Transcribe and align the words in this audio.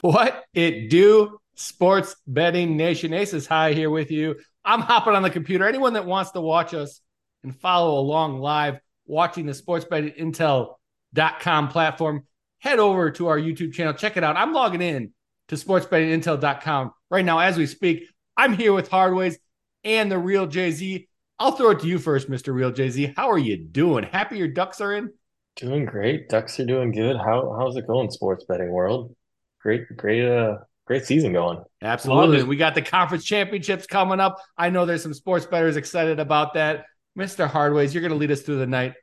What 0.00 0.44
it 0.54 0.90
do, 0.90 1.38
sports 1.56 2.14
betting 2.26 2.76
nation? 2.76 3.12
Aces 3.12 3.46
High 3.46 3.72
here 3.72 3.90
with 3.90 4.10
you. 4.10 4.36
I'm 4.64 4.80
hopping 4.80 5.14
on 5.14 5.22
the 5.22 5.30
computer. 5.30 5.66
Anyone 5.66 5.94
that 5.94 6.06
wants 6.06 6.32
to 6.32 6.40
watch 6.40 6.74
us 6.74 7.00
and 7.42 7.54
follow 7.58 7.98
along 7.98 8.38
live, 8.38 8.78
watching 9.06 9.46
the 9.46 9.54
sports 9.54 9.84
betting 9.84 10.12
intel.com 10.12 11.68
platform, 11.68 12.26
head 12.60 12.78
over 12.78 13.10
to 13.12 13.28
our 13.28 13.38
YouTube 13.38 13.72
channel. 13.72 13.92
Check 13.92 14.16
it 14.16 14.24
out. 14.24 14.36
I'm 14.36 14.52
logging 14.52 14.82
in 14.82 15.12
to 15.48 15.56
sports 15.56 15.86
betting 15.86 16.20
sportsbettingintel.com 16.20 16.92
right 17.10 17.24
now 17.24 17.38
as 17.38 17.56
we 17.56 17.66
speak. 17.66 18.04
I'm 18.36 18.52
here 18.52 18.72
with 18.72 18.88
Hardways 18.88 19.38
and 19.84 20.10
the 20.10 20.18
real 20.18 20.46
JZ. 20.46 21.06
I'll 21.38 21.52
throw 21.52 21.70
it 21.70 21.80
to 21.80 21.86
you 21.86 21.98
first, 21.98 22.28
Mr. 22.28 22.52
Real 22.52 22.72
JZ. 22.72 23.14
How 23.16 23.30
are 23.30 23.38
you 23.38 23.56
doing? 23.56 24.04
Happy 24.04 24.38
your 24.38 24.48
ducks 24.48 24.80
are 24.80 24.92
in? 24.92 25.12
Doing 25.56 25.86
great. 25.86 26.28
Ducks 26.28 26.60
are 26.60 26.66
doing 26.66 26.92
good. 26.92 27.16
How 27.16 27.56
how's 27.58 27.76
it 27.76 27.86
going, 27.86 28.10
sports 28.10 28.44
betting 28.48 28.70
world? 28.70 29.14
Great, 29.60 29.96
great, 29.96 30.24
uh, 30.24 30.58
great 30.86 31.04
season 31.04 31.32
going. 31.32 31.62
Absolutely. 31.82 32.42
We 32.44 32.56
got 32.56 32.74
the 32.74 32.82
conference 32.82 33.24
championships 33.24 33.86
coming 33.86 34.20
up. 34.20 34.38
I 34.56 34.70
know 34.70 34.86
there's 34.86 35.02
some 35.02 35.14
sports 35.14 35.46
bettors 35.46 35.76
excited 35.76 36.20
about 36.20 36.54
that. 36.54 36.86
Mr. 37.18 37.48
Hardways, 37.48 37.92
you're 37.92 38.00
going 38.00 38.12
to 38.12 38.18
lead 38.18 38.30
us 38.30 38.42
through 38.42 38.58
the 38.58 38.66
night. 38.66 38.94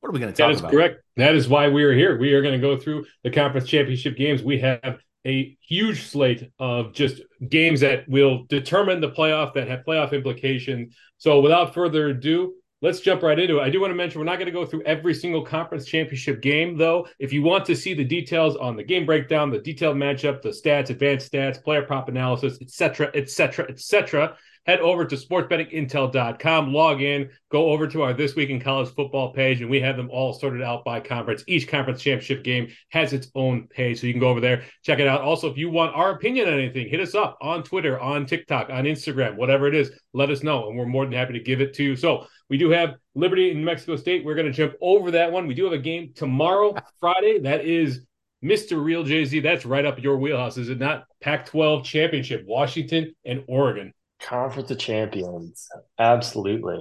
What 0.00 0.08
are 0.08 0.12
we 0.12 0.18
going 0.18 0.32
to 0.32 0.36
talk 0.36 0.46
about? 0.46 0.48
That 0.48 0.54
is 0.54 0.60
about? 0.60 0.72
correct. 0.72 1.02
That 1.16 1.34
is 1.36 1.48
why 1.48 1.68
we 1.68 1.84
are 1.84 1.94
here. 1.94 2.18
We 2.18 2.32
are 2.32 2.42
going 2.42 2.60
to 2.60 2.66
go 2.66 2.76
through 2.76 3.06
the 3.22 3.30
conference 3.30 3.68
championship 3.68 4.16
games. 4.16 4.42
We 4.42 4.58
have 4.58 4.98
a 5.24 5.56
huge 5.60 6.02
slate 6.08 6.50
of 6.58 6.92
just 6.92 7.20
games 7.48 7.80
that 7.80 8.08
will 8.08 8.44
determine 8.48 9.00
the 9.00 9.10
playoff 9.10 9.54
that 9.54 9.68
have 9.68 9.84
playoff 9.86 10.12
implications. 10.12 10.96
So 11.18 11.40
without 11.40 11.74
further 11.74 12.08
ado, 12.08 12.54
let's 12.82 13.00
jump 13.00 13.22
right 13.22 13.38
into 13.38 13.58
it. 13.58 13.62
I 13.62 13.70
do 13.70 13.80
want 13.80 13.92
to 13.92 13.94
mention 13.94 14.18
we're 14.18 14.26
not 14.26 14.36
going 14.36 14.46
to 14.46 14.52
go 14.52 14.66
through 14.66 14.82
every 14.82 15.14
single 15.14 15.42
conference 15.42 15.86
championship 15.86 16.42
game, 16.42 16.76
though. 16.76 17.08
If 17.18 17.32
you 17.32 17.42
want 17.42 17.64
to 17.66 17.76
see 17.76 17.94
the 17.94 18.04
details 18.04 18.56
on 18.56 18.76
the 18.76 18.82
game 18.82 19.06
breakdown, 19.06 19.50
the 19.50 19.60
detailed 19.60 19.96
matchup, 19.96 20.42
the 20.42 20.50
stats, 20.50 20.90
advanced 20.90 21.32
stats, 21.32 21.62
player 21.62 21.82
prop 21.82 22.08
analysis, 22.08 22.58
etc., 22.60 23.10
etc., 23.14 23.66
etc., 23.68 24.36
head 24.66 24.80
over 24.80 25.04
to 25.04 25.16
sportsbettingintel.com, 25.16 26.72
log 26.72 27.02
in, 27.02 27.30
go 27.50 27.70
over 27.70 27.86
to 27.88 28.02
our 28.02 28.12
This 28.12 28.36
Week 28.36 28.50
in 28.50 28.60
College 28.60 28.90
Football 28.94 29.32
page, 29.32 29.60
and 29.60 29.70
we 29.70 29.80
have 29.80 29.96
them 29.96 30.08
all 30.10 30.32
sorted 30.32 30.62
out 30.62 30.84
by 30.84 31.00
conference. 31.00 31.42
Each 31.46 31.66
conference 31.66 32.00
championship 32.00 32.44
game 32.44 32.68
has 32.90 33.12
its 33.12 33.28
own 33.34 33.66
page, 33.68 34.00
so 34.00 34.06
you 34.06 34.12
can 34.12 34.20
go 34.20 34.28
over 34.28 34.40
there, 34.40 34.62
check 34.84 35.00
it 35.00 35.08
out. 35.08 35.20
Also, 35.20 35.50
if 35.50 35.56
you 35.56 35.70
want 35.70 35.96
our 35.96 36.10
opinion 36.10 36.48
on 36.48 36.54
anything, 36.54 36.88
hit 36.88 37.00
us 37.00 37.14
up 37.14 37.36
on 37.40 37.62
Twitter, 37.62 37.98
on 37.98 38.24
TikTok, 38.26 38.70
on 38.70 38.84
Instagram, 38.84 39.36
whatever 39.36 39.66
it 39.66 39.74
is, 39.74 39.90
let 40.12 40.30
us 40.30 40.42
know, 40.42 40.68
and 40.68 40.78
we're 40.78 40.86
more 40.86 41.04
than 41.04 41.12
happy 41.12 41.32
to 41.32 41.40
give 41.40 41.60
it 41.60 41.74
to 41.74 41.82
you. 41.82 41.96
So 41.96 42.26
we 42.48 42.56
do 42.56 42.70
have 42.70 42.94
Liberty 43.14 43.50
in 43.50 43.58
New 43.58 43.64
Mexico 43.64 43.96
State. 43.96 44.24
We're 44.24 44.34
going 44.34 44.46
to 44.46 44.52
jump 44.52 44.74
over 44.80 45.10
that 45.12 45.32
one. 45.32 45.46
We 45.46 45.54
do 45.54 45.64
have 45.64 45.72
a 45.72 45.78
game 45.78 46.12
tomorrow, 46.14 46.74
Friday. 47.00 47.40
That 47.40 47.64
is 47.64 48.02
Mr. 48.44 48.82
Real 48.82 49.04
JZ. 49.04 49.42
That's 49.42 49.64
right 49.64 49.84
up 49.84 50.02
your 50.02 50.18
wheelhouse, 50.18 50.56
is 50.56 50.68
it 50.68 50.78
not? 50.78 51.04
Pac 51.20 51.46
12 51.46 51.84
championship, 51.84 52.44
Washington 52.46 53.14
and 53.24 53.42
Oregon. 53.48 53.92
Conference 54.22 54.70
of 54.70 54.78
Champions. 54.78 55.68
Absolutely. 55.98 56.80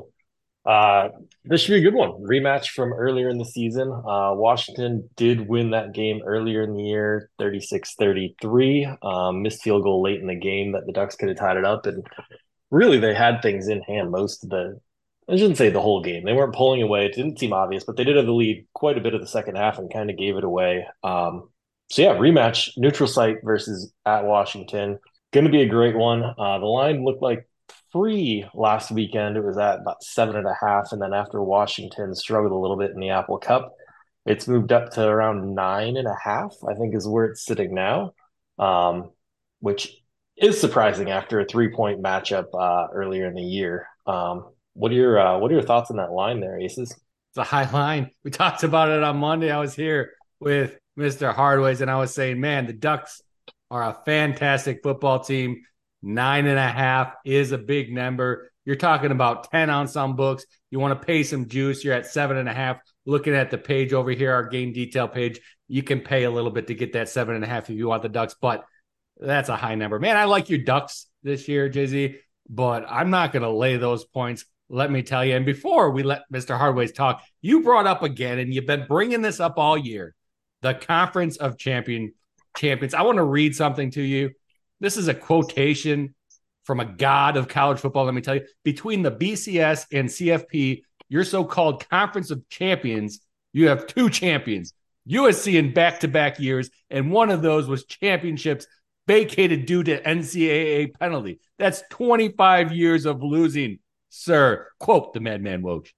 Uh, 0.64 1.10
this 1.44 1.62
should 1.62 1.74
be 1.74 1.80
a 1.80 1.82
good 1.82 1.96
one. 1.96 2.12
Rematch 2.22 2.70
from 2.70 2.94
earlier 2.94 3.30
in 3.30 3.40
the 3.40 3.46
season. 3.46 3.92
Uh, 3.92 4.34
Washington 4.36 5.10
did 5.16 5.48
win 5.48 5.72
that 5.72 5.94
game 5.94 6.22
earlier 6.26 6.62
in 6.62 6.76
the 6.76 6.84
year, 6.84 7.32
36 7.40 7.96
33. 7.96 8.88
Um, 9.02 9.42
missed 9.42 9.64
field 9.64 9.84
goal 9.84 10.04
late 10.04 10.22
in 10.22 10.28
the 10.28 10.36
game 10.36 10.74
that 10.74 10.86
the 10.86 10.94
Ducks 10.94 11.16
could 11.16 11.30
have 11.30 11.38
tied 11.38 11.58
it 11.58 11.66
up. 11.66 11.88
And 11.88 12.06
really, 12.70 13.00
they 13.00 13.14
had 13.14 13.42
things 13.42 13.68
in 13.70 13.82
hand 13.82 14.12
most 14.12 14.44
of 14.44 14.52
the, 14.52 14.80
I 15.28 15.36
shouldn't 15.36 15.58
say 15.58 15.70
the 15.70 15.82
whole 15.82 16.04
game. 16.04 16.26
They 16.26 16.34
weren't 16.34 16.56
pulling 16.56 16.84
away. 16.84 17.06
It 17.06 17.16
didn't 17.16 17.40
seem 17.40 17.54
obvious, 17.54 17.84
but 17.84 17.98
they 17.98 18.04
did 18.04 18.18
have 18.18 18.28
the 18.28 18.32
lead 18.32 18.68
quite 18.74 18.98
a 18.98 19.02
bit 19.02 19.16
of 19.16 19.22
the 19.22 19.28
second 19.28 19.56
half 19.56 19.80
and 19.80 19.92
kind 19.92 20.12
of 20.12 20.18
gave 20.18 20.38
it 20.38 20.44
away. 20.44 20.86
Um, 21.04 21.50
so, 21.90 22.04
yeah, 22.04 22.14
rematch, 22.14 22.70
neutral 22.78 23.08
site 23.08 23.38
versus 23.44 23.92
at 24.06 24.26
Washington. 24.26 25.00
Going 25.32 25.46
to 25.46 25.52
be 25.52 25.62
a 25.62 25.68
great 25.68 25.96
one. 25.96 26.24
Uh, 26.24 26.60
the 26.60 26.66
line 26.66 27.06
looked 27.06 27.22
like 27.22 27.48
three 27.92 28.46
last 28.54 28.92
weekend. 28.92 29.38
It 29.38 29.44
was 29.44 29.58
at 29.58 29.80
about 29.80 30.04
seven 30.04 30.36
and 30.36 30.48
a 30.48 30.56
half. 30.60 30.92
And 30.92 31.02
then 31.02 31.14
after 31.14 31.42
Washington 31.42 32.14
struggled 32.16 32.52
a 32.52 32.56
little 32.56 32.78
bit 32.78 32.92
in 32.92 33.00
the 33.00 33.10
Apple 33.10 33.38
Cup, 33.38 33.74
it's 34.26 34.48
moved 34.48 34.72
up 34.72 34.92
to 34.92 35.08
around 35.08 35.56
nine 35.56 35.98
and 35.98 36.08
a 36.08 36.18
half, 36.22 36.56
I 36.68 36.74
think 36.76 36.96
is 36.96 37.08
where 37.08 37.26
it's 37.26 37.44
sitting 37.44 37.74
now, 37.74 38.14
um, 38.60 39.12
which 39.60 39.98
is 40.38 40.60
surprising 40.60 41.10
after 41.10 41.40
a 41.40 41.46
three 41.46 41.70
point 41.70 42.02
matchup 42.02 42.48
uh, 42.54 42.88
earlier 42.94 43.28
in 43.28 43.34
the 43.34 43.42
year. 43.42 43.88
Um, 44.06 44.52
what 44.74 44.92
are 44.92 44.96
your 44.96 45.20
uh, 45.20 45.38
what 45.40 45.52
are 45.52 45.56
your 45.56 45.64
thoughts 45.64 45.92
on 45.92 45.98
that 45.98 46.12
line 46.12 46.40
there, 46.40 46.60
Aces? 46.60 46.92
It's 46.92 47.38
a 47.38 47.44
high 47.44 47.70
line. 47.72 48.12
We 48.24 48.32
talked 48.32 48.64
about 48.64 48.90
it 48.90 49.04
on 49.04 49.18
Monday. 49.18 49.52
I 49.52 49.60
was 49.60 49.74
here 49.74 50.12
with 50.40 50.78
Mr. 50.98 51.34
Hardways, 51.34 51.82
and 51.82 51.90
I 51.90 51.98
was 51.98 52.14
saying, 52.14 52.40
man, 52.40 52.68
the 52.68 52.74
Ducks 52.74 53.22
are 53.72 53.84
a 53.84 53.98
fantastic 54.06 54.84
football 54.84 55.22
team. 55.22 55.64
Nine 56.04 56.46
and 56.46 56.60
a 56.60 56.68
half 56.68 57.14
is 57.26 57.54
a 57.54 57.58
big 57.58 57.92
number. 57.92 58.52
You're 58.66 58.76
talking 58.76 59.12
about 59.12 59.50
10 59.50 59.70
on 59.70 59.88
some 59.88 60.16
books. 60.16 60.46
You 60.70 60.80
want 60.80 61.00
to 61.00 61.06
pay 61.06 61.24
some 61.24 61.48
juice. 61.48 61.84
You're 61.84 61.96
at 61.96 62.06
seven 62.06 62.38
and 62.38 62.50
a 62.50 62.54
half. 62.54 62.78
Looking 63.06 63.34
at 63.34 63.50
the 63.50 63.58
page 63.58 63.94
over 63.94 64.12
here, 64.12 64.34
our 64.34 64.44
game 64.44 64.74
detail 64.74 65.08
page, 65.08 65.40
you 65.68 65.82
can 65.82 66.02
pay 66.02 66.26
a 66.26 66.32
little 66.32 66.52
bit 66.52 66.68
to 66.68 66.76
get 66.76 66.94
that 66.94 67.10
seven 67.10 67.34
and 67.34 67.44
a 67.44 67.48
half 67.48 67.70
if 67.70 67.78
you 67.78 67.88
want 67.88 68.04
the 68.04 68.10
Ducks, 68.10 68.36
but 68.40 68.66
that's 69.18 69.50
a 69.50 69.56
high 69.56 69.76
number. 69.76 70.00
Man, 70.00 70.18
I 70.18 70.26
like 70.26 70.50
your 70.50 70.60
Ducks 70.60 71.08
this 71.24 71.48
year, 71.48 71.70
JZ, 71.70 72.18
but 72.50 72.86
I'm 72.90 73.10
not 73.10 73.32
going 73.32 73.44
to 73.44 73.50
lay 73.50 73.78
those 73.78 74.04
points. 74.04 74.46
Let 74.70 74.92
me 74.92 75.02
tell 75.02 75.24
you. 75.24 75.36
And 75.36 75.46
before 75.46 75.92
we 75.92 76.04
let 76.04 76.24
Mr. 76.32 76.58
Hardways 76.58 76.92
talk, 76.92 77.24
you 77.42 77.64
brought 77.64 77.88
up 77.88 78.04
again, 78.04 78.38
and 78.38 78.54
you've 78.54 78.66
been 78.66 78.86
bringing 78.88 79.22
this 79.22 79.40
up 79.40 79.58
all 79.58 79.78
year 79.78 80.14
the 80.62 80.74
Conference 80.74 81.38
of 81.38 81.58
Champion 81.58 82.14
champions. 82.58 82.94
I 82.94 83.02
want 83.02 83.18
to 83.18 83.24
read 83.24 83.56
something 83.56 83.92
to 83.92 84.02
you. 84.02 84.32
This 84.80 84.98
is 84.98 85.08
a 85.08 85.14
quotation 85.14 86.16
from 86.64 86.80
a 86.80 86.86
god 86.86 87.38
of 87.38 87.48
college 87.48 87.80
football. 87.80 88.06
Let 88.06 88.14
me 88.14 88.22
tell 88.22 88.36
you, 88.36 88.46
between 88.64 89.02
the 89.02 89.12
BCS 89.12 89.86
and 89.92 90.10
CFP, 90.10 90.84
your 91.10 91.24
so-called 91.24 91.88
conference 91.90 92.32
of 92.32 92.48
champions, 92.50 93.22
you 93.54 93.68
have 93.68 93.88
two 93.88 94.10
champions. 94.10 94.74
USC 95.10 95.58
in 95.58 95.74
back-to-back 95.74 96.40
years, 96.40 96.70
and 96.90 97.12
one 97.12 97.32
of 97.32 97.42
those 97.42 97.68
was 97.68 97.86
championships 97.86 98.68
vacated 99.08 99.66
due 99.66 99.84
to 99.84 100.02
NCAA 100.02 100.98
penalty. 101.00 101.40
That's 101.58 101.84
25 101.90 102.72
years 102.72 103.06
of 103.06 103.24
losing, 103.24 103.80
sir. 104.10 104.68
Quote 104.80 105.14
the 105.14 105.20
Madman 105.20 105.64
Woj. 105.64 105.90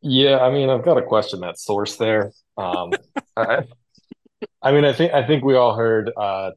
Yeah, 0.00 0.40
I 0.40 0.50
mean, 0.50 0.68
I've 0.70 0.84
got 0.84 0.94
to 0.94 1.02
question 1.02 1.40
that 1.40 1.58
source 1.58 1.96
there. 1.96 2.32
Um, 2.56 2.92
I, 3.36 3.62
I 4.62 4.72
mean, 4.72 4.84
I 4.84 4.92
think 4.92 5.12
I 5.12 5.26
think 5.26 5.44
we 5.44 5.54
all 5.54 5.74
heard 5.74 6.10
uh, 6.16 6.50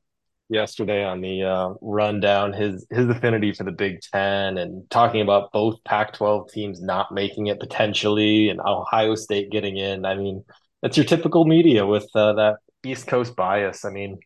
yesterday 0.49 1.03
on 1.03 1.21
the 1.21 1.43
uh, 1.43 1.73
rundown 1.81 2.53
his 2.53 2.85
his 2.89 3.07
affinity 3.07 3.53
for 3.53 3.63
the 3.63 3.71
Big 3.71 4.01
Ten 4.01 4.57
and 4.57 4.89
talking 4.89 5.21
about 5.21 5.51
both 5.51 5.83
Pac-12 5.83 6.51
teams 6.51 6.81
not 6.81 7.11
making 7.11 7.47
it 7.47 7.59
potentially 7.59 8.49
and 8.49 8.59
Ohio 8.59 9.15
State 9.15 9.51
getting 9.51 9.77
in. 9.77 10.05
I 10.05 10.15
mean, 10.15 10.43
that's 10.81 10.97
your 10.97 11.05
typical 11.05 11.45
media 11.45 11.85
with 11.85 12.07
uh, 12.15 12.33
that 12.33 12.57
East 12.85 13.07
Coast 13.07 13.35
bias. 13.35 13.85
I 13.85 13.89
mean, 13.89 14.19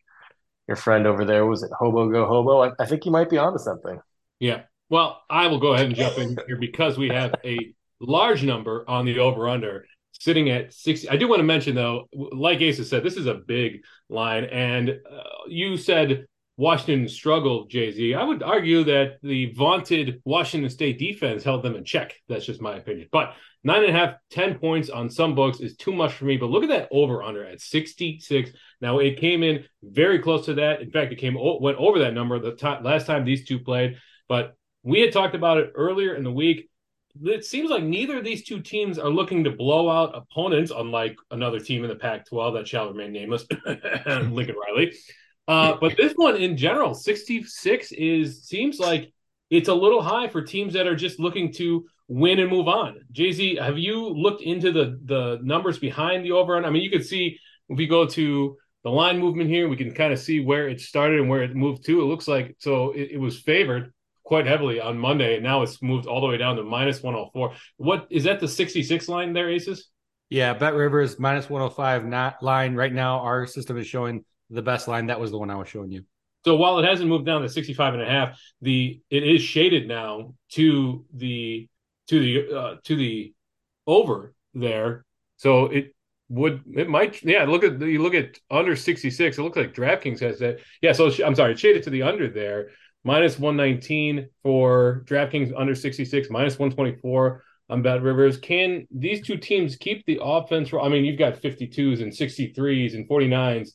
your 0.66 0.76
friend 0.76 1.06
over 1.06 1.24
there 1.24 1.46
was 1.46 1.62
it 1.62 1.70
Hobo 1.78 2.10
Go 2.10 2.26
Hobo? 2.26 2.62
I, 2.62 2.72
I 2.78 2.86
think 2.86 3.04
you 3.04 3.12
might 3.12 3.30
be 3.30 3.38
onto 3.38 3.58
something. 3.58 4.00
Yeah. 4.40 4.62
Well, 4.88 5.22
I 5.28 5.46
will 5.48 5.58
go 5.58 5.74
ahead 5.74 5.86
and 5.86 5.94
jump 5.94 6.18
in 6.18 6.36
here 6.46 6.58
because 6.58 6.96
we 6.96 7.08
have 7.08 7.34
a 7.44 7.74
large 8.00 8.44
number 8.44 8.84
on 8.88 9.04
the 9.04 9.18
over 9.18 9.48
under 9.48 9.86
sitting 10.20 10.50
at 10.50 10.72
60. 10.72 11.08
I 11.08 11.16
do 11.16 11.28
want 11.28 11.40
to 11.40 11.44
mention, 11.44 11.74
though, 11.74 12.08
like 12.12 12.60
Aces 12.60 12.90
said, 12.90 13.02
this 13.02 13.16
is 13.16 13.26
a 13.26 13.34
big 13.34 13.82
line. 14.08 14.44
And 14.44 14.90
uh, 14.90 15.22
you 15.48 15.76
said 15.76 16.26
Washington 16.56 17.08
struggled, 17.08 17.70
JZ. 17.70 18.16
I 18.16 18.24
would 18.24 18.42
argue 18.42 18.84
that 18.84 19.18
the 19.22 19.52
vaunted 19.52 20.22
Washington 20.24 20.70
State 20.70 20.98
defense 20.98 21.44
held 21.44 21.62
them 21.62 21.76
in 21.76 21.84
check. 21.84 22.14
That's 22.28 22.46
just 22.46 22.62
my 22.62 22.76
opinion. 22.76 23.08
But 23.12 23.34
nine 23.62 23.84
and 23.84 23.94
a 23.94 23.98
half, 23.98 24.14
10 24.30 24.58
points 24.58 24.88
on 24.88 25.10
some 25.10 25.34
books 25.34 25.60
is 25.60 25.76
too 25.76 25.92
much 25.92 26.14
for 26.14 26.24
me. 26.24 26.38
But 26.38 26.50
look 26.50 26.62
at 26.62 26.70
that 26.70 26.88
over 26.90 27.22
under 27.22 27.44
at 27.44 27.60
66. 27.60 28.50
Now, 28.80 29.00
it 29.00 29.20
came 29.20 29.42
in 29.42 29.64
very 29.82 30.18
close 30.18 30.46
to 30.46 30.54
that. 30.54 30.80
In 30.80 30.90
fact, 30.90 31.12
it 31.12 31.16
came 31.16 31.36
went 31.38 31.78
over 31.78 31.98
that 31.98 32.14
number 32.14 32.38
the 32.38 32.54
t- 32.54 32.66
last 32.82 33.06
time 33.06 33.24
these 33.24 33.46
two 33.46 33.58
played. 33.58 33.98
But 34.28 34.56
we 34.82 35.00
had 35.00 35.12
talked 35.12 35.34
about 35.34 35.58
it 35.58 35.72
earlier 35.74 36.14
in 36.14 36.24
the 36.24 36.32
week 36.32 36.70
it 37.24 37.44
seems 37.44 37.70
like 37.70 37.82
neither 37.82 38.18
of 38.18 38.24
these 38.24 38.44
two 38.44 38.60
teams 38.60 38.98
are 38.98 39.10
looking 39.10 39.44
to 39.44 39.50
blow 39.50 39.88
out 39.88 40.14
opponents, 40.14 40.72
unlike 40.74 41.16
another 41.30 41.60
team 41.60 41.82
in 41.84 41.88
the 41.88 41.96
Pac 41.96 42.26
12 42.26 42.54
that 42.54 42.68
shall 42.68 42.88
remain 42.88 43.12
nameless, 43.12 43.46
Lincoln 44.06 44.56
Riley. 44.56 44.92
Uh, 45.48 45.76
but 45.80 45.96
this 45.96 46.12
one 46.14 46.36
in 46.36 46.56
general, 46.56 46.94
66 46.94 47.92
is 47.92 48.44
seems 48.44 48.78
like 48.78 49.12
it's 49.50 49.68
a 49.68 49.74
little 49.74 50.02
high 50.02 50.28
for 50.28 50.42
teams 50.42 50.72
that 50.74 50.86
are 50.86 50.96
just 50.96 51.20
looking 51.20 51.52
to 51.54 51.86
win 52.08 52.40
and 52.40 52.50
move 52.50 52.68
on. 52.68 53.00
JZ, 53.12 53.60
have 53.60 53.78
you 53.78 54.08
looked 54.08 54.42
into 54.42 54.72
the 54.72 54.98
the 55.04 55.38
numbers 55.42 55.78
behind 55.78 56.24
the 56.24 56.32
over? 56.32 56.56
I 56.56 56.70
mean, 56.70 56.82
you 56.82 56.90
can 56.90 57.02
see 57.02 57.38
if 57.68 57.78
we 57.78 57.86
go 57.86 58.06
to 58.06 58.56
the 58.82 58.90
line 58.90 59.18
movement 59.18 59.50
here, 59.50 59.68
we 59.68 59.76
can 59.76 59.92
kind 59.92 60.12
of 60.12 60.18
see 60.18 60.40
where 60.40 60.68
it 60.68 60.80
started 60.80 61.18
and 61.18 61.28
where 61.28 61.42
it 61.42 61.54
moved 61.54 61.84
to. 61.86 62.00
It 62.00 62.04
looks 62.04 62.28
like 62.28 62.56
so 62.58 62.92
it, 62.92 63.12
it 63.12 63.18
was 63.18 63.40
favored 63.40 63.92
quite 64.26 64.46
heavily 64.46 64.80
on 64.80 64.98
Monday, 64.98 65.36
and 65.36 65.44
now 65.44 65.62
it's 65.62 65.80
moved 65.80 66.06
all 66.06 66.20
the 66.20 66.26
way 66.26 66.36
down 66.36 66.56
to 66.56 66.64
minus 66.64 67.02
104. 67.02 67.52
What 67.76 68.08
is 68.10 68.24
that 68.24 68.40
the 68.40 68.48
66 68.48 69.08
line 69.08 69.32
there, 69.32 69.48
Aces? 69.48 69.88
Yeah, 70.28 70.52
Bet 70.52 70.74
Rivers 70.74 71.18
minus 71.20 71.48
105 71.48 72.04
not 72.04 72.42
line 72.42 72.74
right 72.74 72.92
now. 72.92 73.20
Our 73.20 73.46
system 73.46 73.78
is 73.78 73.86
showing 73.86 74.24
the 74.50 74.62
best 74.62 74.88
line. 74.88 75.06
That 75.06 75.20
was 75.20 75.30
the 75.30 75.38
one 75.38 75.48
I 75.48 75.54
was 75.54 75.68
showing 75.68 75.92
you. 75.92 76.04
So 76.44 76.56
while 76.56 76.78
it 76.80 76.84
hasn't 76.84 77.08
moved 77.08 77.24
down 77.24 77.42
to 77.42 77.48
65 77.48 77.94
and 77.94 78.02
a 78.02 78.06
half, 78.06 78.40
the 78.60 79.00
it 79.10 79.22
is 79.22 79.42
shaded 79.42 79.86
now 79.86 80.34
to 80.50 81.04
the 81.14 81.68
to 82.08 82.20
the 82.20 82.56
uh, 82.56 82.74
to 82.84 82.96
the 82.96 83.32
over 83.86 84.34
there. 84.54 85.04
So 85.36 85.66
it 85.66 85.94
would 86.28 86.62
it 86.74 86.88
might 86.88 87.22
yeah 87.22 87.44
look 87.44 87.62
at 87.62 87.80
you 87.80 88.02
look 88.02 88.14
at 88.14 88.38
under 88.50 88.74
66 88.74 89.38
it 89.38 89.42
looks 89.42 89.56
like 89.56 89.72
DraftKings 89.72 90.18
has 90.18 90.40
that 90.40 90.58
yeah 90.82 90.92
so 90.92 91.08
I'm 91.24 91.36
sorry 91.36 91.52
it's 91.52 91.60
shaded 91.60 91.84
to 91.84 91.90
the 91.90 92.02
under 92.02 92.28
there 92.28 92.70
minus 93.06 93.38
119 93.38 94.28
for 94.42 95.04
DraftKings 95.06 95.52
under 95.56 95.76
66 95.76 96.28
minus 96.28 96.58
124 96.58 97.42
on 97.70 97.80
Bet 97.80 98.02
Rivers 98.02 98.36
can 98.36 98.86
these 98.90 99.24
two 99.24 99.36
teams 99.36 99.76
keep 99.76 100.04
the 100.06 100.18
offense 100.20 100.70
I 100.74 100.88
mean 100.88 101.04
you've 101.04 101.18
got 101.18 101.40
52s 101.40 102.02
and 102.02 102.12
63s 102.12 102.94
and 102.94 103.08
49s 103.08 103.70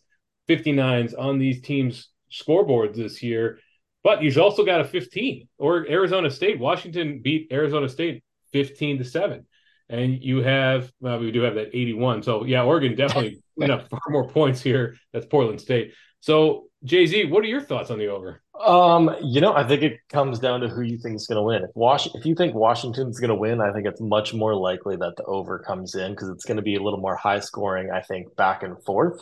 59s 0.50 1.18
on 1.18 1.39
these 1.39 1.62
teams 1.62 2.10
scoreboards 2.31 2.95
this 2.95 3.24
year 3.24 3.60
but 4.04 4.22
you've 4.22 4.38
also 4.38 4.66
got 4.66 4.81
a 4.81 4.86
15 4.86 5.48
or 5.57 5.88
Arizona 5.89 6.30
State 6.30 6.60
Washington 6.60 7.22
beat 7.24 7.48
Arizona 7.54 7.88
State 7.88 8.24
15 8.51 8.98
to 8.98 9.06
7 9.06 9.45
and 9.88 10.24
you 10.24 10.42
have 10.42 10.92
well, 11.00 11.19
we 11.19 11.31
do 11.31 11.42
have 11.42 11.56
that 11.56 11.69
81. 11.74 12.24
So 12.24 12.45
yeah, 12.45 12.63
Oregon 12.63 12.95
definitely 12.95 13.44
went 13.56 13.72
up 13.72 13.89
far 13.89 14.00
more 14.10 14.28
points 14.28 14.62
here. 14.62 14.95
That's 15.13 15.25
Portland 15.25 15.62
State. 15.62 15.94
So 16.22 16.68
JZ, 16.86 17.30
what 17.30 17.44
are 17.44 17.48
your 17.48 17.62
thoughts 17.62 17.92
on 17.92 18.00
the 18.00 18.07
over? 18.07 18.42
Um, 18.65 19.15
you 19.23 19.41
know, 19.41 19.53
I 19.53 19.67
think 19.67 19.81
it 19.81 19.99
comes 20.09 20.39
down 20.39 20.61
to 20.61 20.67
who 20.67 20.81
you 20.81 20.97
think 20.97 21.15
is 21.15 21.27
going 21.27 21.37
to 21.37 21.43
win. 21.43 21.63
If 21.63 21.71
Wash, 21.75 22.07
if 22.13 22.25
you 22.25 22.35
think 22.35 22.53
Washington's 22.53 23.19
going 23.19 23.29
to 23.29 23.35
win, 23.35 23.61
I 23.61 23.71
think 23.73 23.87
it's 23.87 24.01
much 24.01 24.33
more 24.33 24.55
likely 24.55 24.95
that 24.97 25.15
the 25.17 25.23
over 25.23 25.59
comes 25.59 25.95
in 25.95 26.11
because 26.11 26.29
it's 26.29 26.45
going 26.45 26.57
to 26.57 26.63
be 26.63 26.75
a 26.75 26.81
little 26.81 26.99
more 26.99 27.15
high 27.15 27.39
scoring. 27.39 27.89
I 27.91 28.01
think 28.01 28.35
back 28.35 28.63
and 28.63 28.81
forth. 28.83 29.21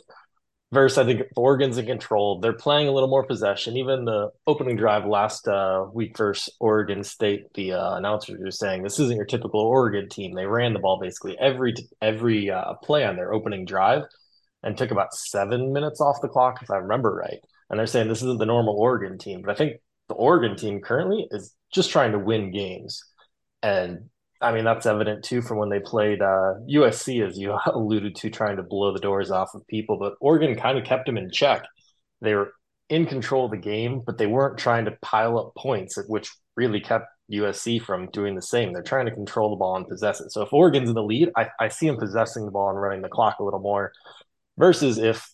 Versus, 0.71 0.99
I 0.99 1.03
think 1.03 1.23
Oregon's 1.35 1.79
in 1.79 1.87
control. 1.87 2.39
They're 2.39 2.53
playing 2.53 2.87
a 2.87 2.91
little 2.91 3.09
more 3.09 3.25
possession. 3.25 3.75
Even 3.75 4.05
the 4.05 4.29
opening 4.45 4.77
drive 4.77 5.03
last 5.03 5.47
uh, 5.47 5.85
week 5.91 6.15
versus 6.15 6.53
Oregon 6.59 7.03
State, 7.03 7.51
the 7.55 7.73
uh, 7.73 7.95
announcers 7.95 8.39
were 8.39 8.51
saying 8.51 8.83
this 8.83 8.99
isn't 8.99 9.17
your 9.17 9.25
typical 9.25 9.61
Oregon 9.61 10.07
team. 10.09 10.35
They 10.35 10.45
ran 10.45 10.73
the 10.73 10.79
ball 10.79 10.99
basically 10.99 11.35
every 11.39 11.73
every 12.03 12.51
uh, 12.51 12.75
play 12.83 13.03
on 13.03 13.15
their 13.15 13.33
opening 13.33 13.65
drive, 13.65 14.03
and 14.61 14.77
took 14.77 14.91
about 14.91 15.15
seven 15.15 15.73
minutes 15.73 16.01
off 16.01 16.21
the 16.21 16.27
clock, 16.27 16.61
if 16.61 16.69
I 16.69 16.77
remember 16.77 17.15
right. 17.15 17.39
And 17.69 17.79
they're 17.79 17.87
saying 17.87 18.07
this 18.07 18.23
isn't 18.23 18.39
the 18.39 18.45
normal 18.45 18.75
Oregon 18.75 19.17
team, 19.17 19.41
but 19.41 19.51
I 19.51 19.55
think 19.55 19.77
the 20.07 20.15
Oregon 20.15 20.55
team 20.55 20.81
currently 20.81 21.27
is 21.31 21.53
just 21.71 21.91
trying 21.91 22.13
to 22.13 22.19
win 22.19 22.51
games, 22.51 23.03
and 23.61 24.09
I 24.41 24.53
mean, 24.53 24.63
that's 24.63 24.85
evident 24.85 25.23
too 25.23 25.41
from 25.41 25.57
when 25.57 25.69
they 25.69 25.79
played 25.79 26.21
uh, 26.21 26.55
USC, 26.69 27.27
as 27.27 27.37
you 27.37 27.57
alluded 27.65 28.15
to, 28.15 28.29
trying 28.29 28.57
to 28.57 28.63
blow 28.63 28.93
the 28.93 28.99
doors 28.99 29.31
off 29.31 29.53
of 29.53 29.67
people. 29.67 29.97
But 29.97 30.13
Oregon 30.21 30.55
kind 30.55 30.77
of 30.77 30.85
kept 30.85 31.05
them 31.05 31.17
in 31.17 31.29
check. 31.31 31.65
They 32.21 32.35
were 32.35 32.53
in 32.89 33.05
control 33.05 33.45
of 33.45 33.51
the 33.51 33.57
game, 33.57 34.01
but 34.05 34.17
they 34.17 34.27
weren't 34.27 34.57
trying 34.57 34.85
to 34.85 34.97
pile 35.01 35.37
up 35.37 35.53
points, 35.55 35.97
which 36.07 36.31
really 36.55 36.79
kept 36.79 37.07
USC 37.31 37.81
from 37.81 38.09
doing 38.11 38.35
the 38.35 38.41
same. 38.41 38.73
They're 38.73 38.81
trying 38.81 39.05
to 39.05 39.11
control 39.11 39.51
the 39.51 39.57
ball 39.57 39.75
and 39.75 39.87
possess 39.87 40.19
it. 40.21 40.31
So 40.31 40.41
if 40.41 40.51
Oregon's 40.51 40.89
in 40.89 40.95
the 40.95 41.03
lead, 41.03 41.29
I, 41.37 41.49
I 41.59 41.67
see 41.67 41.87
them 41.87 41.97
possessing 41.97 42.45
the 42.45 42.51
ball 42.51 42.69
and 42.69 42.81
running 42.81 43.01
the 43.01 43.09
clock 43.09 43.37
a 43.39 43.43
little 43.43 43.59
more 43.59 43.91
versus 44.57 44.97
if 44.97 45.29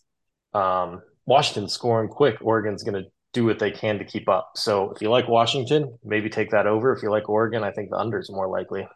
um, 0.53 1.01
Washington's 1.25 1.73
scoring 1.73 2.09
quick, 2.09 2.37
Oregon's 2.41 2.83
going 2.83 3.01
to 3.03 3.09
do 3.33 3.45
what 3.45 3.59
they 3.59 3.71
can 3.71 3.99
to 3.99 4.05
keep 4.05 4.29
up. 4.29 4.51
So 4.55 4.91
if 4.91 5.01
you 5.01 5.09
like 5.09 5.27
Washington, 5.27 5.97
maybe 6.03 6.29
take 6.29 6.51
that 6.51 6.67
over. 6.67 6.93
If 6.93 7.03
you 7.03 7.11
like 7.11 7.27
Oregon, 7.27 7.63
I 7.63 7.71
think 7.71 7.89
the 7.89 7.97
under 7.97 8.19
is 8.19 8.29
more 8.31 8.47
likely. 8.47 8.87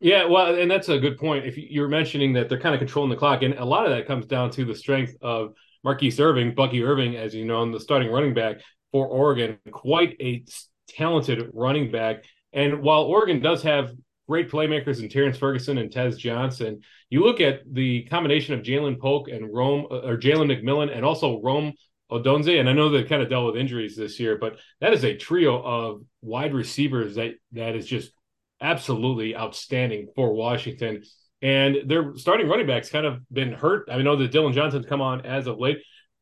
Yeah, 0.00 0.26
well, 0.26 0.54
and 0.54 0.70
that's 0.70 0.88
a 0.88 0.98
good 0.98 1.18
point. 1.18 1.46
If 1.46 1.56
you're 1.56 1.88
mentioning 1.88 2.32
that 2.34 2.48
they're 2.48 2.60
kind 2.60 2.74
of 2.74 2.80
controlling 2.80 3.10
the 3.10 3.16
clock, 3.16 3.42
and 3.42 3.54
a 3.54 3.64
lot 3.64 3.84
of 3.84 3.92
that 3.92 4.06
comes 4.06 4.26
down 4.26 4.50
to 4.52 4.64
the 4.64 4.74
strength 4.74 5.14
of 5.22 5.52
Marquise 5.84 6.18
Irving, 6.20 6.54
Bucky 6.54 6.82
Irving, 6.82 7.16
as 7.16 7.34
you 7.34 7.44
know, 7.44 7.60
on 7.60 7.72
the 7.72 7.80
starting 7.80 8.10
running 8.10 8.34
back 8.34 8.56
for 8.90 9.06
Oregon, 9.06 9.58
quite 9.70 10.16
a 10.20 10.44
talented 10.88 11.50
running 11.52 11.90
back. 11.90 12.24
And 12.52 12.82
while 12.82 13.02
Oregon 13.02 13.40
does 13.40 13.62
have 13.62 13.90
great 14.28 14.50
playmakers 14.50 15.02
in 15.02 15.08
Terrance 15.08 15.36
Ferguson 15.36 15.78
and 15.78 15.90
Tez 15.90 16.16
Johnson, 16.16 16.80
you 17.10 17.24
look 17.24 17.40
at 17.40 17.60
the 17.70 18.04
combination 18.04 18.54
of 18.54 18.62
Ja'Lynn 18.64 18.98
Polk 18.98 19.28
and 19.28 19.52
Rome 19.52 19.86
uh, 19.90 20.00
or 20.00 20.16
Jalen 20.16 20.50
McMillan, 20.50 20.94
and 20.94 21.04
also 21.04 21.40
Rome 21.42 21.72
Odunze, 22.10 22.60
and 22.60 22.68
I 22.68 22.72
know 22.72 22.88
they 22.88 23.04
kind 23.04 23.22
of 23.22 23.30
dealt 23.30 23.46
with 23.46 23.56
injuries 23.56 23.96
this 23.96 24.20
year, 24.20 24.36
but 24.36 24.58
that 24.80 24.92
is 24.92 25.04
a 25.04 25.16
trio 25.16 25.62
of 25.62 26.02
wide 26.20 26.54
receivers 26.54 27.14
that 27.16 27.34
that 27.52 27.74
is 27.74 27.86
just 27.86 28.12
absolutely 28.60 29.34
outstanding 29.36 30.08
for 30.14 30.34
Washington. 30.34 31.02
And 31.40 31.90
their 31.90 32.16
starting 32.16 32.48
running 32.48 32.66
backs 32.66 32.90
kind 32.90 33.06
of 33.06 33.18
been 33.32 33.52
hurt. 33.52 33.88
I 33.90 34.00
know 34.02 34.14
that 34.16 34.30
Dillon 34.30 34.52
Johnson's 34.52 34.86
come 34.86 35.00
on 35.00 35.26
as 35.26 35.46
of 35.46 35.58
late. 35.58 35.78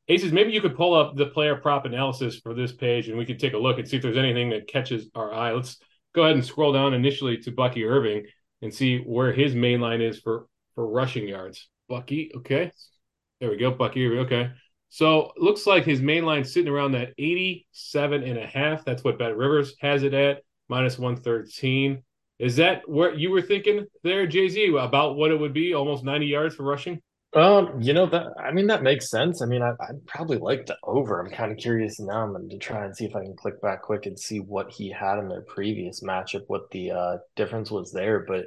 Aces, 0.08 0.32
maybe 0.32 0.50
you 0.50 0.60
could 0.60 0.76
pull 0.76 0.94
up 0.94 1.14
the 1.14 1.26
player 1.26 1.56
prop 1.56 1.84
analysis 1.84 2.38
for 2.38 2.54
this 2.54 2.72
page 2.72 3.08
and 3.08 3.18
we 3.18 3.26
could 3.26 3.38
take 3.38 3.52
a 3.52 3.58
look 3.58 3.78
and 3.78 3.86
see 3.86 3.96
if 3.96 4.02
there's 4.02 4.16
anything 4.16 4.50
that 4.50 4.66
catches 4.66 5.08
our 5.14 5.32
eye. 5.32 5.52
Let's 5.52 5.76
go 6.14 6.22
ahead 6.22 6.36
and 6.36 6.44
scroll 6.44 6.72
down 6.72 6.94
initially 6.94 7.38
to 7.38 7.50
Bucky 7.50 7.84
Irving 7.84 8.24
and 8.62 8.72
see 8.72 8.98
where 8.98 9.32
his 9.32 9.54
main 9.54 9.80
line 9.80 10.00
is 10.00 10.18
for 10.18 10.46
for 10.74 10.86
rushing 10.88 11.28
yards. 11.28 11.68
Bucky, 11.88 12.30
okay. 12.36 12.70
There 13.40 13.50
we 13.50 13.56
go. 13.56 13.70
Bucky 13.70 14.06
Irving, 14.06 14.20
okay. 14.20 14.50
So 14.90 15.32
looks 15.36 15.66
like 15.66 15.84
his 15.84 16.00
main 16.00 16.24
line 16.24 16.44
sitting 16.44 16.72
around 16.72 16.92
that 16.92 17.12
87 17.18 18.24
and 18.24 18.38
a 18.38 18.46
half. 18.46 18.84
That's 18.84 19.04
what 19.04 19.18
Bet 19.18 19.36
Rivers 19.36 19.74
has 19.80 20.02
it 20.02 20.14
at, 20.14 20.42
minus 20.68 20.98
113. 20.98 22.02
Is 22.38 22.56
that 22.56 22.88
what 22.88 23.18
you 23.18 23.30
were 23.30 23.42
thinking 23.42 23.86
there, 24.02 24.26
JZ, 24.26 24.82
about 24.82 25.16
what 25.16 25.30
it 25.30 25.38
would 25.38 25.52
be? 25.52 25.74
Almost 25.74 26.04
90 26.04 26.26
yards 26.26 26.54
for 26.54 26.64
rushing? 26.64 27.00
Um, 27.32 27.80
you 27.80 27.92
know 27.92 28.06
that 28.06 28.26
I 28.40 28.50
mean 28.50 28.66
that 28.66 28.82
makes 28.82 29.08
sense. 29.08 29.40
I 29.40 29.46
mean, 29.46 29.62
I, 29.62 29.70
would 29.70 30.04
probably 30.06 30.38
like 30.38 30.66
the 30.66 30.76
over. 30.82 31.20
I'm 31.20 31.30
kind 31.30 31.52
of 31.52 31.58
curious 31.58 32.00
now. 32.00 32.24
I'm 32.24 32.32
going 32.32 32.48
to 32.48 32.58
try 32.58 32.84
and 32.84 32.96
see 32.96 33.04
if 33.04 33.14
I 33.14 33.22
can 33.22 33.36
click 33.36 33.62
back 33.62 33.82
quick 33.82 34.06
and 34.06 34.18
see 34.18 34.40
what 34.40 34.72
he 34.72 34.90
had 34.90 35.18
in 35.18 35.28
their 35.28 35.42
previous 35.42 36.02
matchup, 36.02 36.42
what 36.48 36.70
the 36.72 36.90
uh, 36.90 37.16
difference 37.36 37.70
was 37.70 37.92
there. 37.92 38.24
But 38.26 38.46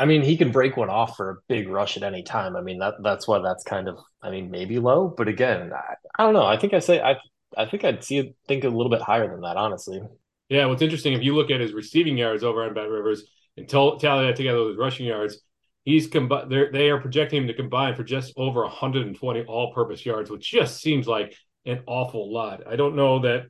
I 0.00 0.06
mean, 0.06 0.22
he 0.22 0.36
can 0.36 0.50
break 0.50 0.76
one 0.76 0.90
off 0.90 1.16
for 1.16 1.30
a 1.30 1.36
big 1.48 1.68
rush 1.68 1.96
at 1.96 2.02
any 2.02 2.24
time. 2.24 2.56
I 2.56 2.60
mean, 2.60 2.78
that 2.80 2.94
that's 3.02 3.28
why 3.28 3.38
that's 3.38 3.62
kind 3.62 3.88
of, 3.88 3.98
I 4.20 4.30
mean, 4.30 4.50
maybe 4.50 4.80
low, 4.80 5.14
but 5.16 5.28
again, 5.28 5.72
I, 5.72 5.94
I 6.18 6.24
don't 6.24 6.34
know. 6.34 6.44
I 6.44 6.56
think 6.56 6.74
I 6.74 6.80
say 6.80 7.00
I 7.00 7.16
I 7.56 7.66
think 7.66 7.84
I'd 7.84 8.02
see 8.02 8.34
think 8.48 8.64
a 8.64 8.68
little 8.68 8.90
bit 8.90 9.02
higher 9.02 9.30
than 9.30 9.42
that, 9.42 9.56
honestly. 9.56 10.00
Yeah, 10.48 10.66
what's 10.66 10.82
interesting 10.82 11.12
if 11.12 11.22
you 11.22 11.36
look 11.36 11.50
at 11.50 11.60
his 11.60 11.72
receiving 11.72 12.18
yards 12.18 12.42
over 12.42 12.64
on 12.64 12.74
Bet 12.74 12.88
Rivers 12.88 13.24
and 13.56 13.68
tally 13.68 13.98
that 14.00 14.36
together 14.36 14.60
with 14.60 14.68
his 14.70 14.78
rushing 14.78 15.06
yards, 15.06 15.38
he's 15.84 16.08
combi- 16.08 16.72
they 16.72 16.90
are 16.90 17.00
projecting 17.00 17.42
him 17.42 17.48
to 17.48 17.54
combine 17.54 17.94
for 17.94 18.04
just 18.04 18.32
over 18.36 18.62
120 18.62 19.44
all-purpose 19.44 20.04
yards, 20.04 20.30
which 20.30 20.50
just 20.50 20.80
seems 20.80 21.06
like 21.06 21.34
an 21.66 21.82
awful 21.86 22.32
lot. 22.32 22.62
I 22.66 22.76
don't 22.76 22.96
know 22.96 23.20
that 23.20 23.46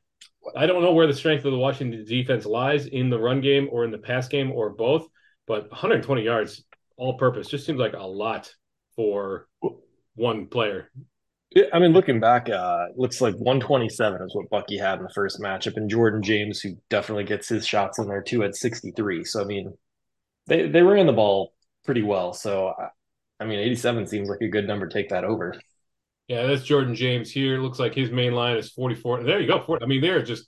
I 0.56 0.66
don't 0.66 0.82
know 0.82 0.92
where 0.92 1.06
the 1.06 1.14
strength 1.14 1.44
of 1.44 1.52
the 1.52 1.58
Washington 1.58 2.04
defense 2.04 2.44
lies 2.44 2.86
in 2.86 3.08
the 3.08 3.18
run 3.18 3.40
game 3.40 3.68
or 3.72 3.84
in 3.84 3.90
the 3.90 3.98
pass 3.98 4.28
game 4.28 4.52
or 4.52 4.70
both 4.70 5.08
but 5.46 5.70
120 5.70 6.22
yards 6.22 6.64
all 6.96 7.18
purpose 7.18 7.48
just 7.48 7.66
seems 7.66 7.78
like 7.78 7.94
a 7.94 8.02
lot 8.02 8.52
for 8.96 9.48
one 10.14 10.46
player. 10.46 10.90
I 11.72 11.78
mean, 11.78 11.92
looking 11.92 12.18
back, 12.18 12.48
uh, 12.48 12.86
looks 12.96 13.20
like 13.20 13.34
127 13.34 14.22
is 14.22 14.34
what 14.34 14.50
Bucky 14.50 14.76
had 14.76 14.98
in 14.98 15.04
the 15.04 15.12
first 15.14 15.40
matchup, 15.40 15.76
and 15.76 15.88
Jordan 15.88 16.20
James, 16.20 16.60
who 16.60 16.76
definitely 16.90 17.24
gets 17.24 17.48
his 17.48 17.66
shots 17.66 17.98
in 17.98 18.08
there 18.08 18.22
too, 18.22 18.42
at 18.42 18.56
63. 18.56 19.22
So 19.24 19.40
I 19.40 19.44
mean, 19.44 19.72
they 20.46 20.68
they 20.68 20.82
ran 20.82 21.06
the 21.06 21.12
ball 21.12 21.53
pretty 21.84 22.02
well. 22.02 22.32
So 22.32 22.74
I 23.40 23.44
mean, 23.44 23.58
87 23.58 24.06
seems 24.06 24.28
like 24.28 24.40
a 24.40 24.48
good 24.48 24.66
number. 24.66 24.86
Take 24.86 25.10
that 25.10 25.24
over. 25.24 25.54
Yeah, 26.28 26.46
that's 26.46 26.62
Jordan 26.62 26.94
James 26.94 27.30
here. 27.30 27.58
Looks 27.58 27.78
like 27.78 27.94
his 27.94 28.10
main 28.10 28.32
line 28.32 28.56
is 28.56 28.70
44. 28.70 29.24
There 29.24 29.40
you 29.40 29.46
go. 29.46 29.78
I 29.80 29.86
mean, 29.86 30.00
they're 30.00 30.22
just 30.22 30.46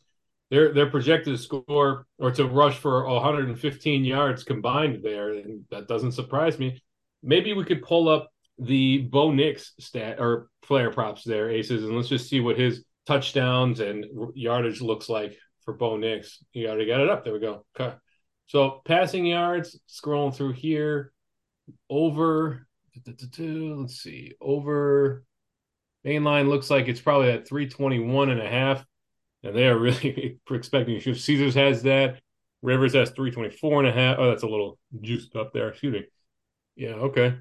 they're 0.51 0.73
they're 0.73 0.91
projected 0.91 1.37
to 1.37 1.43
score 1.43 2.07
or 2.19 2.31
to 2.31 2.47
rush 2.47 2.79
for 2.79 3.05
115 3.05 4.05
yards 4.05 4.45
combined 4.45 5.03
there, 5.03 5.33
and 5.33 5.65
that 5.71 5.89
doesn't 5.89 6.13
surprise 6.13 6.59
me. 6.59 6.81
Maybe 7.23 7.53
we 7.53 7.65
could 7.65 7.83
pull 7.83 8.09
up 8.09 8.31
the 8.59 8.99
Bo 8.99 9.33
Nix 9.33 9.75
stat 9.79 10.19
or 10.19 10.49
player 10.63 10.91
props 10.91 11.25
there, 11.25 11.51
Aces, 11.51 11.85
and 11.85 11.95
let's 11.95 12.09
just 12.09 12.29
see 12.29 12.41
what 12.41 12.59
his 12.59 12.85
touchdowns 13.07 13.81
and 13.81 14.07
yardage 14.35 14.81
looks 14.81 15.09
like 15.09 15.37
for 15.65 15.75
Bo 15.75 15.97
Nix. 15.97 16.43
You 16.53 16.69
already 16.69 16.87
got 16.87 17.01
it 17.01 17.11
up. 17.11 17.25
There 17.25 17.35
we 17.35 17.41
go. 17.41 17.67
Okay. 17.79 17.95
So 18.47 18.81
passing 18.85 19.27
yards, 19.27 19.79
scrolling 19.89 20.35
through 20.35 20.53
here, 20.53 21.13
over. 21.91 22.67
Let's 23.07 23.97
see, 23.97 24.33
over 24.41 25.25
main 26.03 26.25
line 26.25 26.49
looks 26.49 26.71
like 26.71 26.89
it's 26.89 27.01
probably 27.01 27.31
at 27.31 27.49
321 27.49 28.31
and 28.31 28.41
a 28.41 28.49
half 28.49 28.87
and 29.47 29.55
they 29.55 29.67
are 29.67 29.79
really 29.79 30.39
expecting. 30.51 30.97
If 30.97 31.21
Caesars 31.21 31.55
has 31.55 31.83
that, 31.83 32.21
Rivers 32.63 32.95
has 32.95 33.11
324 33.11 33.81
and 33.81 33.89
a 33.89 33.93
half. 33.93 34.17
Oh, 34.19 34.31
that's 34.31 34.43
a 34.43 34.49
little 34.49 34.79
juiced 35.01 35.37
up 35.37 35.53
there. 35.53 35.69
Excuse 35.69 35.93
me. 35.93 36.05
Yeah, 36.75 36.95
okay. 36.95 37.37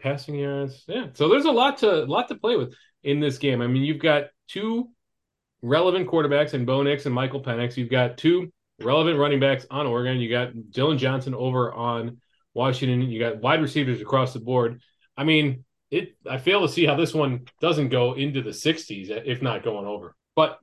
Passing 0.00 0.36
yards. 0.36 0.84
Yeah. 0.86 1.06
So 1.14 1.28
there's 1.28 1.44
a 1.44 1.50
lot 1.50 1.78
to 1.78 2.04
lot 2.04 2.28
to 2.28 2.36
play 2.36 2.56
with 2.56 2.74
in 3.02 3.20
this 3.20 3.38
game. 3.38 3.62
I 3.62 3.66
mean, 3.66 3.82
you've 3.82 3.98
got 3.98 4.24
two 4.48 4.90
relevant 5.62 6.08
quarterbacks 6.08 6.54
in 6.54 6.64
Bo 6.64 6.82
Nix 6.82 7.06
and 7.06 7.14
Michael 7.14 7.42
Penix. 7.42 7.76
You've 7.76 7.90
got 7.90 8.18
two 8.18 8.52
relevant 8.80 9.18
running 9.18 9.40
backs 9.40 9.66
on 9.70 9.86
Oregon. 9.86 10.18
You 10.18 10.30
got 10.30 10.70
Dillon 10.70 10.98
Johnson 10.98 11.34
over 11.34 11.72
on 11.72 12.20
Washington. 12.56 13.02
You 13.02 13.20
got 13.20 13.40
wide 13.40 13.62
receivers 13.62 14.00
across 14.00 14.32
the 14.32 14.40
board. 14.40 14.80
I 15.16 15.24
mean, 15.24 15.64
it 15.90 16.16
I 16.28 16.38
fail 16.38 16.62
to 16.62 16.72
see 16.72 16.86
how 16.86 16.96
this 16.96 17.14
one 17.14 17.44
doesn't 17.60 17.90
go 17.90 18.14
into 18.14 18.42
the 18.42 18.50
60s, 18.50 19.10
if 19.24 19.42
not 19.42 19.62
going 19.62 19.86
over. 19.86 20.16
But 20.34 20.58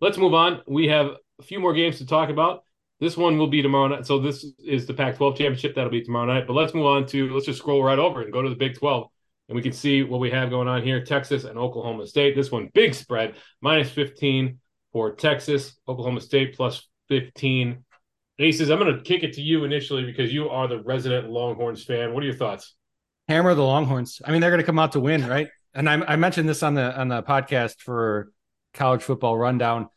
let's 0.00 0.18
move 0.18 0.34
on. 0.34 0.62
We 0.68 0.88
have 0.88 1.06
a 1.40 1.42
few 1.42 1.58
more 1.58 1.72
games 1.72 1.98
to 1.98 2.06
talk 2.06 2.28
about. 2.28 2.62
This 3.00 3.16
one 3.16 3.38
will 3.38 3.48
be 3.48 3.62
tomorrow 3.62 3.88
night. 3.88 4.06
So 4.06 4.18
this 4.18 4.44
is 4.58 4.86
the 4.86 4.94
Pac-12 4.94 5.36
championship. 5.36 5.74
That'll 5.74 5.90
be 5.90 6.02
tomorrow 6.02 6.26
night. 6.26 6.46
But 6.46 6.54
let's 6.54 6.74
move 6.74 6.86
on 6.86 7.06
to 7.06 7.32
let's 7.32 7.46
just 7.46 7.60
scroll 7.60 7.82
right 7.82 7.98
over 7.98 8.22
and 8.22 8.32
go 8.32 8.42
to 8.42 8.50
the 8.50 8.56
Big 8.56 8.76
12, 8.76 9.06
and 9.48 9.56
we 9.56 9.62
can 9.62 9.72
see 9.72 10.02
what 10.02 10.20
we 10.20 10.30
have 10.30 10.50
going 10.50 10.68
on 10.68 10.82
here: 10.82 11.02
Texas 11.04 11.44
and 11.44 11.58
Oklahoma 11.58 12.06
State. 12.06 12.36
This 12.36 12.52
one 12.52 12.70
big 12.74 12.94
spread, 12.94 13.36
minus 13.60 13.90
15 13.90 14.58
for 14.92 15.14
Texas. 15.14 15.76
Oklahoma 15.88 16.20
State 16.20 16.56
plus 16.56 16.86
15. 17.08 17.84
Aces, 18.38 18.70
I'm 18.70 18.78
going 18.78 18.96
to 18.96 19.02
kick 19.02 19.24
it 19.24 19.32
to 19.34 19.42
you 19.42 19.64
initially 19.64 20.04
because 20.04 20.32
you 20.32 20.48
are 20.48 20.68
the 20.68 20.80
resident 20.82 21.28
Longhorns 21.28 21.82
fan. 21.82 22.14
What 22.14 22.22
are 22.22 22.26
your 22.26 22.36
thoughts? 22.36 22.74
Hammer 23.26 23.54
the 23.54 23.62
Longhorns. 23.62 24.22
I 24.24 24.30
mean, 24.30 24.40
they're 24.40 24.50
going 24.50 24.60
to 24.60 24.66
come 24.66 24.78
out 24.78 24.92
to 24.92 25.00
win, 25.00 25.26
right? 25.26 25.48
And 25.74 25.88
I, 25.88 25.94
I 25.94 26.16
mentioned 26.16 26.48
this 26.48 26.62
on 26.62 26.74
the 26.74 26.98
on 26.98 27.08
the 27.08 27.22
podcast 27.22 27.80
for 27.80 28.32
college 28.74 29.02
football 29.02 29.36
rundown. 29.36 29.88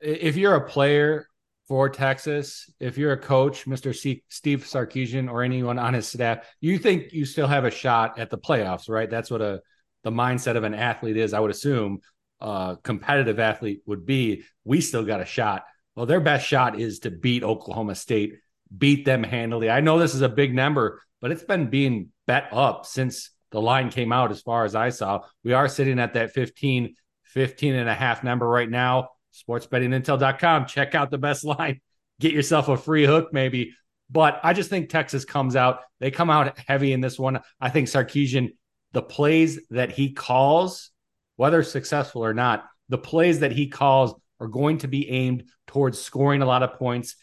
If 0.00 0.36
you're 0.36 0.54
a 0.54 0.68
player 0.68 1.26
for 1.66 1.90
Texas, 1.90 2.72
if 2.80 2.96
you're 2.96 3.12
a 3.12 3.18
coach, 3.18 3.66
Mr. 3.66 3.94
C- 3.94 4.22
Steve 4.28 4.64
Sarkisian 4.64 5.30
or 5.30 5.42
anyone 5.42 5.78
on 5.78 5.92
his 5.92 6.08
staff, 6.08 6.46
you 6.60 6.78
think 6.78 7.12
you 7.12 7.26
still 7.26 7.46
have 7.46 7.64
a 7.64 7.70
shot 7.70 8.18
at 8.18 8.30
the 8.30 8.38
playoffs, 8.38 8.88
right? 8.88 9.10
That's 9.10 9.30
what 9.30 9.42
a 9.42 9.60
the 10.04 10.10
mindset 10.10 10.56
of 10.56 10.64
an 10.64 10.74
athlete 10.74 11.16
is. 11.16 11.34
I 11.34 11.40
would 11.40 11.50
assume 11.50 12.00
a 12.40 12.78
competitive 12.82 13.38
athlete 13.38 13.82
would 13.86 14.06
be. 14.06 14.44
We 14.64 14.80
still 14.80 15.04
got 15.04 15.20
a 15.20 15.26
shot. 15.26 15.64
Well, 15.98 16.06
their 16.06 16.20
best 16.20 16.46
shot 16.46 16.78
is 16.78 17.00
to 17.00 17.10
beat 17.10 17.42
Oklahoma 17.42 17.96
State, 17.96 18.34
beat 18.76 19.04
them 19.04 19.24
handily. 19.24 19.68
I 19.68 19.80
know 19.80 19.98
this 19.98 20.14
is 20.14 20.22
a 20.22 20.28
big 20.28 20.54
number, 20.54 21.02
but 21.20 21.32
it's 21.32 21.42
been 21.42 21.70
being 21.70 22.10
bet 22.24 22.50
up 22.52 22.86
since 22.86 23.32
the 23.50 23.60
line 23.60 23.90
came 23.90 24.12
out 24.12 24.30
as 24.30 24.40
far 24.40 24.64
as 24.64 24.76
I 24.76 24.90
saw. 24.90 25.22
We 25.42 25.54
are 25.54 25.66
sitting 25.66 25.98
at 25.98 26.14
that 26.14 26.30
15 26.30 26.94
15 27.24 27.74
and 27.74 27.88
a 27.88 27.94
half 27.94 28.22
number 28.22 28.46
right 28.46 28.70
now. 28.70 29.08
Sportsbettingintel.com. 29.34 30.66
Check 30.66 30.94
out 30.94 31.10
the 31.10 31.18
best 31.18 31.42
line. 31.58 31.80
Get 32.20 32.32
yourself 32.32 32.68
a 32.68 32.76
free 32.76 33.04
hook, 33.04 33.32
maybe. 33.32 33.74
But 34.08 34.38
I 34.44 34.52
just 34.52 34.70
think 34.70 34.90
Texas 34.90 35.24
comes 35.24 35.56
out. 35.56 35.80
They 35.98 36.12
come 36.12 36.30
out 36.30 36.56
heavy 36.60 36.92
in 36.92 37.00
this 37.00 37.18
one. 37.18 37.40
I 37.60 37.70
think 37.70 37.88
Sarkisian, 37.88 38.50
the 38.92 39.02
plays 39.02 39.58
that 39.70 39.90
he 39.90 40.12
calls, 40.12 40.92
whether 41.34 41.64
successful 41.64 42.24
or 42.24 42.34
not, 42.34 42.66
the 42.88 42.98
plays 42.98 43.40
that 43.40 43.50
he 43.50 43.66
calls 43.66 44.14
are 44.40 44.48
going 44.48 44.78
to 44.78 44.88
be 44.88 45.08
aimed 45.10 45.44
towards 45.66 46.00
scoring 46.00 46.42
a 46.42 46.46
lot 46.46 46.62
of 46.62 46.74
points 46.74 47.16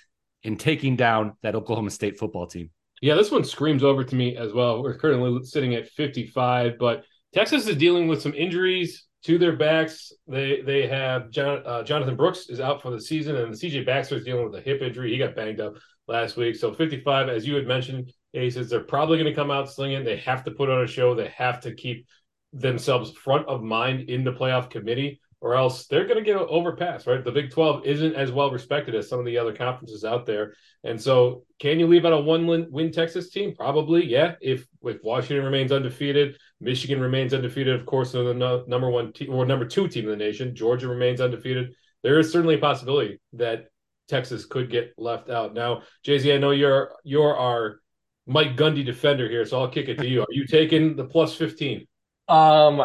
and 0.43 0.60
taking 0.60 0.95
down 0.95 1.34
that 1.41 1.55
Oklahoma 1.55 1.89
State 1.89 2.17
football 2.17 2.48
team. 2.48 2.69
Yeah, 3.01 3.15
this 3.15 3.31
one 3.31 3.43
screams 3.43 3.84
over 3.84 4.03
to 4.03 4.15
me 4.15 4.38
as 4.38 4.53
well. 4.53 4.81
We're 4.81 4.98
currently 4.98 5.43
sitting 5.43 5.75
at 5.75 5.89
55, 5.89 6.77
but 6.79 7.03
Texas 7.34 7.67
is 7.67 7.75
dealing 7.75 8.07
with 8.07 8.22
some 8.22 8.34
injuries 8.34 9.05
to 9.24 9.38
their 9.38 9.55
backs. 9.55 10.12
They 10.27 10.62
they 10.62 10.88
have 10.88 11.29
John, 11.29 11.62
uh, 11.65 11.84
Jonathan 11.84 12.15
Brooks 12.15 12.48
is 12.48 12.60
out 12.60 12.81
for 12.81 12.91
the 12.91 13.01
season, 13.01 13.36
and 13.36 13.53
CJ 13.53 13.86
Baxter 13.86 14.15
is 14.15 14.24
dealing 14.24 14.45
with 14.45 14.55
a 14.55 14.62
hip 14.62 14.81
injury. 14.81 15.12
He 15.12 15.17
got 15.17 15.36
banged 15.36 15.60
up 15.60 15.74
last 16.07 16.38
week. 16.38 16.55
So 16.55 16.74
55, 16.74 17.29
as 17.29 17.45
you 17.45 17.55
had 17.55 17.67
mentioned, 17.67 18.13
Aces, 18.34 18.69
they're 18.69 18.81
probably 18.81 19.17
going 19.17 19.29
to 19.29 19.36
come 19.36 19.51
out 19.51 19.72
slinging. 19.72 20.03
They 20.03 20.17
have 20.17 20.43
to 20.45 20.51
put 20.51 20.69
on 20.69 20.84
a 20.84 20.88
show. 20.88 21.15
They 21.15 21.27
have 21.29 21.60
to 21.62 21.74
keep 21.74 22.07
themselves 22.53 23.12
front 23.12 23.48
of 23.48 23.63
mind 23.63 24.10
in 24.10 24.24
the 24.24 24.31
playoff 24.31 24.69
committee 24.69 25.19
or 25.45 25.53
else 25.53 25.85
they're 25.85 26.07
going 26.07 26.17
to 26.17 26.23
get 26.23 26.37
overpassed, 26.37 27.05
right? 27.05 27.23
The 27.23 27.31
Big 27.31 27.51
12 27.51 27.85
isn't 27.85 28.15
as 28.15 28.31
well 28.31 28.49
respected 28.49 28.95
as 28.95 29.07
some 29.07 29.19
of 29.19 29.25
the 29.25 29.37
other 29.37 29.53
conferences 29.55 30.03
out 30.03 30.25
there. 30.25 30.55
And 30.83 30.99
so, 30.99 31.43
can 31.59 31.79
you 31.79 31.85
leave 31.85 32.03
out 32.03 32.13
a 32.13 32.19
one 32.19 32.47
win 32.47 32.91
Texas 32.91 33.29
team? 33.29 33.53
Probably, 33.55 34.03
yeah. 34.07 34.37
If 34.41 34.65
if 34.81 35.03
Washington 35.03 35.45
remains 35.45 35.71
undefeated, 35.71 36.39
Michigan 36.59 36.99
remains 36.99 37.31
undefeated, 37.31 37.79
of 37.79 37.85
course, 37.85 38.11
they're 38.11 38.23
the 38.23 38.33
no, 38.33 38.63
number 38.67 38.89
one 38.89 39.13
team 39.13 39.35
or 39.35 39.45
number 39.45 39.65
two 39.65 39.87
team 39.87 40.05
in 40.05 40.09
the 40.09 40.15
nation. 40.15 40.55
Georgia 40.55 40.87
remains 40.87 41.21
undefeated. 41.21 41.75
There 42.01 42.17
is 42.17 42.31
certainly 42.31 42.55
a 42.55 42.59
possibility 42.59 43.19
that 43.33 43.67
Texas 44.07 44.47
could 44.47 44.71
get 44.71 44.95
left 44.97 45.29
out. 45.29 45.53
Now, 45.53 45.83
JZ, 46.07 46.33
I 46.33 46.37
know 46.39 46.51
you're 46.51 46.91
you're 47.03 47.37
our 47.37 47.81
Mike 48.25 48.57
Gundy 48.57 48.83
defender 48.83 49.29
here, 49.29 49.45
so 49.45 49.61
I'll 49.61 49.69
kick 49.69 49.89
it 49.89 49.99
to 49.99 50.07
you. 50.07 50.21
Are 50.21 50.31
you 50.31 50.47
taking 50.47 50.95
the 50.95 51.05
plus 51.05 51.35
15? 51.35 51.85
Um, 52.27 52.81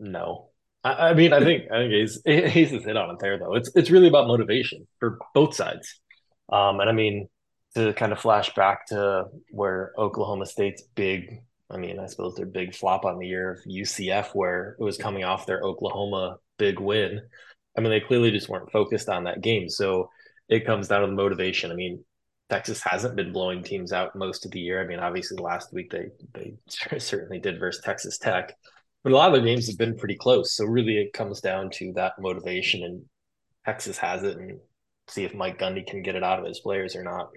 no. 0.00 0.50
I, 0.84 1.10
I 1.10 1.14
mean, 1.14 1.32
I 1.32 1.40
think 1.40 1.64
I 1.72 1.78
think 1.78 1.92
he's 1.92 2.20
he's 2.52 2.70
hit 2.70 2.96
on 2.96 3.10
it 3.10 3.18
there 3.18 3.38
though. 3.38 3.54
It's 3.54 3.70
it's 3.74 3.90
really 3.90 4.08
about 4.08 4.28
motivation 4.28 4.86
for 5.00 5.18
both 5.34 5.54
sides. 5.54 6.00
Um, 6.52 6.80
and 6.80 6.88
I 6.88 6.92
mean, 6.92 7.28
to 7.74 7.92
kind 7.94 8.12
of 8.12 8.20
flash 8.20 8.54
back 8.54 8.86
to 8.88 9.24
where 9.50 9.92
Oklahoma 9.98 10.46
State's 10.46 10.82
big, 10.94 11.40
I 11.70 11.78
mean, 11.78 11.98
I 11.98 12.06
suppose 12.06 12.34
their 12.34 12.46
big 12.46 12.74
flop 12.74 13.04
on 13.04 13.18
the 13.18 13.26
year 13.26 13.52
of 13.52 13.60
UCF, 13.68 14.34
where 14.34 14.76
it 14.78 14.84
was 14.84 14.98
coming 14.98 15.24
off 15.24 15.46
their 15.46 15.62
Oklahoma 15.62 16.36
big 16.58 16.78
win. 16.78 17.20
I 17.76 17.80
mean, 17.80 17.90
they 17.90 18.00
clearly 18.00 18.30
just 18.30 18.48
weren't 18.48 18.70
focused 18.70 19.08
on 19.08 19.24
that 19.24 19.40
game. 19.40 19.68
So 19.68 20.10
it 20.48 20.66
comes 20.66 20.88
down 20.88 21.00
to 21.00 21.08
the 21.08 21.14
motivation. 21.14 21.72
I 21.72 21.74
mean, 21.74 22.04
Texas 22.50 22.82
hasn't 22.82 23.16
been 23.16 23.32
blowing 23.32 23.62
teams 23.62 23.92
out 23.92 24.14
most 24.14 24.44
of 24.44 24.52
the 24.52 24.60
year. 24.60 24.80
I 24.82 24.86
mean, 24.86 25.00
obviously 25.00 25.38
last 25.38 25.72
week 25.72 25.90
they 25.90 26.10
they 26.34 26.54
certainly 26.98 27.40
did 27.40 27.58
versus 27.58 27.82
Texas 27.82 28.18
Tech 28.18 28.54
but 29.04 29.12
a 29.12 29.16
lot 29.16 29.32
of 29.32 29.40
the 29.40 29.46
games 29.46 29.68
have 29.68 29.78
been 29.78 29.96
pretty 29.96 30.16
close. 30.16 30.56
So 30.56 30.64
really, 30.64 30.96
it 30.96 31.12
comes 31.12 31.40
down 31.40 31.70
to 31.74 31.92
that 31.94 32.14
motivation, 32.18 32.82
and 32.82 33.02
Texas 33.64 33.98
has 33.98 34.22
it, 34.24 34.36
and 34.38 34.58
see 35.08 35.24
if 35.24 35.34
Mike 35.34 35.58
Gundy 35.58 35.86
can 35.86 36.02
get 36.02 36.16
it 36.16 36.24
out 36.24 36.40
of 36.40 36.46
his 36.46 36.60
players 36.60 36.96
or 36.96 37.04
not. 37.04 37.28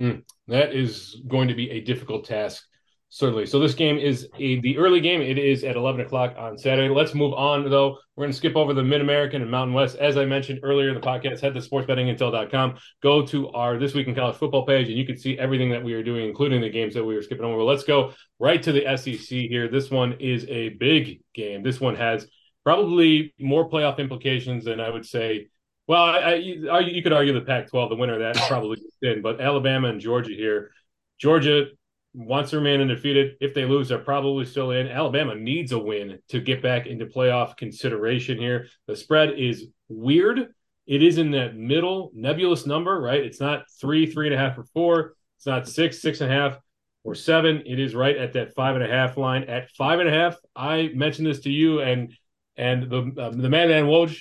Mm, 0.00 0.22
that 0.48 0.74
is 0.74 1.20
going 1.28 1.48
to 1.48 1.54
be 1.54 1.68
a 1.70 1.80
difficult 1.80 2.24
task 2.24 2.64
Certainly. 3.12 3.46
So 3.46 3.58
this 3.58 3.74
game 3.74 3.98
is 3.98 4.28
a, 4.38 4.60
the 4.60 4.78
early 4.78 5.00
game. 5.00 5.20
It 5.20 5.36
is 5.36 5.64
at 5.64 5.74
11 5.74 6.00
o'clock 6.02 6.36
on 6.38 6.56
Saturday. 6.56 6.94
Let's 6.94 7.12
move 7.12 7.34
on, 7.34 7.68
though. 7.68 7.98
We're 8.14 8.22
going 8.22 8.30
to 8.30 8.36
skip 8.36 8.54
over 8.54 8.72
the 8.72 8.84
Mid 8.84 9.00
American 9.00 9.42
and 9.42 9.50
Mountain 9.50 9.74
West. 9.74 9.96
As 9.96 10.16
I 10.16 10.24
mentioned 10.24 10.60
earlier 10.62 10.90
in 10.90 10.94
the 10.94 11.00
podcast, 11.00 11.40
head 11.40 11.54
to 11.54 11.60
sportsbettingintel.com. 11.60 12.78
Go 13.02 13.26
to 13.26 13.48
our 13.48 13.78
This 13.78 13.94
Week 13.94 14.06
in 14.06 14.14
College 14.14 14.36
Football 14.36 14.64
page, 14.64 14.88
and 14.88 14.96
you 14.96 15.04
can 15.04 15.16
see 15.16 15.36
everything 15.40 15.70
that 15.70 15.82
we 15.82 15.92
are 15.94 16.04
doing, 16.04 16.28
including 16.28 16.60
the 16.60 16.70
games 16.70 16.94
that 16.94 17.04
we 17.04 17.16
were 17.16 17.22
skipping 17.22 17.44
over. 17.44 17.64
Let's 17.64 17.82
go 17.82 18.12
right 18.38 18.62
to 18.62 18.70
the 18.70 18.96
SEC 18.96 19.26
here. 19.26 19.66
This 19.66 19.90
one 19.90 20.12
is 20.20 20.46
a 20.48 20.68
big 20.68 21.20
game. 21.34 21.64
This 21.64 21.80
one 21.80 21.96
has 21.96 22.28
probably 22.64 23.34
more 23.40 23.68
playoff 23.68 23.98
implications 23.98 24.64
than 24.64 24.78
I 24.78 24.88
would 24.88 25.04
say. 25.04 25.48
Well, 25.88 26.00
I, 26.00 26.56
I, 26.70 26.78
you 26.78 27.02
could 27.02 27.12
argue 27.12 27.32
the 27.32 27.40
Pac 27.40 27.70
12, 27.70 27.90
the 27.90 27.96
winner 27.96 28.20
that 28.20 28.36
probably 28.46 28.78
did, 29.02 29.20
but 29.20 29.40
Alabama 29.40 29.88
and 29.88 30.00
Georgia 30.00 30.30
here. 30.30 30.70
Georgia 31.18 31.66
wants 32.12 32.50
to 32.50 32.56
remain 32.56 32.80
undefeated. 32.80 33.36
If 33.40 33.54
they 33.54 33.64
lose, 33.64 33.88
they're 33.88 33.98
probably 33.98 34.44
still 34.44 34.72
in. 34.72 34.88
Alabama 34.88 35.34
needs 35.34 35.72
a 35.72 35.78
win 35.78 36.18
to 36.28 36.40
get 36.40 36.62
back 36.62 36.86
into 36.86 37.06
playoff 37.06 37.56
consideration 37.56 38.38
here. 38.38 38.68
The 38.86 38.96
spread 38.96 39.38
is 39.38 39.66
weird. 39.88 40.48
It 40.86 41.02
is 41.02 41.18
in 41.18 41.30
that 41.32 41.56
middle 41.56 42.10
nebulous 42.14 42.66
number, 42.66 43.00
right? 43.00 43.22
It's 43.22 43.40
not 43.40 43.64
three, 43.80 44.06
three 44.06 44.26
and 44.26 44.34
a 44.34 44.38
half, 44.38 44.58
or 44.58 44.64
four. 44.74 45.14
It's 45.36 45.46
not 45.46 45.68
six, 45.68 46.02
six 46.02 46.20
and 46.20 46.32
a 46.32 46.34
half, 46.34 46.58
or 47.04 47.14
seven. 47.14 47.62
It 47.64 47.78
is 47.78 47.94
right 47.94 48.16
at 48.16 48.32
that 48.32 48.54
five 48.54 48.74
and 48.74 48.84
a 48.84 48.88
half 48.88 49.16
line. 49.16 49.44
At 49.44 49.70
five 49.70 50.00
and 50.00 50.08
a 50.08 50.12
half, 50.12 50.36
I 50.56 50.90
mentioned 50.94 51.26
this 51.26 51.40
to 51.40 51.50
you 51.50 51.80
and 51.80 52.12
and 52.56 52.90
the 52.90 53.12
uh, 53.18 53.30
the 53.30 53.48
Madman 53.48 53.86
Woj 53.86 54.20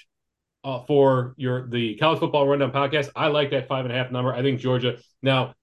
uh, 0.63 0.81
for 0.85 1.33
your 1.37 1.67
the 1.67 1.95
college 1.95 2.19
football 2.19 2.47
rundown 2.47 2.71
podcast. 2.71 3.09
I 3.15 3.27
like 3.27 3.49
that 3.51 3.67
five 3.67 3.85
and 3.85 3.93
a 3.93 3.97
half 3.97 4.11
number. 4.11 4.33
I 4.33 4.41
think 4.41 4.59
Georgia 4.59 4.97
now 5.21 5.55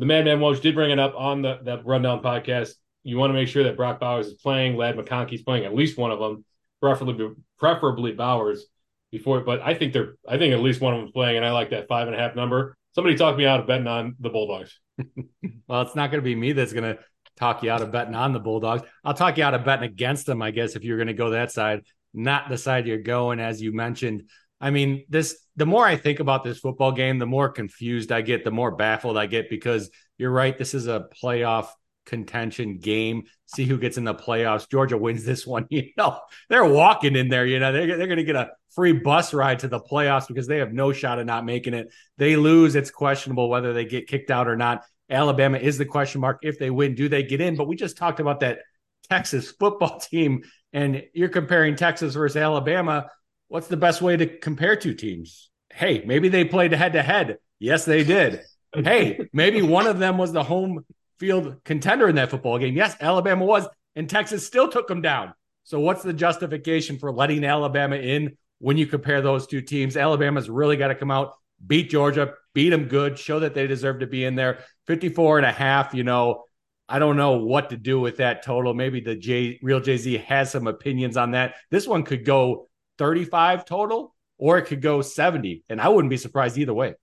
the 0.00 0.06
Madman 0.06 0.40
Walsh 0.40 0.60
did 0.60 0.74
bring 0.74 0.90
it 0.90 0.98
up 0.98 1.14
on 1.14 1.42
the 1.42 1.58
that 1.64 1.84
rundown 1.84 2.22
podcast. 2.22 2.70
You 3.02 3.18
want 3.18 3.30
to 3.30 3.34
make 3.34 3.48
sure 3.48 3.64
that 3.64 3.76
Brock 3.76 4.00
Bowers 4.00 4.28
is 4.28 4.34
playing, 4.34 4.76
Ladd 4.76 4.96
McConkey's 4.96 5.42
playing 5.42 5.66
at 5.66 5.74
least 5.74 5.98
one 5.98 6.10
of 6.10 6.18
them, 6.18 6.44
preferably 6.80 7.34
preferably 7.58 8.12
Bowers 8.12 8.64
before. 9.12 9.40
But 9.40 9.60
I 9.60 9.74
think 9.74 9.92
they're 9.92 10.14
I 10.26 10.38
think 10.38 10.54
at 10.54 10.60
least 10.60 10.80
one 10.80 10.94
of 10.94 11.00
them's 11.00 11.12
playing, 11.12 11.36
and 11.36 11.44
I 11.44 11.52
like 11.52 11.70
that 11.70 11.86
five 11.86 12.08
and 12.08 12.16
a 12.16 12.18
half 12.18 12.34
number. 12.34 12.76
Somebody 12.94 13.16
talked 13.16 13.36
me 13.36 13.44
out 13.44 13.60
of 13.60 13.66
betting 13.66 13.86
on 13.86 14.16
the 14.18 14.30
Bulldogs. 14.30 14.80
well, 15.68 15.82
it's 15.82 15.94
not 15.94 16.10
going 16.10 16.22
to 16.22 16.24
be 16.24 16.34
me 16.34 16.52
that's 16.52 16.72
going 16.72 16.96
to 16.96 16.98
talk 17.36 17.62
you 17.62 17.70
out 17.70 17.82
of 17.82 17.92
betting 17.92 18.14
on 18.14 18.32
the 18.32 18.40
Bulldogs. 18.40 18.82
I'll 19.04 19.14
talk 19.14 19.36
you 19.36 19.44
out 19.44 19.54
of 19.54 19.66
betting 19.66 19.88
against 19.88 20.24
them, 20.24 20.40
I 20.40 20.50
guess, 20.50 20.76
if 20.76 20.82
you're 20.82 20.96
going 20.96 21.08
to 21.08 21.14
go 21.14 21.30
that 21.30 21.52
side, 21.52 21.82
not 22.14 22.48
the 22.48 22.56
side 22.56 22.86
you're 22.86 22.98
going, 22.98 23.38
as 23.38 23.60
you 23.60 23.72
mentioned. 23.72 24.30
I 24.60 24.70
mean, 24.70 25.04
this 25.08 25.36
the 25.56 25.66
more 25.66 25.86
I 25.86 25.96
think 25.96 26.20
about 26.20 26.44
this 26.44 26.58
football 26.58 26.92
game, 26.92 27.18
the 27.18 27.26
more 27.26 27.48
confused 27.48 28.12
I 28.12 28.20
get, 28.22 28.44
the 28.44 28.50
more 28.50 28.70
baffled 28.70 29.16
I 29.16 29.26
get 29.26 29.48
because 29.48 29.90
you're 30.18 30.30
right. 30.30 30.56
This 30.56 30.74
is 30.74 30.86
a 30.86 31.06
playoff 31.22 31.68
contention 32.06 32.78
game. 32.78 33.24
See 33.46 33.64
who 33.64 33.78
gets 33.78 33.96
in 33.96 34.04
the 34.04 34.14
playoffs. 34.14 34.68
Georgia 34.68 34.98
wins 34.98 35.24
this 35.24 35.46
one. 35.46 35.66
You 35.70 35.84
know, 35.96 36.20
they're 36.48 36.64
walking 36.64 37.16
in 37.16 37.28
there. 37.28 37.46
You 37.46 37.58
know, 37.58 37.72
they're, 37.72 37.96
they're 37.96 38.06
going 38.06 38.18
to 38.18 38.24
get 38.24 38.36
a 38.36 38.50
free 38.74 38.92
bus 38.92 39.32
ride 39.32 39.60
to 39.60 39.68
the 39.68 39.80
playoffs 39.80 40.28
because 40.28 40.46
they 40.46 40.58
have 40.58 40.72
no 40.72 40.92
shot 40.92 41.18
of 41.18 41.26
not 41.26 41.44
making 41.44 41.74
it. 41.74 41.88
They 42.18 42.36
lose. 42.36 42.74
It's 42.74 42.90
questionable 42.90 43.48
whether 43.48 43.72
they 43.72 43.84
get 43.84 44.08
kicked 44.08 44.30
out 44.30 44.48
or 44.48 44.56
not. 44.56 44.82
Alabama 45.08 45.58
is 45.58 45.78
the 45.78 45.84
question 45.84 46.20
mark. 46.20 46.38
If 46.42 46.58
they 46.58 46.70
win, 46.70 46.94
do 46.94 47.08
they 47.08 47.22
get 47.22 47.40
in? 47.40 47.56
But 47.56 47.66
we 47.66 47.76
just 47.76 47.96
talked 47.96 48.20
about 48.20 48.40
that 48.40 48.60
Texas 49.08 49.50
football 49.50 49.98
team, 50.10 50.42
and 50.72 51.02
you're 51.14 51.28
comparing 51.28 51.76
Texas 51.76 52.14
versus 52.14 52.36
Alabama 52.36 53.06
what's 53.50 53.66
the 53.66 53.76
best 53.76 54.00
way 54.00 54.16
to 54.16 54.26
compare 54.38 54.76
two 54.76 54.94
teams? 54.94 55.50
Hey, 55.72 56.02
maybe 56.06 56.28
they 56.28 56.44
played 56.44 56.72
head 56.72 56.94
to 56.94 57.02
head. 57.02 57.36
Yes, 57.58 57.84
they 57.84 58.04
did. 58.04 58.40
hey, 58.72 59.28
maybe 59.32 59.60
one 59.60 59.86
of 59.86 59.98
them 59.98 60.16
was 60.16 60.32
the 60.32 60.42
home 60.42 60.86
field 61.18 61.62
contender 61.64 62.08
in 62.08 62.14
that 62.14 62.30
football 62.30 62.58
game. 62.58 62.76
Yes, 62.76 62.96
Alabama 63.00 63.44
was, 63.44 63.66
and 63.94 64.08
Texas 64.08 64.46
still 64.46 64.68
took 64.68 64.88
them 64.88 65.02
down. 65.02 65.34
So, 65.64 65.80
what's 65.80 66.02
the 66.02 66.12
justification 66.12 66.98
for 66.98 67.12
letting 67.12 67.44
Alabama 67.44 67.96
in 67.96 68.36
when 68.60 68.76
you 68.76 68.86
compare 68.86 69.20
those 69.20 69.46
two 69.46 69.60
teams. 69.60 69.96
Alabama's 69.96 70.48
really 70.48 70.76
got 70.76 70.88
to 70.88 70.94
come 70.94 71.10
out, 71.10 71.34
beat 71.66 71.90
Georgia, 71.90 72.34
beat 72.54 72.70
them 72.70 72.84
good, 72.84 73.18
show 73.18 73.40
that 73.40 73.54
they 73.54 73.66
deserve 73.66 74.00
to 74.00 74.06
be 74.06 74.24
in 74.24 74.36
there. 74.36 74.60
54 74.86 75.38
and 75.38 75.46
a 75.46 75.52
half, 75.52 75.94
you 75.94 76.04
know, 76.04 76.44
I 76.88 76.98
don't 76.98 77.16
know 77.16 77.38
what 77.38 77.70
to 77.70 77.76
do 77.76 78.00
with 78.00 78.18
that 78.18 78.42
total. 78.42 78.74
Maybe 78.74 79.00
the 79.00 79.14
J 79.14 79.58
real 79.62 79.80
JZ 79.80 80.24
has 80.24 80.50
some 80.50 80.66
opinions 80.66 81.16
on 81.16 81.32
that. 81.32 81.54
This 81.70 81.86
one 81.86 82.02
could 82.02 82.24
go 82.24 82.68
35 83.00 83.64
total, 83.64 84.14
or 84.36 84.58
it 84.58 84.66
could 84.66 84.82
go 84.82 85.00
70, 85.00 85.64
and 85.70 85.80
I 85.80 85.88
wouldn't 85.88 86.10
be 86.10 86.18
surprised 86.18 86.58
either 86.58 86.74
way. 86.74 86.94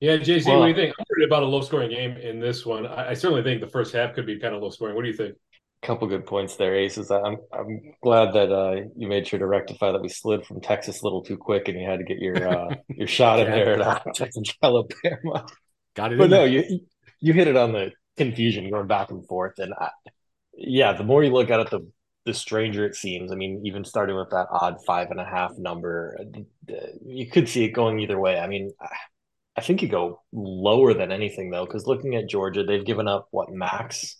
Yeah, 0.00 0.16
JZ, 0.16 0.46
well, 0.46 0.60
what 0.60 0.64
do 0.64 0.70
you 0.70 0.74
think? 0.74 0.94
I'm 0.98 1.04
worried 1.10 1.26
about 1.26 1.42
a 1.42 1.46
low 1.46 1.60
scoring 1.60 1.90
game 1.90 2.16
in 2.16 2.40
this 2.40 2.64
one. 2.64 2.86
I, 2.86 3.10
I, 3.10 3.14
certainly 3.14 3.42
think 3.42 3.60
the 3.60 3.68
first 3.68 3.92
half 3.94 4.14
could 4.14 4.26
be 4.26 4.40
kind 4.40 4.54
of 4.54 4.62
low 4.62 4.70
scoring. 4.70 4.96
What 4.96 5.02
do 5.02 5.08
you 5.08 5.16
think? 5.16 5.36
A 5.82 5.86
couple 5.86 6.08
good 6.08 6.24
points 6.24 6.56
there, 6.56 6.74
Aces. 6.74 7.10
I'm 7.10 7.36
I'm 7.52 7.92
glad 8.02 8.32
that 8.32 8.50
uh, 8.50 8.88
you 8.96 9.08
made 9.08 9.28
sure 9.28 9.38
to 9.38 9.46
rectify 9.46 9.92
that 9.92 10.00
we 10.00 10.08
slid 10.08 10.44
from 10.46 10.60
Texas 10.60 11.02
a 11.02 11.04
little 11.04 11.22
too 11.22 11.36
quick, 11.36 11.68
and 11.68 11.78
you 11.78 11.86
had 11.86 11.98
to 11.98 12.04
get 12.04 12.18
your 12.18 12.48
uh, 12.48 12.74
your 12.88 13.06
shot 13.06 13.38
in 13.40 13.50
there 13.50 13.74
at 13.74 13.80
uh, 13.82 14.00
Texas 14.14 14.54
Alabama. 14.62 15.46
Got 15.94 16.14
it. 16.14 16.18
But 16.18 16.30
no, 16.30 16.44
you 16.44 16.80
you 17.20 17.32
hit 17.32 17.46
it 17.46 17.56
on 17.56 17.72
the 17.72 17.92
confusion 18.16 18.70
going 18.70 18.86
back 18.86 19.10
and 19.10 19.26
forth. 19.26 19.58
And 19.58 19.74
I, 19.78 19.90
yeah, 20.54 20.94
the 20.94 21.04
more 21.04 21.22
you 21.22 21.30
look 21.30 21.50
at 21.50 21.60
it, 21.60 21.70
the 21.70 21.88
the 22.24 22.34
stranger 22.34 22.84
it 22.86 22.94
seems. 22.94 23.32
I 23.32 23.34
mean, 23.34 23.62
even 23.64 23.84
starting 23.84 24.16
with 24.16 24.30
that 24.30 24.46
odd 24.50 24.78
five 24.86 25.10
and 25.10 25.20
a 25.20 25.24
half 25.24 25.52
number, 25.58 26.16
you 27.04 27.28
could 27.28 27.48
see 27.48 27.64
it 27.64 27.70
going 27.70 27.98
either 28.00 28.18
way. 28.18 28.38
I 28.38 28.46
mean, 28.46 28.72
I 29.56 29.60
think 29.60 29.82
you 29.82 29.88
go 29.88 30.22
lower 30.32 30.94
than 30.94 31.12
anything 31.12 31.50
though, 31.50 31.66
because 31.66 31.86
looking 31.86 32.14
at 32.14 32.28
Georgia, 32.28 32.64
they've 32.64 32.84
given 32.84 33.08
up 33.08 33.28
what 33.30 33.50
max 33.50 34.16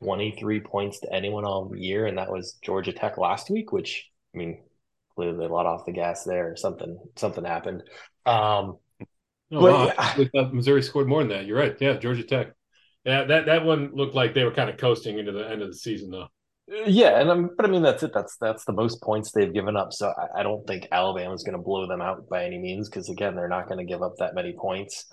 twenty 0.00 0.34
three 0.38 0.60
points 0.60 1.00
to 1.00 1.12
anyone 1.12 1.44
all 1.44 1.70
year, 1.76 2.06
and 2.06 2.18
that 2.18 2.30
was 2.30 2.58
Georgia 2.62 2.92
Tech 2.92 3.18
last 3.18 3.50
week. 3.50 3.72
Which 3.72 4.08
I 4.34 4.38
mean, 4.38 4.62
clearly 5.14 5.36
they 5.38 5.46
let 5.46 5.66
off 5.66 5.86
the 5.86 5.92
gas 5.92 6.24
there. 6.24 6.56
Something 6.56 6.98
something 7.16 7.44
happened. 7.44 7.82
Um, 8.26 8.78
oh, 9.00 9.06
but, 9.50 9.98
wow. 9.98 10.14
yeah. 10.32 10.48
Missouri 10.52 10.82
scored 10.82 11.08
more 11.08 11.20
than 11.20 11.28
that. 11.28 11.46
You're 11.46 11.58
right. 11.58 11.76
Yeah, 11.78 11.98
Georgia 11.98 12.24
Tech. 12.24 12.52
Yeah, 13.04 13.24
that 13.24 13.46
that 13.46 13.64
one 13.64 13.90
looked 13.94 14.14
like 14.14 14.32
they 14.32 14.44
were 14.44 14.54
kind 14.54 14.70
of 14.70 14.78
coasting 14.78 15.18
into 15.18 15.32
the 15.32 15.48
end 15.48 15.60
of 15.60 15.68
the 15.68 15.76
season, 15.76 16.10
though. 16.10 16.28
Yeah, 16.66 17.20
and 17.20 17.30
I'm, 17.30 17.50
but 17.56 17.66
I 17.66 17.68
mean 17.68 17.82
that's 17.82 18.02
it. 18.02 18.12
That's 18.14 18.36
that's 18.38 18.64
the 18.64 18.72
most 18.72 19.02
points 19.02 19.32
they've 19.32 19.52
given 19.52 19.76
up. 19.76 19.92
So 19.92 20.12
I, 20.16 20.40
I 20.40 20.42
don't 20.42 20.66
think 20.66 20.88
Alabama's 20.90 21.42
going 21.42 21.56
to 21.56 21.62
blow 21.62 21.86
them 21.86 22.00
out 22.00 22.26
by 22.28 22.44
any 22.44 22.58
means 22.58 22.88
because 22.88 23.10
again, 23.10 23.36
they're 23.36 23.48
not 23.48 23.68
going 23.68 23.78
to 23.78 23.90
give 23.90 24.02
up 24.02 24.14
that 24.18 24.34
many 24.34 24.54
points. 24.58 25.06